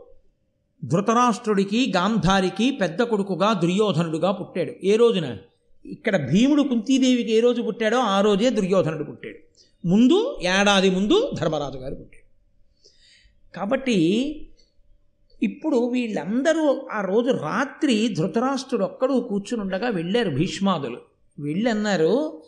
ధృతరాష్ట్రుడికి 0.85 1.93
గాంధారికి 1.95 2.71
పెద్ద 2.71 3.01
కొడుకుగా 3.01 3.53
దుర్యోధనుడుగా 3.53 4.31
పుట్టాడు. 4.31 4.73
ఏ 4.83 4.95
రోజున? 4.95 5.37
ఇక్కడ 5.85 6.29
భీముడు 6.31 6.63
కుంతీదేవికి 6.63 7.31
ఏ 7.31 7.39
రోజు 7.39 7.61
పుట్టాడో 7.61 7.97
ఆ 7.97 8.21
రోజే 8.21 8.49
దుర్యోధనుడు 8.49 9.03
పుట్టాడు. 9.03 9.37
ముందు 9.87 10.37
ఏడాది 10.41 10.89
ముందు 10.89 11.31
ధర్మరాజు 11.35 11.77
గారు 11.77 11.95
పుట్టాడు 11.95 12.19
కాబట్టి 13.55 13.97
ఇప్పుడు 15.43 15.77
వీళ్ళందరూ 15.77 16.87
ఆ 16.91 17.01
రోజు 17.01 17.31
రాత్రి 17.31 18.07
ధృతరాష్ట్రుడు 18.17 18.83
ఒక్కడు 18.83 19.25
కూర్చుని 19.29 19.61
ఉండగా 19.61 19.89
వెళ్ళారు 19.89 20.29
భీష్మాదులు. 20.29 20.97
వెళ్ళన్నారు 21.39 22.41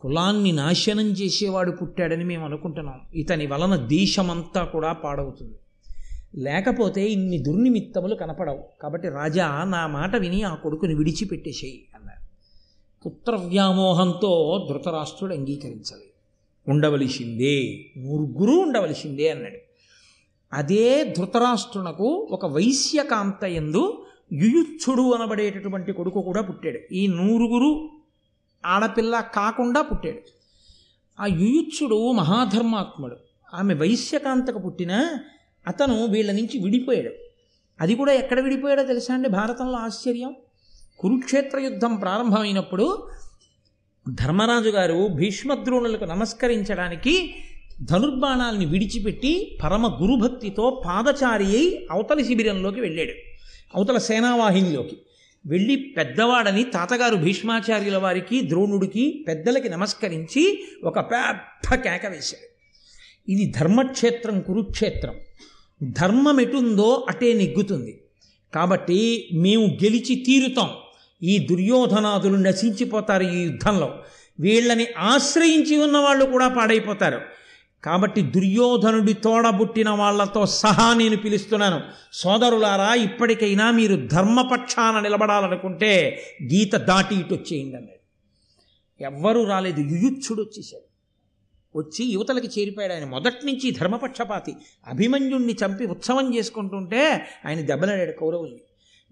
కులాన్ని 0.00 0.52
నాశనం 0.52 1.06
చేసేవాడు 1.06 1.70
పుట్టాడని 1.70 2.24
మేము 2.24 2.44
అనుకుంటున్నాం. 2.44 3.00
ఇతని 3.14 3.46
వలన 3.46 3.76
దేశమంతా 3.76 4.64
కూడా 4.64 4.92
పాడవుతుంది. 4.92 5.58
లేకపోతే 6.42 7.06
ఇన్ని 7.08 7.38
దుర్నిమిత్తములు 7.38 8.14
కనపడవు. 8.14 8.64
కాబట్టి 8.82 9.08
రాజా 9.08 9.64
నా 9.64 9.86
మాట 9.86 10.16
విని 10.16 10.42
ఆ 10.42 10.54
కొడుకుని 10.54 10.94
విడిచిపెట్టేసేయి 10.94 11.86
అన్నారు. 11.94 12.26
పుత్ర 13.08 13.36
వ్యామోహంతో 13.36 14.66
ధృతరాష్ట్రుడు 14.70 15.34
అంగీకరించాలి 15.34 16.10
ఉండవలసిందే 16.68 17.84
నూరుగురు 17.98 18.50
ఉండవలసిందే 18.50 19.28
అన్నాడు. 19.28 19.65
అదే 20.52 21.14
ధృతరాష్ట్రునకు 21.18 22.28
ఒక 22.30 22.46
వైశ్యకాంత 22.46 23.44
ఎందు 23.44 24.06
యుయుచ్చుడు 24.32 25.12
అనబడేటటువంటి 25.12 25.92
కొడుకు 25.92 26.22
కూడా 26.22 26.42
పుట్టాడు. 26.42 26.94
ఈ 26.94 27.06
నూరుగురు 27.06 27.88
ఆడపిల్ల 28.66 29.20
కాకుండా 29.34 29.82
పుట్టాడు. 29.82 30.18
ఆ 31.22 31.26
యుయుచ్చుడు 31.26 32.12
మహాధర్మాత్ముడు. 32.12 33.16
ఆమె 33.54 33.74
వైశ్యకాంతకు 33.74 34.58
పుట్టిన 34.58 35.18
అతను 35.66 36.04
వీళ్ళ 36.04 36.32
నుంచి 36.32 36.58
విడిపోయాడు. 36.64 37.10
అది 37.80 37.94
కూడా 37.94 38.12
ఎక్కడ 38.12 38.40
విడిపోయాడో 38.40 38.82
తెలుసా 38.82 39.14
అండి? 39.14 39.28
భారతంలో 39.28 39.78
ఆశ్చర్యం. 39.78 40.34
కురుక్షేత్ర 40.98 41.58
యుద్ధం 41.58 41.96
ప్రారంభమైనప్పుడు 41.96 43.08
ధర్మరాజు 44.14 44.68
గారు 44.68 45.08
భీష్మద్రోణులకు 45.14 46.04
నమస్కరించడానికి 46.04 47.34
ధనుర్బాణాల్ని 47.82 48.66
విడిచిపెట్టి 48.66 49.58
పరమ 49.62 49.98
గురుభక్తితో 50.02 50.82
పాదచారి 50.86 51.44
అయి 51.44 51.86
అవతలి 51.90 52.24
శిబిరంలోకి 52.24 52.80
వెళ్ళాడు. 52.80 53.10
అవతల 53.74 53.98
సేనావాహినిలోకి 53.98 54.96
వెళ్ళి 55.46 55.76
పెద్దవాడని 55.76 56.64
తాతగారు 56.64 57.16
భీష్మాచార్యుల 57.16 57.96
వారికి 57.96 58.48
ద్రోణుడికి 58.48 59.24
పెద్దలకి 59.28 59.68
నమస్కరించి 59.68 60.64
ఒక 60.84 61.00
పెద్ద 61.00 61.74
కేక 61.74 62.06
వేశాడు. 62.06 62.56
ఇది 63.32 63.52
ధర్మక్షేత్రం 63.58 64.40
కురుక్షేత్రం. 64.40 65.14
ధర్మం 65.82 66.40
ఎటుందో 66.40 67.06
అటే 67.08 67.32
నెగ్గుతుంది. 67.32 68.00
కాబట్టి 68.54 69.28
మేము 69.32 69.66
గెలిచి 69.66 70.14
తీరుతాం. 70.14 70.70
ఈ 71.22 71.38
దుర్యోధనాదులు 71.38 72.36
నశించిపోతారు 72.36 73.22
ఈ 73.22 73.42
యుద్ధంలో. 73.42 73.98
వీళ్ళని 74.40 74.86
ఆశ్రయించి 74.98 75.76
ఉన్న 75.76 75.98
వాళ్ళు 75.98 76.24
కూడా 76.24 76.48
పాడైపోతారు. 76.48 77.20
కాబట్టి 77.86 78.22
దుర్యోధనుడి 78.22 79.12
తోడబుట్టిన 79.12 79.90
వాళ్ళతో 79.90 80.46
సహా 80.46 80.94
నేను 80.94 81.16
పిలుస్తున్నాను. 81.16 81.80
సోదరులారా 82.12 82.94
ఇప్పటికైనా 82.94 83.70
మీరు 83.70 84.06
ధర్మపక్షాన 84.06 85.00
నిలబడాలనుకుంటే 85.00 86.22
గీత 86.42 86.76
దాటి 86.76 87.14
ఇటు 87.14 87.34
వచ్చేయండి 87.34 87.76
అన్నాడు. 87.76 87.96
ఎవ్వరూ 89.02 89.44
రాలేదు. 89.44 89.80
యుయుచ్చుడు 89.80 90.42
వచ్చేసాడు 90.42 90.86
వచ్చి 91.78 92.06
యువతలకి 92.06 92.60
చేరిపోయాడు. 92.60 92.92
ఆయన 92.92 93.04
మొదటి 93.04 93.46
నుంచి 93.46 93.70
ధర్మపక్షపాతి. 93.70 94.54
అభిమన్యుణ్ణి 94.86 95.56
చంపి 95.64 95.86
ఉత్సవం 95.86 96.36
చేసుకుంటుంటే 96.36 97.26
ఆయన 97.46 97.60
దెబ్బలాడాడు 97.60 98.12
కౌరవుల్ని. 98.12 98.60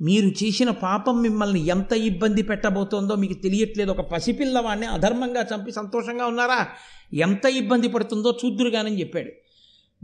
మీరు 0.01 0.27
చేసిన 0.27 0.71
పాపం 0.71 1.23
మిమ్మల్ని 1.23 1.67
ఎంత 1.67 1.93
ఇబ్బంది 1.93 2.43
పెట్టబోతోందో 2.43 3.15
మీకు 3.15 3.33
తెలియట్లేదు. 3.33 3.91
ఒక 3.91 4.01
పసిపిల్లవాడిని 4.01 4.87
అధర్మంగా 4.87 5.43
చంపి 5.43 5.73
సంతోషంగా 5.73 6.27
ఉన్నారా? 6.27 6.67
ఎంత 7.13 7.47
ఇబ్బంది 7.47 7.89
పడుతుందో 7.89 8.39
చూద్దురుగానని 8.45 9.01
చెప్పాడు. 9.01 9.31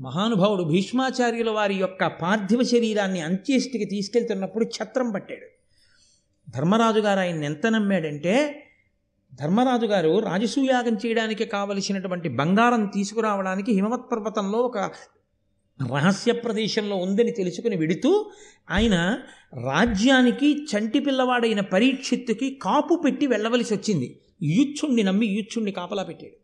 మహానుభావుడు 0.00 0.62
భీష్మాచార్యుల 0.62 1.50
వారి 1.50 1.74
యొక్క 1.74 2.07
పార్థివ 2.07 2.62
శరీరాన్ని 2.62 3.20
అంత్యేష్టికి 3.20 3.85
తీసుకెళ్తున్నప్పుడు 3.85 4.64
ఛత్రం 4.64 5.11
పట్టాడు. 5.11 5.46
ధర్మరాజు 6.50 7.00
గారు 7.00 7.20
ఆయన 7.20 7.44
ఎంత 7.44 7.66
నమ్మాడంటే 7.66 8.66
ధర్మరాజు 9.35 9.87
గారు 9.87 10.18
రాజసూయాగం 10.18 10.94
చేయడానికి 11.07 11.44
కావలసినటువంటి 11.44 12.29
బంగారం 12.29 12.87
తీసుకురావడానికి 12.87 13.72
హిమవత్ 13.72 14.12
పర్వతంలో 14.12 14.59
ఒక 14.59 14.90
రహస్య 15.88 16.33
ప్రదేశంలో 16.33 16.97
ఉందని 16.97 17.31
తెలుసుకుని 17.31 17.77
వెడుతూ 17.77 18.31
ఆయన 18.71 19.21
రాజ్యానికి 19.66 20.64
చంటి 20.64 21.01
పిల్లవాడైన 21.01 21.61
పరీక్షిత్తుకి 21.61 22.59
కాపు 22.62 23.03
పెట్టి 23.05 23.27
వెళ్ళవలసి 23.27 23.75
వచ్చింది. 23.75 24.21
యూచ్చుణ్ణి 24.43 25.03
నమ్మి 25.03 25.27
యూచ్చుణ్ణి 25.27 25.73
కాపలా 25.73 26.03
పెట్టాడు. 26.03 26.37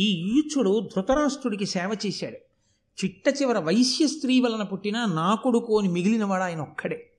ఈ 0.00 0.22
యూచుడు 0.28 0.88
ధృతరాష్ట్రుడికి 0.96 1.66
సేవ 1.66 1.96
చేశాడు. 2.06 2.36
చిట్ట 3.04 3.28
చివర 3.28 3.58
వైశ్య 3.58 4.06
స్త్రీ 4.06 4.40
వలన 4.40 4.62
పుట్టిన 4.62 5.04
నా 5.04 5.34
కొడుకు 5.34 5.78
అని 5.78 5.88
మిగిలినవాడు 5.88 6.42
ఆయన 6.42 6.60
ఒక్కడే. 6.60 7.10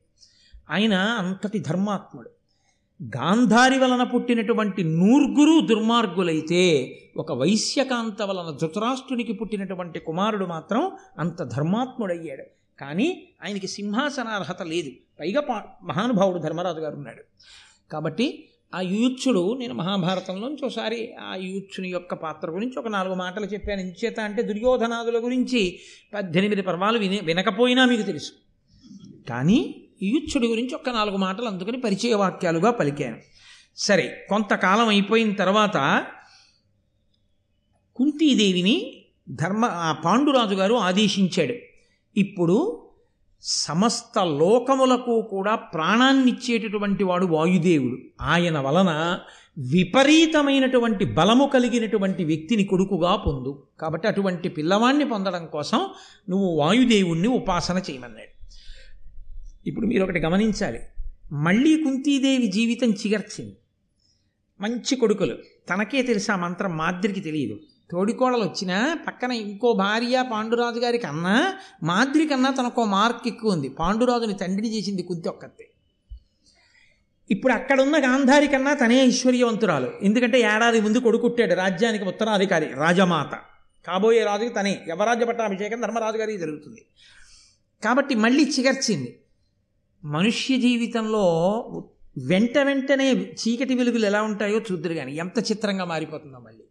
ఆయన 0.71 0.93
అంతటి 0.93 1.60
ధర్మాత్ముడు. 1.60 2.30
గాంధారి 3.03 3.79
వలన 3.79 4.03
పుట్టినటువంటి 4.03 4.84
నూర్గురు 4.84 5.67
దుర్మార్గులైతే 5.67 6.95
ఒక 7.17 7.31
వైశ్యకాంత 7.31 8.21
వలన 8.21 8.58
ధృతరాష్ట్రునికి 8.62 9.34
పుట్టినటువంటి 9.34 9.99
కుమారుడు 9.99 10.45
మాత్రం 10.45 10.91
అంత 11.19 11.43
ధర్మాత్ముడయ్యాడు. 11.43 12.43
కానీ 12.79 13.27
ఆయనకి 13.45 13.67
సింహాసనార్హత 13.67 14.62
లేదు. 14.62 14.89
పైగా 15.19 15.41
పా 15.41 15.63
మహానుభావుడు 15.84 16.39
ధర్మరాజు 16.39 16.79
గారు 16.79 16.95
ఉన్నాడు. 16.95 17.23
కాబట్టి 17.91 18.49
ఆ 18.75 18.81
యూచ్చుడు 18.81 19.58
నేను 19.58 19.73
మహాభారతంలోంచి 19.73 20.65
ఒకసారి 20.65 21.13
ఆ 21.13 21.36
యూచ్చుని 21.36 21.89
యొక్క 21.89 22.13
పాత్ర 22.13 22.51
గురించి 22.51 22.79
ఒక 22.79 22.88
నాలుగు 22.88 23.15
మాటలు 23.15 23.45
చెప్పాను. 23.45 23.81
ఇంచేత 23.81 24.19
అంటే 24.19 24.41
దుర్యోధనాదుల 24.41 25.23
గురించి 25.23 25.79
పద్దెనిమిది 26.13 26.62
పర్వాలు 26.62 26.99
వినే 26.99 27.19
వినకపోయినా 27.23 27.86
మీకు 27.86 28.01
తెలుసు. 28.01 28.31
కానీ 29.29 29.85
ఈయుచ్చుడి 30.03 30.47
గురించి 30.47 30.75
ఒక 30.75 30.89
నాలుగు 30.89 31.17
మాటలు 31.17 31.45
అందుకని 31.45 31.79
పరిచయ 31.79 32.13
వాక్యాలుగా 32.13 32.71
పలికాను. 32.71 33.17
సరే 33.77 34.25
కొంతకాలం 34.29 34.88
అయిపోయిన 34.88 35.34
తర్వాత 35.34 36.05
కుంతీదేవిని 37.95 39.05
ధర్మ 39.29 39.65
ఆ 39.65 39.91
పాండురాజు 39.91 40.55
గారు 40.55 40.73
ఆదేశించాడు. 40.73 41.53
ఇప్పుడు 42.19 42.86
సమస్త 43.41 44.19
లోకములకు 44.19 45.21
కూడా 45.21 45.55
ప్రాణాన్నిచ్చేటటువంటి 45.55 47.03
వాడు 47.03 47.25
వాయుదేవుడు. 47.25 47.97
ఆయన 48.21 48.60
వలన 48.60 49.19
విపరీతమైనటువంటి 49.58 51.05
బలము 51.05 51.51
కలిగినటువంటి 51.53 52.23
వ్యక్తిని 52.23 52.63
కొడుకుగా 52.63 53.15
పొందు. 53.15 53.63
కాబట్టి 53.79 54.08
అటువంటి 54.08 54.49
పిల్లవాణ్ణి 54.49 55.05
పొందడం 55.05 55.45
కోసం 55.45 55.89
నువ్వు 56.29 56.55
వాయుదేవుణ్ణి 56.55 57.27
ఉపాసన 57.27 57.81
చేయమన్నాడు. 57.91 58.35
ఇప్పుడు 59.67 59.86
మీరు 59.86 60.04
ఒకటి 60.04 60.19
గమనించాలి. 60.19 60.80
మళ్ళీ 61.32 61.84
కుంతీదేవి 61.84 62.47
జీవితం 62.47 62.91
చిగర్చింది. 62.91 63.58
మంచి 64.62 64.95
కొడుకులు. 64.95 65.38
తనకే 65.69 66.01
తెలుసా 66.01 66.36
మంత్రం 66.36 66.78
మాద్రికి 66.78 67.19
తెలియదు. 67.19 67.60
తోడికోడలు 67.91 68.41
వచ్చినా 68.41 68.99
పక్కన 69.08 69.32
ఇంకో 69.32 69.73
భార్య 69.73 70.25
పాండురాజు 70.32 70.80
గారి 70.80 70.97
కన్నా 70.97 71.58
మాద్రి 71.84 72.28
కన్నా 72.28 72.51
తనకో 72.51 72.86
మార్క్ 72.86 73.28
ఎక్కువ 73.28 73.51
ఉంది. 73.51 73.69
పాండురాజుని 73.69 74.34
తండ్రిని 74.34 74.78
చేసింది 74.78 75.04
కుంతి 75.04 75.30
ఒక్కతే. 75.30 75.69
ఇప్పుడు 77.32 77.54
అక్కడున్న 77.54 77.97
గాంధారి 77.97 78.47
కన్నా 78.47 78.73
తనే 78.73 79.01
ఐశ్వర్యవంతురాలు. 79.01 79.91
ఎందుకంటే 80.01 80.39
ఏడాది 80.39 80.82
ముందు 80.82 80.97
కొడుకుట్టాడు. 80.97 81.54
రాజ్యానికి 81.54 82.06
ఉత్తరాధికారి 82.06 82.73
రాజమాత. 82.73 83.36
కాబోయే 83.88 84.23
రాజుకి 84.23 84.49
తనే. 84.49 84.86
యవరాజ్య 84.89 85.25
పట్టాభిషేకం 85.25 85.82
ధర్మరాజు 85.82 86.17
గారికి 86.17 86.38
జరుగుతుంది. 86.38 86.86
కాబట్టి 87.84 88.15
మళ్ళీ 88.15 88.43
చిగర్చింది. 88.60 89.19
మనుష్య 90.06 90.58
జీవితంలో 90.58 91.24
వెంట 92.28 92.58
వెంటనే 92.58 93.12
చీకటి 93.13 93.76
వెలుగులు 93.76 94.06
ఎలా 94.06 94.22
ఉంటాయో 94.22 94.62
చూద్దరు 94.72 94.94
కానీ 94.94 95.15
ఎంత 95.15 95.52
చిత్రంగా 95.52 95.86
మారిపోతుందో 95.86 96.39
మళ్ళీ. 96.39 96.63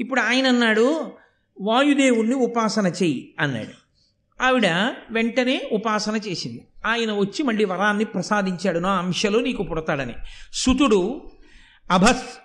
ఇప్పుడు 0.00 0.20
ఆయన 0.20 0.46
అన్నాడు 0.46 1.12
వాయుదేవుణ్ణి 1.60 2.34
ఉపాసన 2.34 2.86
చెయ్యి 2.86 3.34
అన్నాడు. 3.38 3.86
ఆవిడ 4.42 4.66
వెంటనే 5.10 5.68
ఉపాసన 5.72 6.16
చేసింది. 6.16 6.66
ఆయన 6.86 7.12
వచ్చి 7.12 7.42
మళ్ళీ 7.42 7.64
వరాన్ని 7.64 8.04
ప్రసాదించాడు 8.04 8.78
నా 8.78 8.90
అంశలో 8.90 9.40
నీకు 9.40 9.62
పుడతాడని. 9.62 10.14
సుతుడు 10.52 11.30
అభస్ 11.90 12.42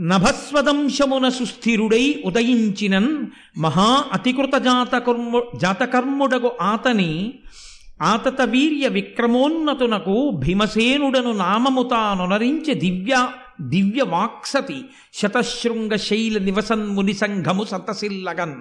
నభస్వదంశమున 0.00 1.28
సుస్థిరుడై 1.28 2.22
ఉదయించినన్ 2.26 3.26
మహా 3.58 4.04
అతికృత 4.12 4.58
జాతకర్ము 4.58 5.58
జాతకర్ముడగు 5.60 6.50
ఆతని 6.60 7.38
ఆతత 8.02 8.42
వీర్య 8.42 8.88
విక్రమోన్నతునకు 8.88 10.30
భీమసేనుడను 10.30 11.32
నామముతానొనరించి 11.32 12.74
దివ్య 12.74 13.28
దివ్య 13.60 14.02
వాక్సతి 14.02 14.84
శతశృంగ 15.14 15.94
శైల 15.94 16.38
నివసన్ 16.38 16.86
ముని 16.86 17.12
సంఘము 17.12 17.64
సతసిల్లగన్. 17.64 18.54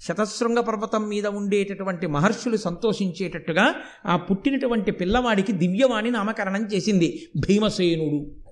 శతశృంగ 0.00 0.60
పర్వతం 0.60 1.08
మీద 1.08 1.26
ఉండేటటువంటి 1.26 2.06
మహర్షులు 2.06 2.56
సంతోషించేటట్టుగా 2.56 3.74
ఆ 4.06 4.16
పుట్టినటువంటి 4.16 4.90
పిల్లవాడికి 4.90 5.52
దివ్యవాణి 5.52 6.10
నామకరణం 6.10 6.66
చేసింది 6.66 7.28
భీమసేనుడు. 7.36 8.45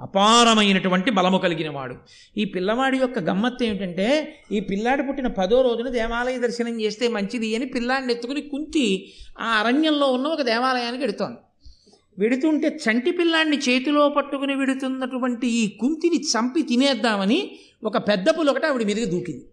అపారమైనటువంటి 0.00 1.10
బలము 1.10 1.38
కలిగిన 1.38 1.68
వాడు 1.68 1.94
ఈ 2.38 2.44
పిల్లవాడి 2.44 2.98
యొక్క 2.98 3.18
గమ్మత్తు 3.18 3.64
ఏమిటంటే 3.64 4.06
ఈ 4.52 4.60
పిల్లాడు 4.60 5.02
పుట్టిన 5.02 5.26
పదో 5.26 5.62
రోజున 5.62 5.88
దేవాలయ 5.88 6.38
దర్శనం 6.38 6.80
చేస్తే 6.80 7.08
మంచిది 7.08 7.56
అని 7.56 7.66
పిల్లాడిని 7.66 8.12
ఎత్తుకుని 8.12 8.40
కుంతి 8.40 9.12
ఆ 9.38 9.50
అరణ్యంలో 9.60 10.06
ఉన్న 10.06 10.26
ఒక 10.26 10.42
దేవాలయానికి 10.42 11.02
వెడుతోంది 11.02 11.40
వెడుతుంటే 12.18 12.68
చంటి 12.68 13.10
పిల్లాన్ని 13.10 13.56
చేతిలో 13.56 14.08
పట్టుకుని 14.08 14.54
వెడుతున్నటువంటి 14.54 15.46
ఈ 15.46 15.68
కుంతిని 15.80 16.16
చంపి 16.16 16.62
తినేద్దామని 16.62 17.50
ఒక 17.84 17.96
పెద్ద 18.08 18.28
పులి 18.38 18.50
ఒకటి 18.50 18.66
ఆవిడ 18.66 18.86
మీదకి 18.86 19.06
దూకింది. 19.06 19.44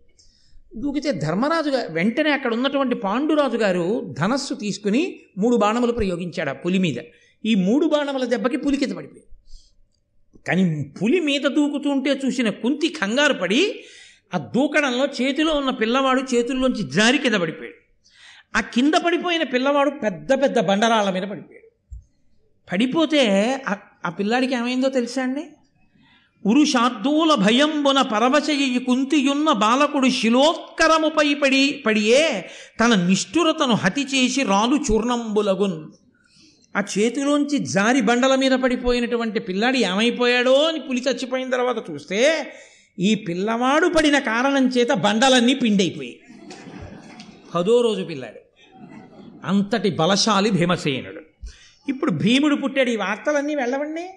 దూకితే 0.75 1.11
ధర్మరాజు 1.11 1.69
గారు 1.69 1.93
వెంటనే 1.93 2.31
అక్కడ 2.31 2.53
ఉన్నటువంటి 2.53 2.95
పాండురాజు 2.95 3.57
గారు 3.57 4.13
ధనస్సు 4.19 4.53
తీసుకుని 4.53 5.19
మూడు 5.37 5.57
బాణములు 5.57 5.91
ప్రయోగించాడు 5.91 6.49
ఆ 6.49 6.53
పులి 6.53 6.79
మీద. 6.79 6.99
ఈ 7.45 7.55
మూడు 7.55 7.85
బాణముల 7.85 8.25
దెబ్బకి 8.25 8.57
పులికిత 8.57 8.91
పడిపోయింది 8.91 9.32
కానీ 10.47 10.93
పులి 11.01 11.19
మీద 11.19 11.41
దూకుతుంటే 11.41 12.21
చూసిన 12.25 12.49
కుంతి 12.49 12.87
కంగారు 12.87 13.33
పడి 13.33 13.83
ఆ 14.33 14.37
దూకడంలో 14.37 15.05
చేతిలో 15.05 15.53
ఉన్న 15.53 15.69
పిల్లవాడు 15.69 16.35
చేతుల్లోంచి 16.35 16.91
జారి 16.91 17.17
కింద 17.17 17.35
పడిపోయాడు. 17.35 17.83
ఆ 18.57 18.61
కింద 18.61 18.93
పడిపోయిన 18.93 19.43
పిల్లవాడు 19.43 19.89
పెద్ద 19.89 20.41
పెద్ద 20.41 20.59
బండరాళ్ళ 20.59 21.09
మీద 21.09 21.21
పడిపోయాడు. 21.21 21.97
పడిపోతే 22.71 23.53
ఆ- 24.05 24.09
పిల్లాడికి 24.09 24.55
ఏమైందో 24.55 24.89
తెలుసా 24.89 25.21
అండి? 25.23 25.43
ఉరుషార్ధూల 26.45 27.35
భయంబున 27.35 28.01
పరవశయి 28.01 28.79
కుంతియున్న 28.79 29.51
బాలకుడు 29.51 30.09
శిలోత్కరముపై 30.09 31.33
పడి 31.33 31.83
పడియే 31.85 32.49
తన 32.79 33.05
నిష్ఠురతను 33.07 33.73
హతి 33.73 34.01
చేసి 34.01 34.43
రాలు 34.43 34.75
చూర్ణంబులగున్. 34.91 36.02
ఆ 36.77 36.83
చేతిలోంచి 36.97 37.57
జారి 37.57 38.01
బండల 38.01 38.35
మీద 38.35 38.51
పడిపోయినటువంటి 38.51 39.39
పిల్లాడు 39.39 39.77
ఏమైపోయాడో 39.77 40.63
అని 40.63 40.79
పులి 40.79 41.01
చచ్చిపోయిన 41.01 41.49
తర్వాత 41.49 41.91
చూస్తే 41.91 42.47
ఈ 42.99 43.15
పిల్లవాడు 43.15 43.87
పడిన 43.87 44.19
కారణం 44.19 44.67
చేత 44.67 44.89
బండలన్నీ 44.89 45.53
పిండైపోయాయి. 45.53 46.19
పదో 47.55 47.81
రోజు 47.81 48.03
పిల్లాడు. 48.03 48.39
అంతటి 49.45 49.89
బలశాలి 49.89 50.51
భీమసేనుడు. 50.51 51.21
ఇప్పుడు 51.89 52.11
భీముడు 52.11 52.55
పుట్టాడు. 52.55 52.89
ఈ 52.89 52.95
వార్తలన్నీ 52.95 53.55
వెళ్ళవండి. 53.55 54.09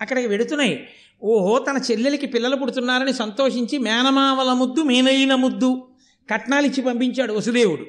అక్కడికి 0.00 0.26
వెడుతున్నాయి. 0.26 0.86
ఓహో 1.22 1.58
తన 1.58 1.80
చెల్లెలికి 1.90 2.26
పిల్లలు 2.26 2.56
పుడుతున్నారని 2.56 3.12
సంతోషించి 3.12 3.78
మేనమావల 3.78 4.52
ముద్దు 4.52 4.80
మేనైన 4.80 5.34
ముద్దు 5.34 5.88
కట్నాలిచ్చి 6.30 6.82
పంపించాడు 6.82 7.32
వసుదేవుడు. 7.32 7.86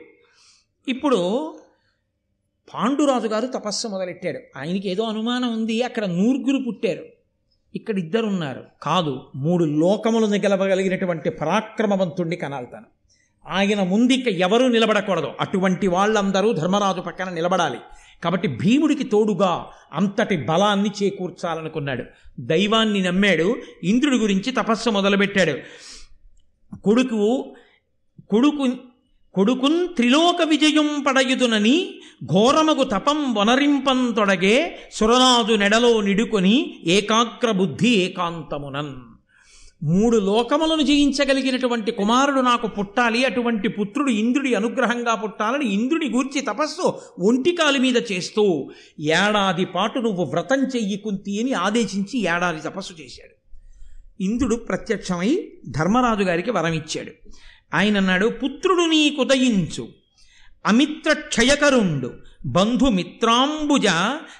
ఇప్పుడు 0.87 1.53
పాండురాజు 2.73 3.27
గారు 3.27 3.47
తపస్సు 3.47 3.87
మొదలెట్టాడు 3.87 4.39
ఆయనకి 4.57 4.89
ఏదో 4.89 5.03
అనుమానం 5.03 5.53
ఉంది 5.53 5.83
అక్కడ 5.83 6.05
నూర్గురు 6.05 6.63
పుట్టారు. 6.67 7.03
ఇక్కడ 7.75 7.99
ఇద్దరు 7.99 8.25
ఉన్నారు 8.25 8.63
కాదు 8.81 9.21
మూడు 9.35 9.65
లోకములు 9.65 10.25
నిగలబగలిగినటువంటి 10.25 11.29
పరాక్రమవంతుణ్ణి 11.29 12.35
కనాల్తాను. 12.35 12.85
ఆయన 13.49 13.83
ముందు 13.83 14.13
ఇక 14.13 14.27
ఎవరూ 14.27 14.67
నిలబడకూడదు. 14.67 15.31
అటువంటి 15.39 15.87
వాళ్ళందరూ 15.87 16.53
ధర్మరాజు 16.53 17.01
పక్కన 17.01 17.29
నిలబడాలి. 17.29 17.77
కాబట్టి 18.23 18.47
భీముడికి 18.47 19.03
తోడుగా 19.03 19.65
అంతటి 19.93 20.37
బలాన్ని 20.37 20.91
చేకూర్చాలనుకున్నాడు. 21.03 22.03
దైవాన్ని 22.39 23.01
నమ్మాడు. 23.01 23.55
ఇంద్రుడి 23.83 24.17
గురించి 24.17 24.51
తపస్సు 24.51 24.89
మొదలుపెట్టాడు. 24.89 25.53
కొడుకు 26.75 27.55
కొడుకు 28.29 28.67
కొడుకున్ 29.35 29.87
త్రిలోక 29.95 30.41
విజయం 30.41 31.03
పడయుదునని 31.07 31.93
ఘోరమగు 32.25 32.83
తపం 32.83 33.33
వనరింపంతొడగే 33.33 34.77
సురనాదు 34.93 35.53
నెడలో 35.53 36.01
నిడుకొని 36.01 36.81
ఏకాగ్ర 36.85 37.51
బుద్ధి 37.51 37.87
ఏకాంతమునన్. 37.87 38.93
మూడు 39.83 40.17
లోకములను 40.17 40.81
జయించగలిగినటువంటి 40.81 41.91
కుమారుడు 41.91 42.41
నాకు 42.41 42.67
పుట్టాలి 42.67 43.25
అటువంటి 43.25 43.67
పుత్రుడు 43.67 44.11
ఇంద్రుడి 44.11 44.55
అనుగ్రహంగా 44.55 45.15
పుట్టాలని 45.15 45.73
ఇంద్రుడి 45.73 46.09
గూర్చి 46.09 46.41
తపస్సు 46.41 46.99
ఒంటికాలి 47.19 47.79
మీద 47.79 47.97
చేస్తూ 48.11 48.71
ఏడాది 48.99 49.65
పాటు 49.65 49.99
నువ్వు 49.99 50.23
వ్రతం 50.23 50.63
చెయ్యి 50.63 50.97
కుంతి 50.97 51.41
అని 51.41 51.53
ఆదేశించి 51.53 52.19
ఏడాది 52.19 52.61
తపస్సు 52.61 52.93
చేశాడు. 53.01 53.35
ఇంద్రుడు 54.23 54.55
ప్రత్యక్షమై 54.55 55.47
ధర్మరాజు 55.69 56.23
గారికి 56.23 56.51
వరం 56.51 56.73
ఇచ్చాడు 56.73 57.11
ఆయన 57.73 57.97
అన్నాడు 57.97 58.27
పుత్రుడు 58.27 58.81
నీకుదయించు 58.81 59.87
అమిత్ర 60.65 61.13
క్షయకరుండు. 61.13 62.13
బంధుమిత్రాంబుజ 62.45 63.85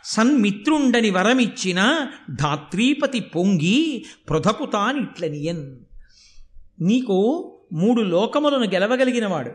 సన్మిత్రుండని 0.04 1.10
వరమిచ్చిన 1.10 2.08
ధాత్రీపతి 2.32 3.20
పొంగి 3.20 4.06
పృథకుతానిట్లనియన్ 4.30 5.78
నీకు 6.82 7.18
మూడు 7.74 8.02
లోకములను 8.02 8.66
గెలవగలిగినవాడు. 8.66 9.52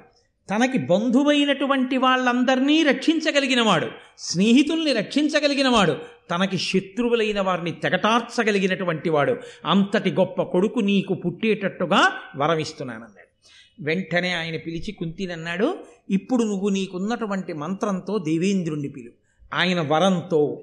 తనకి 0.50 0.78
బంధువైనటువంటి 0.78 1.96
వాళ్ళందరినీ 1.96 2.82
రక్షించగలిగినవాడు. 2.82 3.86
స్నేహితుల్ని 4.18 4.92
రక్షించగలిగినవాడు. 4.92 5.96
తనకి 6.30 6.58
శత్రువులైన 6.58 7.40
వారిని 7.40 7.70
తెగటార్చగలిగినటువంటి 7.70 9.10
వాడు. 9.10 9.36
అంతటి 9.66 10.10
గొప్ప 10.10 10.42
కొడుకు 10.42 10.80
నీకు 10.80 11.14
పుట్టేటట్టుగా 11.14 12.12
వరమిస్తున్నానన్నాడు. 12.36 13.25
వెంటనే 13.80 14.32
ఆయన 14.32 14.56
పిలిచి 14.56 14.92
కుంతినన్నాడు 14.92 15.78
ఇప్పుడు 16.10 16.42
నువ్వు 16.42 16.68
నీకున్నటువంటి 16.68 17.52
మంత్రంతో 17.52 18.18
దేవేంద్రుణ్ణి 18.18 18.88
పిలు. 18.88 19.10
ఆయన 19.54 19.80
వరంతో 19.80 20.62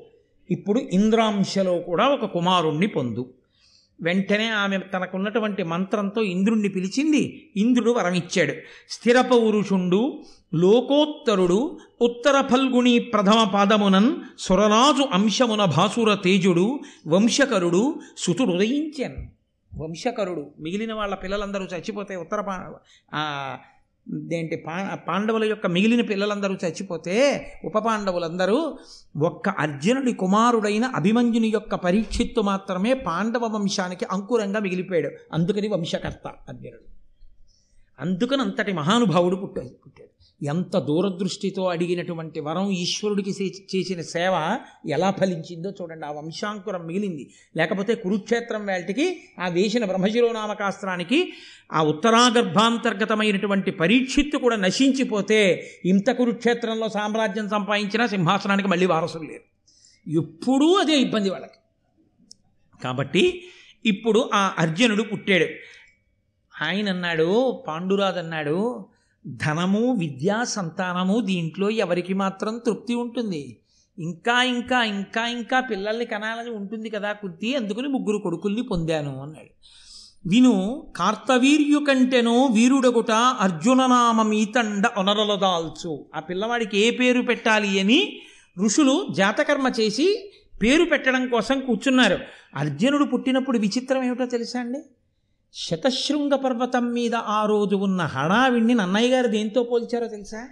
ఇప్పుడు 0.52 0.80
ఇంద్రాంశలో 0.80 1.78
కూడా 1.78 2.08
ఒక 2.08 2.26
కుమారుణ్ణి 2.26 2.88
పొందు. 2.88 3.34
వెంటనే 4.02 4.47
ఆమె 4.47 4.78
తనకున్నటువంటి 4.78 5.63
మంత్రంతో 5.63 6.21
ఇంద్రుణ్ణి 6.21 6.69
పిలిచింది. 6.69 7.52
ఇంద్రుడు 7.58 7.91
వరమిచ్చాడు. 7.91 8.54
స్థిర 8.89 9.21
పౌరుషుండు 9.21 10.23
లోకోత్తరుడు 10.54 11.78
ఉత్తర 12.02 12.41
ఫల్గుణి 12.41 12.99
ప్రథమ 12.99 13.52
పాదమునన్ 13.54 14.15
సురరాజు 14.39 15.04
అంశమున 15.13 15.65
భాసుర 15.65 16.13
తేజుడు 16.13 16.80
వంశకరుడు 17.08 17.95
సుతుడు 18.17 18.52
ఉదయించాను. 18.52 19.42
వంశకరుడు 19.76 20.52
మిగిలిన 20.60 20.94
వాళ్ళ 20.94 21.16
పిల్లలందరూ 21.16 21.66
చచ్చిపోతే 21.66 22.16
ఉత్తర 22.16 22.74
ఏంటి 24.34 24.56
పా 24.56 24.96
పాండవుల 25.08 25.44
యొక్క 25.44 25.68
మిగిలిన 25.68 26.02
పిల్లలందరూ 26.02 26.54
చచ్చిపోతే 26.54 27.46
ఉప 27.66 27.78
పాండవులందరూ 27.78 28.78
ఒక్క 29.22 29.50
అర్జునుడి 29.50 30.14
కుమారుడైన 30.14 30.86
అభిమన్యుని 30.86 31.48
యొక్క 31.48 31.76
పరీక్షిత్తు 31.76 32.42
మాత్రమే 32.42 32.94
పాండవ 32.94 33.46
వంశానికి 33.46 34.06
అంకురంగా 34.12 34.60
మిగిలిపోయాడు. 34.60 35.10
అందుకని 35.34 35.68
వంశకర్త 35.68 36.28
అర్జునుడు. 36.50 36.94
అందుకని 38.00 38.42
అంతటి 38.42 38.74
మహానుభావుడు 38.74 39.36
పుట్టాడు 39.36 39.68
పుట్టాడు. 39.68 40.12
ఎంత 40.43 40.79
దూరదృష్టితో 40.79 41.65
అడిగినటువంటి 41.65 42.39
వరం 42.39 42.71
ఈశ్వరుడికి 42.71 43.32
చే- 43.32 43.77
చేసిన 43.77 44.01
సేవ 44.01 44.60
ఎలా 44.88 45.12
ఫలించిందో 45.12 45.71
చూడండి. 45.82 46.06
ఆ 46.06 46.12
వంశాంకురం 46.12 46.86
మిగిలింది. 46.86 47.34
లేకపోతే 47.58 47.95
కురుక్షేత్రం 47.95 48.65
వేల్టికి 48.65 49.21
ఆ 49.39 49.47
వేసిన 49.47 49.86
బ్రహ్మశిరోనామకాస్త్రానికి 49.86 51.34
ఆ 51.73 51.84
ఉత్తరాగర్భాంతర్గతమైనటువంటి 51.84 53.71
పరీక్షిత్తు 53.71 54.38
కూడా 54.38 54.56
నశించిపోతే 54.56 55.69
ఇంత 55.86 56.12
కురుక్షేత్రంలో 56.12 56.89
సామ్రాజ్యం 56.89 57.49
సంపాదించినా 57.49 58.08
సింహాసనానికి 58.08 58.67
మళ్ళీ 58.67 58.86
వారసులు 58.86 59.23
లేరు. 59.23 59.53
ఎప్పుడూ 60.10 60.73
అదే 60.73 60.97
ఇబ్బంది 60.97 61.29
వాళ్ళకి. 61.29 61.58
కాబట్టి 62.84 63.43
ఇప్పుడు 63.86 64.29
ఆ 64.34 64.56
అర్జునుడు 64.60 65.03
పుట్టాడు. 65.03 65.45
ఆయన 66.63 66.89
అన్నాడు 66.89 67.51
పాండురాజు 67.67 68.19
అన్నాడు 68.19 68.86
ధనము 69.28 69.92
విద్యా 69.92 70.44
సంతానము 70.44 71.22
దీంట్లో 71.22 71.70
ఎవరికి 71.70 72.14
మాత్రం 72.14 72.58
తృప్తి 72.58 72.94
ఉంటుంది. 72.94 73.58
ఇంకా 74.00 74.44
ఇంకా 74.44 74.84
ఇంకా 74.84 75.28
ఇంకా 75.28 75.60
పిల్లల్ని 75.60 76.06
కనాలని 76.06 76.50
ఉంటుంది 76.50 76.90
కదా 76.90 77.14
కుంతి 77.14 77.56
అందుకని 77.56 77.88
ముగ్గురు 77.88 78.18
కొడుకుల్ని 78.18 78.62
పొందాను 78.62 79.22
అన్నాడు. 79.22 79.54
విను 80.30 80.88
కార్తవీర్యు 80.96 81.80
కంటెనో 81.80 82.46
వీరుడగుట 82.46 83.12
అర్జుననామమీతండ 83.12 84.84
ఒనరలదాల్చు. 84.98 86.06
ఆ 86.16 86.20
పిల్లవాడికి 86.20 86.80
ఏ 86.80 86.92
పేరు 86.92 87.22
పెట్టాలి 87.22 87.80
అని 87.80 88.22
ఋషులు 88.66 89.08
జాతకర్మ 89.18 89.68
చేసి 89.68 90.34
పేరు 90.62 90.84
పెట్టడం 90.84 91.28
కోసం 91.28 91.60
కూర్చున్నారు. 91.60 92.18
అర్జునుడు 92.56 93.06
పుట్టినప్పుడు 93.06 93.58
విచిత్రం 93.58 94.04
ఏమిటో 94.04 94.26
తెలుసా 94.26 94.60
అండి? 94.60 94.80
శతశృంగ 95.56 96.36
పర్వతం 96.36 96.94
మీద 96.94 97.16
ఆ 97.16 97.46
రోజు 97.46 97.76
ఉన్న 97.76 98.02
హడావిడిని 98.02 98.74
నన్నయ్య 98.74 99.10
గారు 99.10 99.28
దేంతో 99.28 99.63
పోల్చారో 99.63 100.08
తెలుసా? 100.08 100.50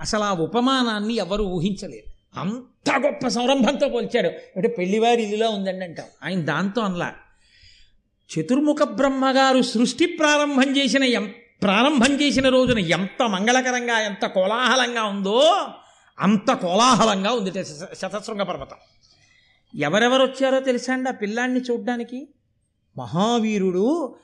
అసలు 0.00 0.20
ఆ 0.20 0.32
ఉపమానాన్ని 0.32 1.14
ఎవరు 1.14 1.42
ఊహించలేరు 1.42 2.38
అంత 2.40 2.90
గొప్ప 2.96 3.28
సంరంభంతో 3.28 3.88
పోల్చాడు 3.88 4.28
అంటే 4.56 4.68
పెళ్ళివారి 4.68 5.22
ఇల్లులో 5.22 5.50
ఉందండి 5.50 5.84
అంటాం. 5.84 6.06
ఆయన 6.22 6.40
దాంతో 6.40 6.80
అనలా. 6.80 7.14
చతుర్ముఖ 8.30 8.82
బ్రహ్మగారు 8.82 9.62
సృష్టి 9.62 10.06
ప్రారంభం 10.06 10.76
చేసిన 10.76 11.04
ఎం 11.04 11.34
ప్రారంభం 11.62 12.12
చేసిన 12.12 12.48
రోజున 12.48 12.78
ఎంత 12.78 13.22
మంగళకరంగా 13.22 14.00
ఎంత 14.00 14.26
కోలాహలంగా 14.26 15.04
ఉందో 15.04 15.66
అంత 16.18 16.52
కోలాహలంగా 16.52 17.30
ఉంది 17.30 17.50
శతశృంగ 17.94 18.42
పర్వతం 18.42 18.76
ఎవరెవరు 19.74 20.22
వచ్చారో 20.22 20.60
తెలుసా 20.60 20.92
అండి 20.92 21.08
ఆ 21.08 21.12
పిల్లాన్ని 21.12 21.60
చూడ్డానికి? 21.60 22.28
మహావీరుడు 22.96 24.14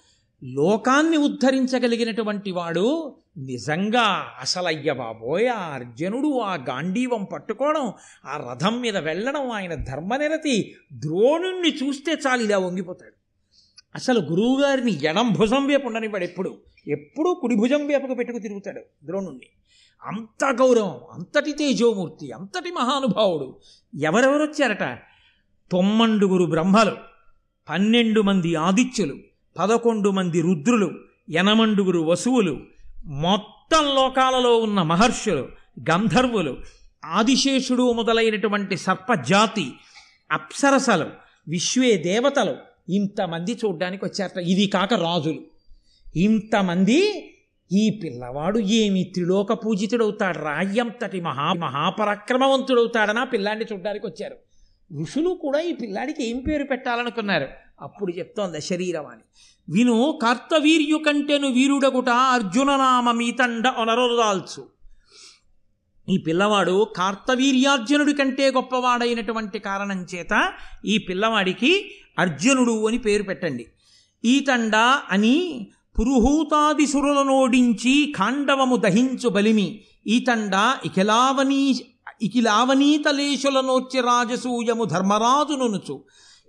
లోకాన్ని 0.45 1.17
ఉద్ధరించగలిగినటువంటి 1.17 2.51
వాడు 2.51 3.17
నిజంగా 3.39 4.27
అసలయ్య 4.41 4.93
బాబోయ్ 4.93 5.49
ఆ 5.49 5.59
అర్జునుడు 5.59 6.39
ఆ 6.39 6.55
గాంధీవం 6.55 7.25
పట్టుకోవడం 7.25 7.93
ఆ 8.27 8.51
రథం 8.51 8.81
మీద 8.81 8.97
వెళ్ళడం 8.97 9.51
ఆయన 9.51 9.75
ధర్మనిరతి 9.75 10.75
ద్రోణుణ్ణి 10.93 11.69
చూస్తే 11.69 12.13
చాలు 12.13 12.43
ఇలా 12.43 12.59
వంగిపోతాడు. 12.59 13.13
అసలు 13.95 14.21
గురువుగారిని 14.21 15.05
ఎడం 15.05 15.33
భుజం 15.33 15.67
వేపు 15.67 15.87
ఉండనివాడు 15.87 16.25
ఎప్పుడు. 16.25 16.59
ఎప్పుడూ 16.87 17.35
కుడి 17.35 17.57
భుజం 17.57 17.87
వేపకు 17.87 18.15
పెట్టుకు 18.15 18.39
తిరుగుతాడు 18.39 18.81
ద్రోణుణ్ణి. 19.05 19.47
అంత 20.03 20.45
గౌరవం 20.45 21.01
అంతటి 21.13 21.53
తేజోమూర్తి 21.53 22.33
అంతటి 22.33 22.71
మహానుభావుడు 22.71 23.61
ఎవరెవరు 24.01 24.43
వచ్చారట 24.43 24.99
తొమ్మండుగురు 25.73 26.45
బ్రహ్మలు. 26.45 27.10
పన్నెండు 27.71 28.21
మంది 28.21 28.55
ఆదిత్యులు 28.55 29.17
పదకొండు 29.59 30.11
మంది 30.11 30.41
రుద్రులు 30.41 30.91
ఎనమండుగురు 31.31 31.99
వసువులు 31.99 32.61
మొత్తం 33.07 33.85
లోకాలలో 33.95 34.57
ఉన్న 34.57 34.83
మహర్షులు 34.83 35.49
గంధర్వులు 35.91 36.57
ఆదిశేషుడు 37.05 37.93
మొదలైనటువంటి 37.93 38.77
సర్పజాతి 38.77 39.73
అప్సరసలు 40.33 41.07
విశ్వే 41.49 41.97
దేవతలు 41.97 42.57
ఇంతమంది 42.93 43.59
చూడ్డానికి 43.65 44.05
వచ్చారట 44.05 44.37
ఇది 44.37 44.67
కాక 44.67 44.95
రాజులు. 44.95 45.41
ఇంతమంది 46.17 46.99
ఈ 47.73 48.01
పిల్లవాడు 48.05 48.59
ఏమి 48.59 49.05
త్రిలోక 49.05 49.53
పూజితుడవుతాడు? 49.53 50.39
రాయంతటి 50.39 51.21
మహా 51.21 51.53
మహాపరాక్రమవంతుడవుతాడనా 51.53 53.25
పిల్లాడిని 53.25 53.65
చూడ్డానికి 53.73 54.07
వచ్చారు 54.07 54.50
ఋషులు 55.03 55.29
కూడా 55.29 55.61
ఈ 55.61 55.73
పిల్లాడికి 55.73 56.25
ఏం 56.25 56.39
పేరు 56.39 56.65
పెట్టాలనుకున్నారు? 56.65 57.49
అప్పుడు 57.81 58.13
చెప్తోంది 58.13 58.61
శరీరవాణి 58.61 59.23
విను 59.73 60.19
కార్తవీర్యు 60.23 60.97
కంటెను 60.97 61.49
వీరుడగుట 61.49 62.09
అర్జుననామ 62.09 63.11
మీతండ 63.11 63.69
ఒనరదాల్చు 63.69 64.67
ఈ 66.09 66.19
పిల్లవాడు 66.19 66.93
కార్తవీర్యార్జునుడి 66.97 68.13
కంటే 68.13 68.51
గొప్పవాడైనటువంటి 68.51 69.59
కారణం 69.59 70.07
చేత 70.15 70.53
ఈ 70.85 70.99
పిల్లవాడికి 70.99 71.91
అర్జునుడు 72.19 72.87
అని 72.87 72.99
పేరు 72.99 73.23
పెట్టండి. 73.23 73.67
ఈతండ 74.25 75.01
అని 75.11 75.69
పురుహూతాదిసురులనోడించి 75.99 78.15
ఖాండవము 78.19 78.77
దహించు 78.77 79.29
బలిమి. 79.29 79.85
ఈతండ 80.07 80.77
ఇఖలావనీ 80.85 81.81
ఇకిలావనీతలేశులనోర్చి 82.23 84.01
రాజసూయము 84.01 84.85
ధర్మరాజునునుచు. 84.85 86.05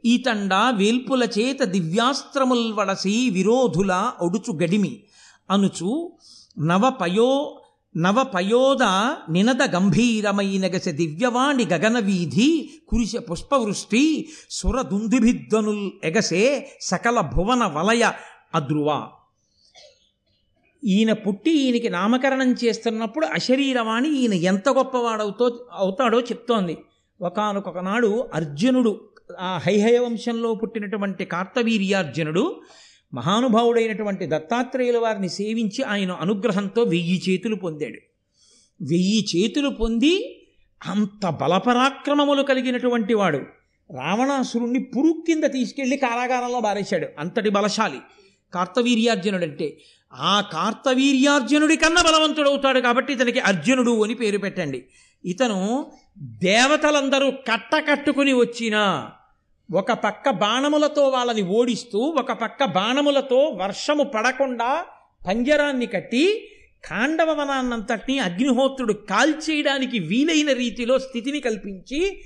ఈతండ 0.06 0.54
వేల్పుల 0.54 1.24
చేత 1.24 1.64
దివ్యాస్త్రముల్ 1.64 2.74
వడసి 2.74 3.30
విరోధుల 3.30 4.12
ఒడుచు 4.22 4.54
గడిమి 4.54 5.04
అనుచు 5.52 6.12
నవపయో 6.60 7.58
నవపయోద 7.98 8.84
నినద 9.32 9.62
గంభీరమైనగస 9.76 10.90
దివ్యవాణి 10.90 11.66
గగనవీధి 11.66 12.70
కురిశ 12.90 13.16
పుష్పవృష్టి 13.16 14.30
సురదుందుభిద్వనుల్ 14.50 15.92
ఎగసే 16.04 16.72
సకల 16.82 17.20
భువన 17.22 17.64
వలయ 17.66 18.12
అద్రువా. 18.56 19.10
ఈయన 20.84 21.14
పుట్టి 21.14 21.52
ఈయనకి 21.52 21.90
నామకరణం 21.90 22.54
చేస్తున్నప్పుడు 22.54 23.26
అశరీరవాణి 23.26 24.18
ఈయన 24.18 24.34
ఎంత 24.34 24.70
గొప్పవాడవుతో 24.70 25.68
అవుతాడో 25.72 26.22
చెప్తోంది. 26.22 26.78
ఒకనొకనాడు 27.22 28.28
అర్జునుడు 28.34 29.10
ఆ 29.40 29.60
హైహయ 29.66 29.98
వంశంలో 29.98 30.56
పుట్టినటువంటి 30.56 31.26
కార్తవీర్యార్జునుడు 31.26 32.62
మహానుభావుడైనటువంటి 33.14 34.26
దత్తాత్రేయుల 34.26 34.98
వారిని 34.98 35.30
సేవించి 35.30 35.84
ఆయన 35.84 36.12
అనుగ్రహంతో 36.12 36.84
వెయ్యి 36.84 37.22
చేతులు 37.30 37.56
పొందాడు. 37.56 38.00
వెయ్యి 38.84 39.26
చేతులు 39.36 39.70
పొంది 39.70 40.44
అంత 40.86 41.30
బలపరాక్రమములు 41.30 42.42
కలిగినటువంటి 42.42 43.14
వాడు. 43.14 43.38
రావణాసురుణ్ణి 43.94 44.84
పురుగు 44.84 45.24
కింద 45.28 45.44
తీసుకెళ్ళి 45.44 45.98
కారాగారంలో 45.98 46.60
బారేశాడు. 46.60 47.08
అంతటి 47.20 47.50
బలశాలి. 47.50 47.98
కార్తవీర్యార్జునుడు 48.54 49.44
అంటే 49.44 49.78
ఆ 50.14 50.42
కార్తవీర్యార్జునుడి 50.42 51.76
కన్నా 51.76 52.02
బలవంతుడవుతాడు 52.02 52.80
కాబట్టి 52.80 53.14
ఇతనికి 53.14 53.40
అర్జునుడు 53.40 54.04
అని 54.04 54.14
పేరు 54.14 54.38
పెట్టండి. 54.38 54.86
ఇతను 55.26 55.88
దేవతలందరూ 56.18 57.32
కట్ట 57.32 57.76
కట్టుకుని 57.76 58.34
వచ్చినా 58.34 59.12
ఒక 59.74 59.92
పక్క 59.92 60.30
బాణములతో 60.30 61.10
వాళ్ళని 61.10 61.42
ఓడిస్తూ 61.42 62.00
ఒక 62.00 62.32
పక్క 62.32 62.66
బాణములతో 62.66 63.58
వర్షము 63.62 64.04
పడకుండా 64.04 64.86
పంజరాన్ని 65.28 65.86
కట్టి 65.86 66.48
కాండవ 66.90 67.34
వనాన్నంతటినీ 67.34 68.20
అగ్నిహోత్రుడు 68.20 68.94
కాల్చేయడానికి 68.94 70.00
వీలైన 70.00 70.52
రీతిలో 70.54 71.00
స్థితిని 71.00 71.40
కల్పించి 71.40 72.22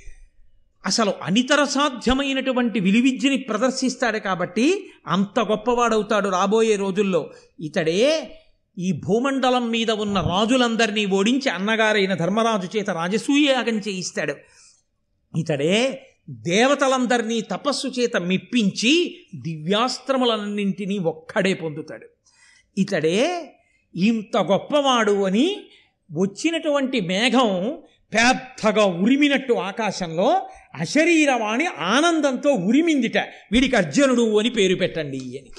అసలు 0.85 1.13
అనితర 1.23 1.63
సాధ్యమైనటువంటి 1.63 2.79
విలువిద్యని 2.79 3.37
ప్రదర్శిస్తాడు 3.37 4.17
కాబట్టి 4.17 4.89
అంత 5.07 5.39
గొప్పవాడవుతాడు 5.39 6.29
రాబోయే 6.29 6.75
రోజుల్లో. 6.75 7.31
ఇతడే 7.59 8.31
ఈ 8.77 8.91
భూమండలం 8.91 9.69
మీద 9.69 9.91
ఉన్న 9.91 10.21
రాజులందరినీ 10.21 11.05
ఓడించి 11.05 11.49
అన్నగారైన 11.49 12.13
ధర్మరాజు 12.13 12.77
చేత 12.77 12.89
రాజసూయాగం 12.89 13.77
చేయిస్తాడు. 13.77 14.35
ఇతడే 15.37 16.07
దేవతలందరినీ 16.29 17.41
తపస్సు 17.41 17.87
చేత 17.87 18.17
మెప్పించి 18.17 19.17
దివ్యాస్త్రములన్నింటినీ 19.35 20.97
ఒక్కడే 20.97 21.53
పొందుతాడు. 21.53 22.07
ఇతడే 22.77 23.51
ఇంత 23.95 24.37
గొప్పవాడు 24.37 25.23
అని 25.23 25.57
వచ్చినటువంటి 26.11 27.01
మేఘం 27.01 27.77
పెద్దగా 28.13 28.85
ఉరిమినట్టు 28.85 29.53
ఆకాశంలో 29.53 30.47
అశరీరవాణి 30.75 31.65
ఆనందంతో 31.65 32.49
ఉరిమిందిట. 32.49 33.17
వీడికి 33.51 33.75
అర్జునుడు 33.75 34.39
అని 34.39 34.49
పేరు 34.49 34.75
పెట్టండి 34.75 35.17
అని. 35.17 35.51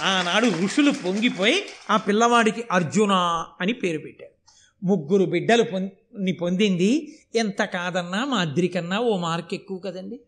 ఆనాడు 0.00 0.46
ఋషులు 0.64 0.90
పొంగిపోయి 0.90 1.62
ఆ 1.90 1.96
పిల్లవాడికి 1.96 2.64
అర్జున 2.72 3.12
అని 3.60 3.72
పేరు 3.72 3.98
పెట్టారు. 3.98 4.32
ముగ్గురు 4.86 5.24
బిడ్డలు 5.24 5.62
పొంది 5.62 6.32
పొందింది. 6.32 7.18
ఎంత 7.34 7.62
కాదన్నా 7.62 8.24
మాద్రి 8.24 8.68
కన్నా 8.68 8.98
ఓ 8.98 9.18
మార్క్ 9.18 9.54
ఎక్కువ 9.54 9.78
కదండి. 9.78 10.20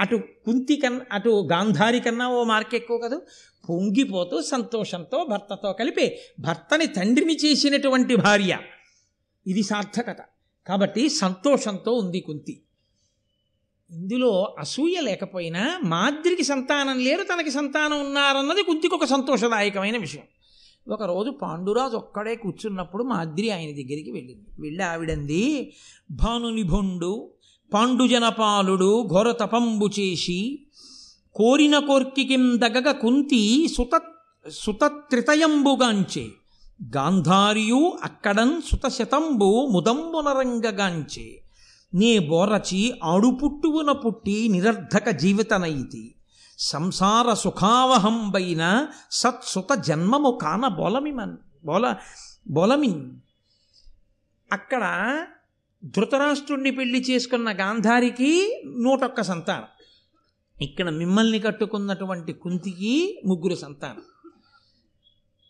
అటు 0.00 0.16
కుంతి 0.16 0.76
కన్నా 0.76 1.00
అటు 1.12 1.48
గాంధారి 1.50 2.00
కన్నా 2.00 2.28
ఓ 2.28 2.44
మార్క్ 2.44 2.74
ఎక్కువ 2.74 2.98
కదా. 2.98 3.20
పొంగిపోతూ 3.68 4.42
సంతోషంతో 4.42 5.26
భర్తతో 5.30 5.72
కలిపి 5.72 6.16
భర్తని 6.40 6.86
తండ్రిని 6.86 7.36
చేసినటువంటి 7.44 8.16
భార్య. 8.16 8.58
ఇది 9.46 9.62
సార్థకత. 9.62 10.16
కాబట్టి 10.68 11.08
సంతోషంతో 11.08 11.92
ఉంది 11.92 12.20
కుంతి. 12.20 12.60
ఇందులో 13.94 14.54
అసూయ 14.58 15.00
లేకపోయినా 15.00 15.80
మాద్రికి 15.84 16.44
సంతానం 16.44 16.98
లేరు 16.98 17.22
తనకి 17.22 17.50
సంతానం 17.50 18.00
ఉన్నారన్నది 18.00 18.62
కుంతికి 18.62 18.94
ఒక 18.94 19.04
సంతోషదాయకమైన 19.04 19.96
విషయం. 19.96 20.22
ఒకరోజు 20.92 21.30
పాండురాజు 21.30 21.96
ఒక్కడే 21.96 22.34
కూర్చున్నప్పుడు 22.34 23.04
మాద్రి 23.04 23.50
ఆయన 23.50 23.70
దగ్గరికి 23.70 24.10
వెళ్ళింది. 24.10 24.46
వెళ్ళి 24.60 24.84
ఆవిడంది 24.84 25.72
భానునిభుండు 26.10 27.30
పాండుజనపాలుడు 27.72 29.06
ఘోర 29.06 29.30
తపంబు 29.30 29.86
చేసి 30.00 30.66
కోరిన 31.34 31.78
కోర్కికిందగగ 31.78 32.92
కుంతి 32.92 33.68
సుత 33.76 34.00
సుతత్రితయంబుగాంచే 34.50 36.26
గాంధారియు 36.96 37.92
అక్కడన్ 38.04 38.62
సుతశతంబు 38.62 39.68
ముదంబునరంగగాంచే 39.72 41.40
నే 41.94 42.18
బోరచి 42.18 43.00
అడుపుట్టువున 43.04 43.92
పుట్టి 43.92 44.48
నిరర్ధక 44.48 45.10
జీవితనైతి. 45.10 46.14
సంసార 46.58 47.34
సుఖావహంబైన 47.34 48.86
సత్సుత 49.10 49.74
జన్మము 49.74 50.38
కాన 50.42 50.68
బోలమిమన్ 50.68 51.36
బోల 51.64 51.94
బోలమిన్ 52.50 53.10
అక్కడ 54.52 54.82
ధృతరాష్ట్రుణ్ణి 55.84 56.70
పెళ్ళి 56.70 57.00
చేసుకున్న 57.00 57.52
గాంధారికి 57.52 58.62
నూటొక్క 58.66 59.22
సంతానం. 59.22 59.64
ఇక్కడ 60.62 60.90
మిమ్మల్ని 60.90 61.38
కట్టుకున్నటువంటి 61.38 62.32
కుంతికి 62.32 63.22
ముగ్గురు 63.26 63.54
సంతానం. 63.54 64.02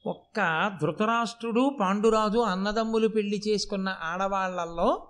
ఒక్క 0.06 0.68
ధృతరాష్ట్రుడు 0.82 1.76
పాండురాజు 1.80 2.38
అన్నదమ్ములు 2.38 3.08
పెళ్ళి 3.08 3.42
చేసుకున్న 3.48 3.96
ఆడవాళ్ళల్లో 4.02 5.06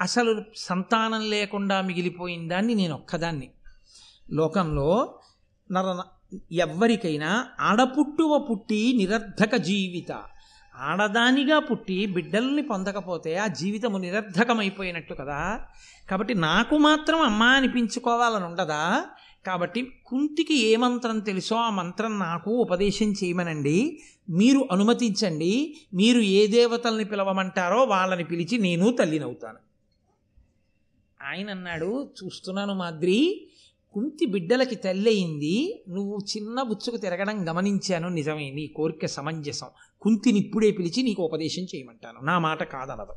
అసలు 0.00 0.42
సంతానం 0.56 1.30
లేకుండా 1.30 1.80
మిగిలిపోయిన 1.80 2.48
దాన్ని 2.48 2.74
నేను 2.74 2.94
ఒక్కదాన్ని. 2.94 3.50
లోకంలో 4.32 5.18
నర 5.72 6.02
ఎవ్వరికైనా 6.52 7.46
ఆడపుట్టువ 7.60 8.38
పుట్టి 8.38 8.92
నిరర్ధక 8.96 9.56
జీవిత. 9.56 10.22
ఆడదానిగా 10.76 11.58
పుట్టి 11.58 12.06
బిడ్డల్ని 12.06 12.62
పొందకపోతే 12.62 13.36
ఆ 13.36 13.46
జీవితము 13.46 13.98
నిరర్ధకమైపోయినట్టు 13.98 15.14
కదా. 15.14 15.60
కాబట్టి 16.10 16.34
నాకు 16.34 16.78
మాత్రం 16.78 17.20
అమ్మ 17.20 17.42
అనిపించుకోవాలని 17.42 18.44
ఉండదా 18.44 19.04
కాబట్టి 19.46 19.92
కుంతికి 20.06 20.66
ఏ 20.66 20.76
మంత్రం 20.76 21.18
తెలుసో 21.18 21.56
ఆ 21.56 21.70
మంత్రం 21.70 22.18
నాకు 22.18 22.50
ఉపదేశం 22.50 23.12
చేయమనండి. 23.12 24.02
మీరు 24.30 24.68
అనుమతించండి. 24.72 25.76
మీరు 25.94 26.20
ఏ 26.20 26.46
దేవతల్ని 26.46 27.04
పిలవమంటారో 27.04 27.84
వాళ్ళని 27.84 28.24
పిలిచి 28.24 28.58
నేను 28.58 28.90
తల్లినవుతాను. 28.90 29.58
ఆయన 31.22 31.50
అన్నాడు 31.50 32.10
చూస్తున్నాను 32.24 32.74
మాద్రి 32.74 33.48
కుంతి 33.92 34.26
బిడ్డలకి 34.26 34.74
తల్లయింది 34.74 35.84
నువ్వు 35.88 36.18
చిన్న 36.36 36.62
బుచ్చుకు 36.62 36.96
తిరగడం 36.96 37.48
గమనించాను 37.48 38.08
నిజమే 38.08 38.50
నీ 38.50 38.66
కోరిక 38.66 39.06
సమంజసం. 39.06 39.66
కుంతిని 40.02 40.38
ఇప్పుడే 40.38 40.70
పిలిచి 40.70 41.02
నీకు 41.02 41.22
ఉపదేశం 41.22 41.62
చేయమంటాను. 41.62 42.24
నా 42.24 42.38
మాట 42.38 42.62
కాదనదు. 42.62 43.12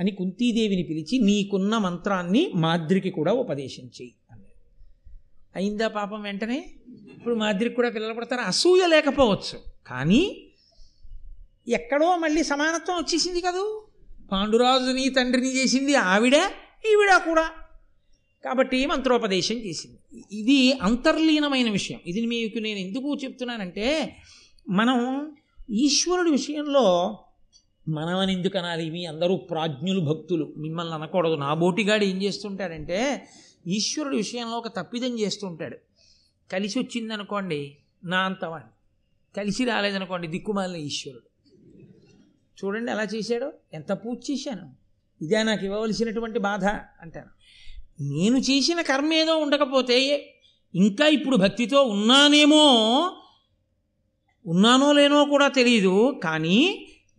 అని 0.00 0.10
కుంతీదేవిని 0.10 0.82
పిలిచి 0.82 1.18
నీకున్న 1.18 1.78
మంత్రాన్ని 1.78 2.52
మాద్రికి 2.54 3.10
కూడా 3.10 3.32
ఉపదేశం 3.32 3.84
చేయి 3.84 4.14
అన్నాడు. 4.32 4.84
అయిందా 5.56 5.88
పాపం 5.88 6.22
వెంటనే? 6.22 6.74
ఇప్పుడు 6.88 7.34
మాద్రికి 7.34 7.74
కూడా 7.74 7.90
పిల్లలు 7.90 8.14
పడతారు? 8.14 8.40
అసూయ 8.40 8.86
లేకపోవచ్చు. 8.86 9.58
కానీ 9.86 10.48
ఎక్కడో 11.68 12.16
మళ్ళీ 12.16 12.42
సమానత్వం 12.42 12.96
వచ్చేసింది 12.96 13.40
కదూ? 13.40 13.86
పాండురాజుని 14.32 15.08
తండ్రిని 15.10 15.56
చేసింది 15.56 15.94
ఆవిడ 15.94 16.36
ఈవిడ 16.86 17.16
కూడా. 17.16 17.50
కాబట్టి 18.44 18.86
మంత్రోపదేశం 18.86 19.54
చేసింది. 19.54 19.98
ఇది 20.32 20.72
అంతర్లీనమైన 20.72 21.70
విషయం. 21.70 22.00
ఇది 22.06 22.26
మీకు 22.26 22.58
నేను 22.58 22.78
ఎందుకు 22.78 23.16
చెప్తున్నానంటే 23.24 24.16
మనం 24.68 25.30
ఈశ్వరుడి 25.70 26.30
విషయంలో 26.30 27.18
మనమని 27.88 28.32
ఎందుకు 28.32 28.58
అనాలి? 28.58 28.90
మీ 28.90 29.04
అందరూ 29.04 29.36
ప్రాజ్ఞులు 29.36 30.00
భక్తులు. 30.00 30.54
మిమ్మల్ని 30.56 30.94
అనకూడదు. 30.94 31.34
నా 31.34 31.54
బోటిగాడు 31.54 32.04
ఏం 32.04 32.22
చేస్తుంటాడంటే 32.22 33.28
ఈశ్వరుడి 33.66 34.16
విషయంలో 34.16 34.56
ఒక 34.56 34.76
తప్పిదం 34.76 35.18
చేస్తుంటాడు. 35.18 35.76
కలిసి 36.52 36.78
వచ్చిందనుకోండి 36.78 37.76
నా 38.04 38.18
అంతవాడిని 38.18 38.70
కలిసి 39.36 39.64
రాలేదనుకోండి 39.64 40.26
దిక్కుమాలిన 40.26 40.76
ఈశ్వరుడు. 40.76 41.28
చూడండి 42.64 42.92
ఎలా 42.92 43.02
చేశాడో? 43.02 43.52
ఎంత 43.74 43.92
పూజ 43.92 44.30
చేశాను? 44.30 44.77
ఇదే 45.20 45.42
నాకు 45.42 45.64
ఇవ్వవలసినటువంటి 45.64 46.38
బాధ 46.38 46.64
అంటాను 47.00 47.30
నేను 48.10 48.36
చేసిన 48.38 48.82
కర్మ 48.82 49.12
ఏదో 49.12 49.36
ఉండకపోతే 49.36 49.96
ఇంకా 50.74 51.06
ఇప్పుడు 51.08 51.36
భక్తితో 51.36 51.82
ఉన్నానేమో 51.82 52.64
ఉన్నానో 54.44 54.92
లేనో 54.92 55.24
కూడా 55.24 55.48
తెలియదు 55.48 55.94
కానీ 56.24 56.58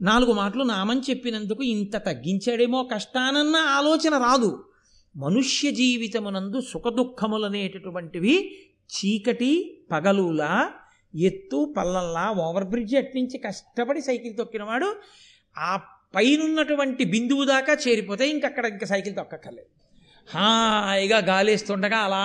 నాలుగు 0.02 0.34
మాటలు 0.34 0.64
నామని 0.64 1.02
చెప్పినందుకు 1.10 1.64
ఇంత 1.64 1.96
తగ్గించాడేమో 2.06 2.84
కష్టానన్న 2.84 3.56
ఆలోచన 3.56 4.18
రాదు. 4.18 4.52
మనుష్య 5.16 5.72
జీవితమునందు 5.72 6.62
సుఖదుఖములనేటటువంటివి 6.62 8.36
చీకటి 8.90 9.52
పగలులా 9.92 10.54
ఎత్తు 11.14 11.74
పల్లల్లా 11.78 12.32
ఓవర్ 12.40 12.64
బ్రిడ్జ్ 12.64 12.96
అట్నుంచి 12.96 13.38
కష్టపడి 13.38 14.02
సైకిల్ 14.02 14.38
తొక్కినవాడు 14.38 14.90
ఆ 15.58 15.72
పైనున్నటువంటి 16.16 17.04
బిందువు 17.04 17.46
దాకా 17.46 17.74
చేరిపోతే 17.74 18.30
ఇంకక్కడ 18.30 18.66
ఇంకా 18.66 18.86
సైకిల్ 18.86 19.16
తొక్కక్కర్లేదు. 19.16 19.68
హాయిగా 20.32 21.18
గాలేస్తుండగా 21.18 21.98
అలా 21.98 22.24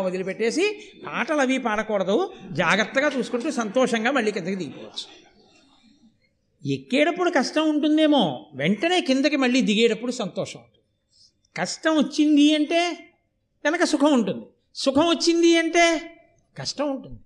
వదిలిపెట్టేసి 0.00 0.92
పాటలు 1.06 1.40
అవి 1.40 1.58
పాడకూడదు. 1.58 2.32
జాగ్రత్తగా 2.52 3.18
చూసుకుంటూ 3.18 3.50
సంతోషంగా 3.50 4.10
మళ్ళీ 4.10 4.32
కిందకి 4.32 4.54
దిగిపోవచ్చు. 4.54 5.22
ఎక్కేటప్పుడు 6.72 7.30
కష్టం 7.30 7.68
ఉంటుందేమో. 7.68 8.50
వెంటనే 8.54 9.00
కిందకి 9.00 9.36
మళ్ళీ 9.36 9.60
దిగేటప్పుడు 9.60 10.12
సంతోషం 10.12 10.60
ఉంటుంది. 10.60 10.82
కష్టం 11.60 11.98
వచ్చింది 11.98 12.54
అంటే 12.54 13.10
వెనక 13.64 13.84
సుఖం 13.84 14.12
ఉంటుంది. 14.12 14.46
సుఖం 14.74 15.08
వచ్చింది 15.08 15.58
అంటే 15.58 16.16
కష్టం 16.58 16.90
ఉంటుంది. 16.90 17.20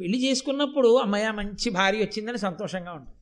పెళ్ళి 0.00 0.30
చేసుకున్నప్పుడు 0.30 0.96
అమ్మాయ 0.96 1.30
మంచి 1.30 1.70
భార్య 1.70 1.98
వచ్చిందని 1.98 2.38
సంతోషంగా 2.38 2.92
ఉంటుంది. 2.92 3.16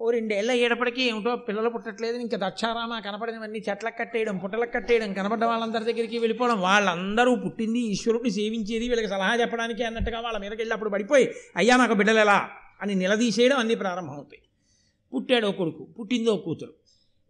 ఓ 0.00 0.10
రెండేళ్ళు 0.10 0.52
అయ్యేటప్పటికీ 0.52 1.02
ఏమిటో 1.02 1.36
పిల్లలు 1.36 1.68
పుట్టట్లేదు 1.68 2.18
ఇంకా 2.18 2.48
దక్షారామ 2.48 2.98
కనపడినవన్నీ 2.98 3.62
చెట్లకు 3.70 3.98
కట్టేయడం 3.98 4.38
పుట్టలకు 4.38 4.72
కట్టేయడం 4.72 5.12
కనపడ్డ 5.12 5.44
వాళ్ళందరి 5.44 5.92
దగ్గరికి 5.92 6.18
వెళ్ళిపోవడం 6.18 6.60
వాళ్ళందరూ 6.60 7.34
పుట్టింది 7.34 7.78
ఈశ్వరుడిని 7.78 8.30
సేవించేది 8.30 8.88
వీళ్ళకి 8.88 9.08
సలహా 9.08 9.40
చెప్పడానికి 9.40 9.84
అన్నట్టుగా 9.84 10.20
వాళ్ళ 10.20 10.38
మీదకి 10.38 10.56
వెళ్ళి 10.56 10.72
అప్పుడు 10.72 10.90
పడిపోయి 10.90 11.30
అయ్యా 11.56 11.76
నాకు 11.76 11.94
బిడ్డలు 11.94 12.18
ఎలా? 12.18 12.50
అని 12.82 12.94
నిలదీసేయడం 12.94 13.56
అన్నీ 13.56 13.74
ప్రారంభమవుతాయి. 13.74 14.42
పుట్టాడో 15.14 15.50
కొడుకు 15.50 15.88
పుట్టిందో 15.98 16.36
కూతురు. 16.36 16.74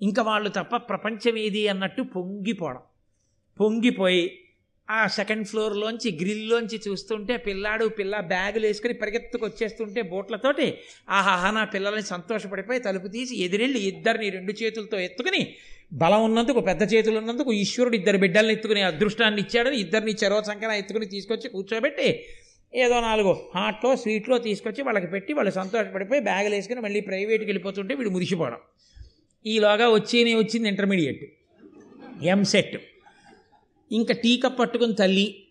ఇంకా 0.03 0.23
వాళ్ళు 0.23 0.49
తప్ప 0.49 0.77
ప్రపంచం 0.77 1.39
ఏది 1.39 1.69
అన్నట్టు 1.69 2.03
పొంగిపోవడం. 2.03 2.81
పొంగిపోయి 3.61 4.45
ఆ 4.91 5.07
సెకండ్ 5.07 5.47
ఫ్లోర్లోంచి 5.47 6.19
గ్రిల్లోంచి 6.21 6.81
చూస్తుంటే 6.89 7.37
పిల్లాడు 7.37 7.87
పిల్ల 7.87 8.21
బ్యాగులు 8.21 8.67
వేసుకుని 8.67 8.95
పరిగెత్తుకు 8.95 9.45
వచ్చేస్తుంటే 9.47 10.03
బోట్లతోటి 10.03 10.79
ఆహాహా 11.11 11.51
నా 11.51 11.65
పిల్లల్ని 11.65 12.03
సంతోషపడిపోయి 12.03 12.81
తలుపు 12.81 13.07
తీసి 13.07 13.37
ఎదిరెళ్ళి 13.37 13.79
ఇద్దరిని 13.79 14.31
రెండు 14.31 14.53
చేతులతో 14.53 15.01
ఎత్తుకుని 15.01 15.55
బలం 15.93 16.25
ఉన్నందుకు 16.25 16.61
పెద్ద 16.61 16.95
చేతులు 16.95 17.19
ఉన్నందుకు 17.19 17.53
ఈశ్వరుడు 17.53 17.97
ఇద్దరు 17.97 18.19
బిడ్డల్ని 18.19 18.53
ఎత్తుకుని 18.53 18.83
అదృష్టాన్ని 18.83 19.43
ఇచ్చాడని 19.43 19.77
ఇద్దరిని 19.77 20.13
చెరవ 20.25 20.43
సంకన 20.43 20.71
ఎత్తుకుని 20.71 21.07
తీసుకొచ్చి 21.07 21.49
కూర్చోబెట్టి 21.49 22.25
ఏదో 22.75 23.01
నాలుగు 23.01 23.37
హాట్లో 23.55 23.97
స్వీట్లో 23.97 24.39
తీసుకొచ్చి 24.39 24.83
వాళ్ళకి 24.83 25.07
పెట్టి 25.07 25.33
వాళ్ళు 25.33 25.51
సంతోషపడిపోయి 25.51 26.21
బ్యాగులు 26.21 26.55
వేసుకుని 26.55 26.81
మళ్ళీ 26.81 27.01
ప్రైవేట్కి 27.01 27.47
వెళ్ళిపోతుంటే 27.47 27.95
వీడు 27.95 28.11
మురిసిపోవడం. 28.11 28.59
ఈలోగా 29.47 29.89
వచ్చి 29.89 30.35
వచ్చింది 30.35 30.69
ఇంటర్మీడియట్. 30.69 31.25
ఎంసెట్. 32.25 32.90
ఇంకా 33.93 34.15
టీ 34.15 34.37
కప్ 34.37 34.59
పట్టుకుని 34.59 34.93
తల్లి 34.93 35.43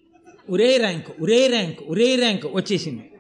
ఒరే 0.50 0.78
ర్యాంక్ 0.78 1.22
ఒరే 1.22 1.48
ర్యాంక్ 1.48 1.80
ఒరే 1.88 2.16
ర్యాంక్ 2.16 2.46
వచ్చేసింది. 2.54 3.12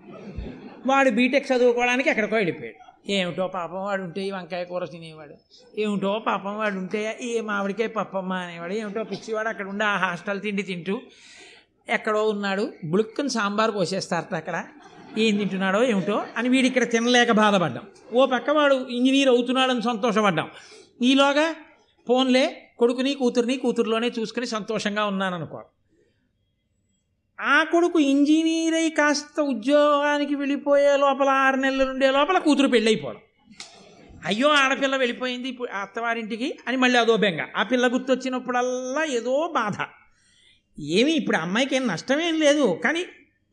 వాడు 0.86 1.10
బీటెక్ 1.10 1.52
చదువుకోవడానికి 1.52 2.10
ఎక్కడికో 2.10 2.36
వెళ్ళిపోయాడు. 2.36 3.12
ఏమిటో 3.12 3.48
పాపం 3.48 3.84
వాడు 3.84 4.02
ఉంటే 4.02 4.28
ఈ 4.28 4.32
వంకాయ 4.32 4.64
కూర 4.64 4.86
తినేవాడు. 4.86 5.34
ఏమిటో 5.80 6.24
పాపం 6.28 6.58
వాడు 6.58 6.76
ఉంటే 6.76 7.18
ఏ 7.22 7.42
మామిడికాయ 7.42 7.88
పప్పమ్మ 7.88 8.34
అనేవాడు. 8.34 8.74
ఏమిటో 8.74 9.04
పిచ్చివాడు 9.04 9.48
అక్కడ 9.48 9.68
ఉండి 9.68 9.84
ఆ 9.84 9.98
హాస్టల్ 9.98 10.42
తిండి 10.42 10.64
తింటూ 10.64 11.02
ఎక్కడో 11.90 12.30
ఉన్నాడు. 12.30 12.74
బుడుక్కుని 12.86 13.30
సాంబార్ 13.30 13.76
పోసేస్తారట 13.76 14.36
అక్కడ. 14.36 14.64
ఏం 15.18 15.38
తింటున్నాడో 15.38 15.84
ఏమిటో 15.84 16.24
అని 16.38 16.50
వీడు 16.50 16.68
ఇక్కడ 16.68 16.92
తినలేక 16.92 17.32
బాధపడ్డాం. 17.32 17.84
ఓ 18.14 18.26
పక్క 18.26 18.50
వాడు 18.50 18.88
ఇంజనీర్ 18.90 19.30
అవుతున్నాడని 19.30 19.82
సంతోషపడ్డాం. 19.82 20.50
ఈలోగా 21.02 21.56
ఫోన్లే 22.08 22.69
కొడుకుని 22.80 23.14
కూతుర్ని 23.14 23.58
కూతురులోనే 23.58 24.12
చూసుకుని 24.20 24.48
సంతోషంగా 24.48 25.06
ఉన్నాననుకో. 25.06 25.64
ఆ 27.42 27.64
కొడుకు 27.64 28.00
ఇంజనీర్ 28.00 28.76
అయి 28.76 28.90
కాస్త 28.90 29.42
ఉద్యోగానికి 29.42 30.36
వెళ్ళిపోయే 30.36 30.98
లోపల 30.98 31.30
ఆరు 31.30 31.56
నెలలు 31.56 31.92
ఉండే 31.92 32.12
లోపల 32.12 32.38
కూతురు 32.38 32.68
పెళ్ళైపోవడం. 32.68 33.20
అయ్యో 34.26 34.50
ఆడపిల్ల 34.50 34.96
వెళ్ళిపోయింది 34.96 35.50
ఇప్పుడు 35.50 35.72
అత్తవారింటికి 35.72 36.60
అని 36.68 36.78
మళ్ళీ 36.78 37.00
అదో 37.00 37.18
బెంగ. 37.18 37.46
ఆ 37.56 37.64
పిల్ల 37.64 37.88
గుర్తొచ్చినప్పుడల్లా 37.88 39.04
ఏదో 39.04 39.52
బాధ. 39.56 39.86
ఏమి 40.82 41.12
ఇప్పుడు 41.12 41.38
అమ్మాయికి 41.38 41.76
ఏం 41.76 41.88
నష్టమేం 41.88 42.40
లేదు 42.40 42.82
కానీ 42.84 43.06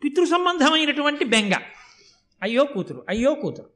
పితృ 0.05 0.25
సంబంధమైనటువంటి 0.25 1.25
బెంగ. 1.25 1.53
అయ్యో 2.43 2.65
కూతురు 2.65 3.07
అయ్యో 3.09 3.35
కూతురు. 3.35 3.71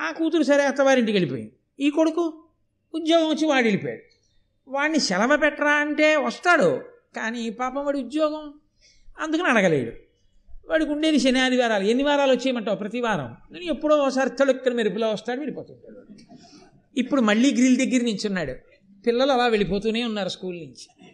ఆ 0.00 0.12
కూతురు 0.12 0.42
సరే 0.42 0.64
అత్తవారింటికి 0.64 1.16
వెళ్ళిపోయింది. 1.18 1.52
ఈ 1.80 1.90
కొడుకు 1.90 2.47
ఉద్యోగం 2.94 3.28
వచ్చి 3.28 3.46
వాడు 3.46 3.64
వెళ్ళిపోయాడు. 3.64 4.00
వాడిని 4.68 4.98
సెలవు 4.98 5.36
పెట్టరా 5.36 5.72
అంటే 5.72 6.16
వస్తాడు 6.16 6.80
కానీ 7.16 7.50
పాపం 7.50 7.84
వాడి 7.84 7.98
ఉద్యోగం 7.98 8.54
అందుకని 9.18 9.48
అడగలేడు. 9.48 9.92
వాడికి 10.68 10.90
ఉండేది 10.90 11.18
శని 11.18 11.40
ఆదివారాలు. 11.40 11.84
ఎన్ని 11.84 12.04
వారాలు 12.04 12.30
వచ్చేయమంటావు? 12.30 12.76
ప్రతి 12.76 13.00
వారం. 13.00 13.36
నేను 13.52 13.64
ఎప్పుడో 13.64 13.96
ఒకసారి 13.96 14.30
తొలెక్కన 14.30 14.72
మెరుపులో 14.72 15.10
వస్తాడు 15.10 15.40
వెళ్ళిపోతుంటాడు. 15.40 16.06
ఇప్పుడు 16.96 17.20
మళ్ళీ 17.20 17.52
గ్రిల్ 17.52 17.76
దగ్గర 17.76 18.02
నించున్నాడు. 18.04 18.54
పిల్లలు 19.06 19.32
అలా 19.32 19.46
వెళ్ళిపోతూనే 19.46 20.04
ఉన్నారు 20.04 20.28
స్కూల్ 20.28 20.58
నుంచి. 20.58 21.08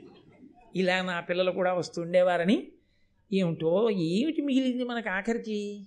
ఇలా 0.77 1.03
నా 1.03 1.21
పిల్లలు 1.21 1.51
కూడా 1.51 1.75
వస్తుండేవారని 1.75 2.69
ఏమిటో 3.33 3.91
ఏమిటి 3.91 4.43
మిగిలింది 4.43 4.85
మనకు 4.85 5.09
ఆఖరికి? 5.09 5.87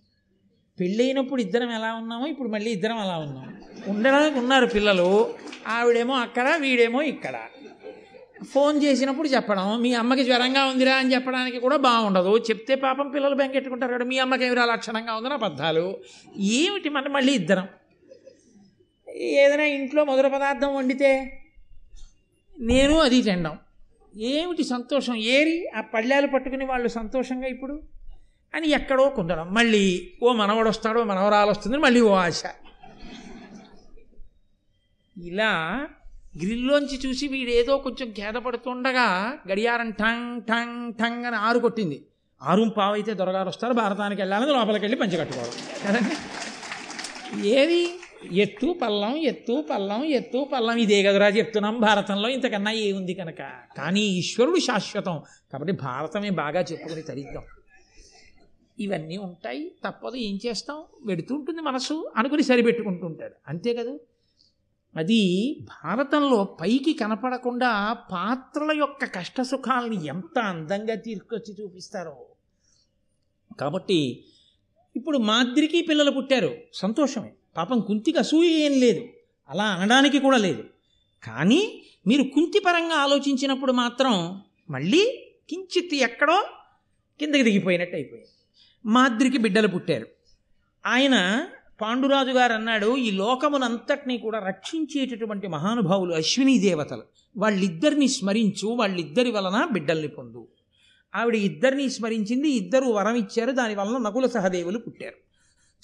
పెళ్ళైనప్పుడు 0.80 1.42
ఇద్దరం 1.42 1.72
ఎలా 1.72 1.94
ఉన్నామో 1.94 2.28
ఇప్పుడు 2.28 2.50
మళ్ళీ 2.50 2.72
ఇద్దరం 2.72 2.98
అలా 2.98 3.18
ఉన్నాం. 3.18 3.48
ఉండడానికి 3.88 4.40
ఉన్నారు 4.40 4.66
పిల్లలు 4.66 5.36
ఆవిడేమో 5.68 6.14
అక్కడ 6.14 6.56
వీడేమో 6.56 7.02
ఇక్కడ. 7.02 7.36
ఫోన్ 8.54 8.84
చేసినప్పుడు 8.84 9.28
చెప్పడం 9.28 9.82
మీ 9.82 9.94
అమ్మకి 9.94 10.24
జ్వరంగా 10.24 10.66
ఉందిరా 10.66 10.96
అని 10.96 11.14
చెప్పడానికి 11.14 11.60
కూడా 11.60 11.78
బాగుండదు. 11.78 12.38
చెప్తే 12.38 12.76
పాపం 12.76 13.10
పిల్లలు 13.10 13.36
బెంకెట్టుకుంటారు 13.36 13.94
కదా 13.94 14.06
మీ 14.06 14.18
అమ్మకి 14.18 14.46
ఏమిరా 14.46 14.66
లక్షణంగా 14.66 15.16
ఉందని 15.16 15.34
అబద్ధాలు 15.34 15.98
ఏమిటి 16.40 16.90
మన 16.90 17.08
మళ్ళీ 17.08 17.34
ఇద్దరం. 17.34 17.68
ఏదైనా 19.16 19.64
ఇంట్లో 19.64 20.06
మధుర 20.06 20.28
పదార్థం 20.28 20.76
వండితే 20.76 21.42
నేను 22.60 23.00
అది 23.00 23.22
తినడం 23.22 23.58
ఏమిటి 24.16 24.64
సంతోషం? 24.64 25.16
ఏరి 25.16 25.70
ఆ 25.76 25.82
పళ్ళాలు 25.82 26.28
పట్టుకుని 26.28 26.66
వాళ్ళు 26.66 26.88
సంతోషంగా 26.88 27.48
ఇప్పుడు? 27.48 27.97
అని 28.56 28.70
ఎక్కడో 28.70 29.10
కుందడం 29.10 29.54
మళ్ళీ 29.54 30.12
ఓ 30.24 30.34
మనవడు 30.34 30.70
వస్తాడో 30.70 31.04
మనవరాలు 31.04 31.50
వస్తుంది 31.50 31.78
మళ్ళీ 31.78 32.02
ఓ 32.02 32.14
ఆశ. 32.14 32.44
ఇలా 35.18 35.88
గ్రిల్లోంచి 36.38 37.00
చూసి 37.06 37.28
వీడేదో 37.28 37.78
కొంచెం 37.78 38.12
ఖేదపడుతుండగా 38.12 39.34
గడియారం 39.52 39.92
ఠంగ్ 39.92 40.42
ఠంగ్ 40.42 40.94
ఠంగ్ 40.94 41.26
అని 41.26 41.36
ఆరు 41.36 41.60
కొట్టింది. 41.60 42.06
ఆరు 42.42 42.74
పావైతే 42.78 43.14
దొరగారు 43.14 43.48
వస్తారు 43.48 43.74
భారతానికి 43.74 44.22
వెళ్ళాలని 44.22 44.52
లోపలికి 44.52 44.86
వెళ్ళి 44.86 44.98
పంచి 44.98 45.18
కదండి? 45.18 46.16
ఏది? 47.48 47.90
ఎత్తు 48.32 48.76
పల్లం 48.82 49.16
ఎత్తు 49.16 49.66
పల్లం 49.72 50.04
ఎత్తు 50.04 50.50
పల్లం. 50.54 50.78
ఇదే 50.78 51.04
కదరా 51.04 51.28
చెప్తున్నాం 51.28 51.80
భారతంలో 51.80 52.30
ఇంతకన్నా 52.30 52.72
ఏముంది 52.72 53.14
కనుక? 53.14 53.42
కానీ 53.78 54.02
ఈశ్వరుడు 54.02 54.60
శాశ్వతం. 54.60 55.22
కాబట్టి 55.54 55.74
భారతమే 55.74 56.30
బాగా 56.30 56.62
చెప్పుకుని 56.62 57.02
తరిద్దాం. 57.02 57.44
ఇవన్నీ 58.80 59.18
ఉంటాయి 59.18 59.72
తప్పదు 59.86 60.16
ఏం 60.16 60.40
చేస్తాం? 60.46 60.84
వెడుతుంటుంది 61.06 61.62
మనసు 61.62 62.12
అనుకుని 62.16 62.44
సరిపెట్టుకుంటుంటాడు. 62.44 63.34
అంతే 63.48 63.74
కదా? 63.74 63.98
అది 64.98 65.58
భారతంలో 65.62 66.44
పైకి 66.44 66.94
కనపడకుండా 66.94 67.94
పాత్రల 67.94 68.78
యొక్క 68.78 69.06
కష్ట 69.06 69.42
సుఖాలని 69.42 70.06
ఎంత 70.06 70.40
అందంగా 70.40 70.96
తీసుకొచ్చి 70.96 71.56
చూపిస్తారో. 71.62 72.26
కాబట్టి 73.60 74.24
ఇప్పుడు 74.96 75.18
మాద్రికి 75.18 75.82
పిల్లలు 75.82 76.12
పుట్టారు. 76.12 76.58
సంతోషమే. 76.74 77.32
పాపం 77.58 77.80
కుంతికి 77.80 78.18
అసూయ 78.18 78.48
ఏం 78.48 78.80
లేదు. 78.80 79.08
అలా 79.50 79.64
అనడానికి 79.64 80.20
కూడా 80.20 80.38
లేదు. 80.38 80.64
కానీ 81.24 81.84
మీరు 82.08 82.24
కుంతి 82.24 82.60
పరంగా 82.60 82.96
ఆలోచించినప్పుడు 82.96 83.72
మాత్రం 83.72 84.42
మళ్ళీ 84.70 85.30
కించిత్ 85.50 85.96
ఎక్కడో 85.96 86.44
కిందకి 87.20 87.44
దిగిపోయినట్టు 87.44 87.96
అయిపోయింది 87.96 88.30
మాద్రికి 88.88 89.38
బిడ్డలు 89.38 89.68
పుట్టారు. 89.68 90.08
ఆయన 90.86 91.46
పాండురాజు 91.82 92.30
గారు 92.30 92.54
అన్నాడు 92.54 92.98
ఈ 92.98 93.12
లోకమునంతటినీ 93.12 94.18
కూడా 94.18 94.40
రక్షించేటటువంటి 94.40 95.48
మహానుభావులు 95.48 96.14
అశ్విని 96.14 96.60
దేవతలు. 96.60 97.04
వాళ్ళిద్దరిని 97.38 98.08
స్మరించు 98.08 98.68
వాళ్ళిద్దరి 98.68 99.32
వలన 99.32 99.68
బిడ్డల్ని 99.72 100.08
పొందు. 100.08 100.48
ఆవిడ 101.16 101.36
ఇద్దరిని 101.36 101.90
స్మరించింది 101.90 102.50
ఇద్దరు 102.50 102.86
వరం 102.86 103.16
ఇచ్చారు 103.16 103.52
దాని 103.52 103.76
వలన 103.76 103.98
నకుల 103.98 104.28
సహదేవులు 104.28 104.80
పుట్టారు. 104.80 105.16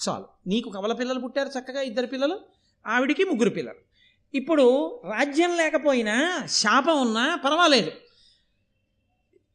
చాలు. 0.09 0.25
నీకు 0.47 0.69
కవల 0.69 0.93
పిల్లలు 0.93 1.19
పుట్టారు 1.19 1.59
చక్కగా 1.59 1.81
ఇద్దరు 1.81 2.05
పిల్లలు 2.05 2.39
ఆవిడికి 2.87 3.23
ముగ్గురు 3.23 3.49
పిల్లలు. 3.49 3.75
ఇప్పుడు 4.37 4.95
రాజ్యం 5.05 5.57
లేకపోయినా 5.57 6.45
శాపం 6.45 7.01
ఉన్నా 7.01 7.35
పర్వాలేదు. 7.35 7.91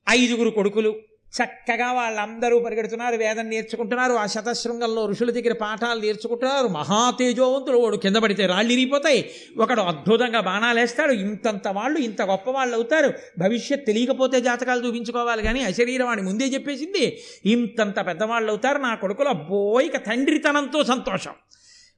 ఐదుగురు 0.08 0.50
కొడుకులు 0.50 0.94
చక్కగా 1.32 1.92
వాళ్ళందరూ 1.92 2.58
పరిగెడుతున్నారు 2.58 3.16
వేదం 3.16 3.50
నేర్చుకుంటున్నారు 3.50 4.12
ఆ 4.12 4.26
శతశృంగంలో 4.26 5.06
ఋషుల 5.06 5.30
దగ్గర 5.30 5.52
పాఠాలు 5.52 6.00
నేర్చుకుంటున్నారు 6.00 6.68
మహాతేజోవంతుడు 6.68 7.78
వాడు 7.78 7.96
కింద 7.96 8.16
పడితే 8.16 8.46
రాళ్ళు 8.46 8.72
ఇరిగిపోతాయి 8.72 9.30
ఒకడు 9.58 9.80
అద్భుతంగా 9.80 10.40
బాణాలు 10.40 10.80
వేస్తాడు 10.80 11.12
ఇంతంత 11.12 11.68
వాళ్ళు 11.68 11.98
ఇంత 11.98 12.22
గొప్ప 12.22 12.50
వాళ్ళు 12.50 12.74
అవుతారు 12.74 13.12
భవిష్యత్ 13.38 13.86
తెలియకపోతే 13.86 14.40
జాతకాలు 14.40 14.86
చూపించుకోవాలి 14.86 15.42
కానీ 15.42 15.60
అశరీరవాణి 15.60 16.22
ముందే 16.22 16.44
చెప్పేసింది 16.44 17.18
ఇంతంత 17.46 18.06
పెద్దవాళ్ళు 18.06 18.50
అవుతారు 18.50 18.78
నా 18.78 18.94
కొడుకులు 18.94 19.28
అబ్బో 19.28 19.80
ఇక 19.80 19.96
తండ్రితనంతో 19.96 20.84
సంతోషం. 20.84 21.32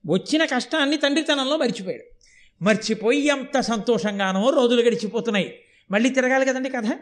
వచ్చిన 0.06 0.44
కష్టాన్ని 0.44 0.96
తండ్రితనంలో 0.96 1.56
మర్చిపోయాడు. 1.56 2.04
మర్చిపోయి 2.64 3.26
ఎంత 3.26 3.60
సంతోషంగానో 3.60 4.50
రోజులు 4.50 4.82
గడిచిపోతున్నాయి. 4.82 5.58
మళ్ళీ 5.90 6.08
తిరగాలి 6.08 6.46
కదండి 6.46 6.70
కథ? 6.70 6.98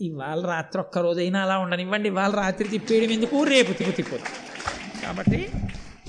ఇవాళ 0.00 0.46
రాత్రి 0.46 0.80
ఒక్క 0.80 0.98
రోజైనా 0.98 1.42
అలా 1.42 1.58
ఉండనివ్వండి. 1.58 2.08
ఇవాళ 2.08 2.30
రాత్రి 2.30 2.68
తిప్పేయడం 2.68 3.12
ఎందుకు? 3.12 3.44
రేపు 3.44 3.72
తిప్పు 3.72 3.90
తిప్పదు 3.90 4.22
కాబట్టి 5.02 5.48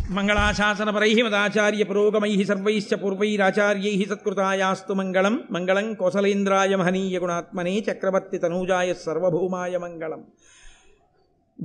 మంగళాశాసనపరై 0.09 1.21
మదాచార్య 1.21 1.83
పురోగమై 1.83 2.43
సర్వైశ్చ 2.43 2.95
పూర్వైరాచార్యై 2.95 4.05
సత్కృతాయాస్తు 4.09 4.93
మంగళం. 4.93 5.43
మంగళం 5.51 5.93
కోసలేంద్రాయ 5.93 6.75
మహనీయ 6.75 7.19
గుణాత్మనే 7.19 7.83
చక్రవర్తి 7.91 8.37
తనూజాయ 8.37 8.93
సర్వభౌమాయ 8.93 9.77
మంగళం. 9.77 10.23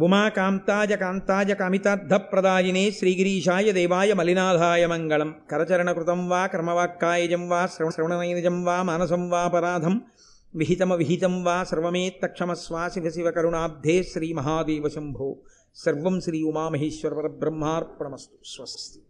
ఉమాకాంతాయ 0.03 0.97
కాంతాయ 0.97 1.55
కామితార్థప్రదాయినే 1.55 2.91
శ్రీగిరీషాయ 2.91 3.73
దేవాయ 3.73 4.12
మలినాథాయ 4.12 4.87
మంగళం. 4.87 5.35
కరచరణకృతం 5.51 6.29
వా 6.29 6.47
కర్మవాక్కాయజం 6.47 7.49
వా 7.49 7.66
శ్రవణనైనజం 7.66 8.64
వా 8.64 8.83
మానసం 8.83 9.31
వా 9.31 9.49
పరాధం 9.49 10.01
विहितम 10.57 10.93
विहितम 10.93 11.43
वा 11.43 11.65
सर्वमेत्तक्षमस्वाशिवशिव 11.65 13.31
करुणाब्धे 13.31 14.03
श्री 14.03 14.33
महादेव 14.33 14.89
शंभो 14.89 15.45
सर्व 15.75 16.21
श्री 16.21 16.43
उमा 16.43 16.71
महेश्वर 16.71 17.15
पर 17.15 17.29
ब्रह्मार्पणमस्तु 17.29 18.39
स्वस्ति। 18.43 19.07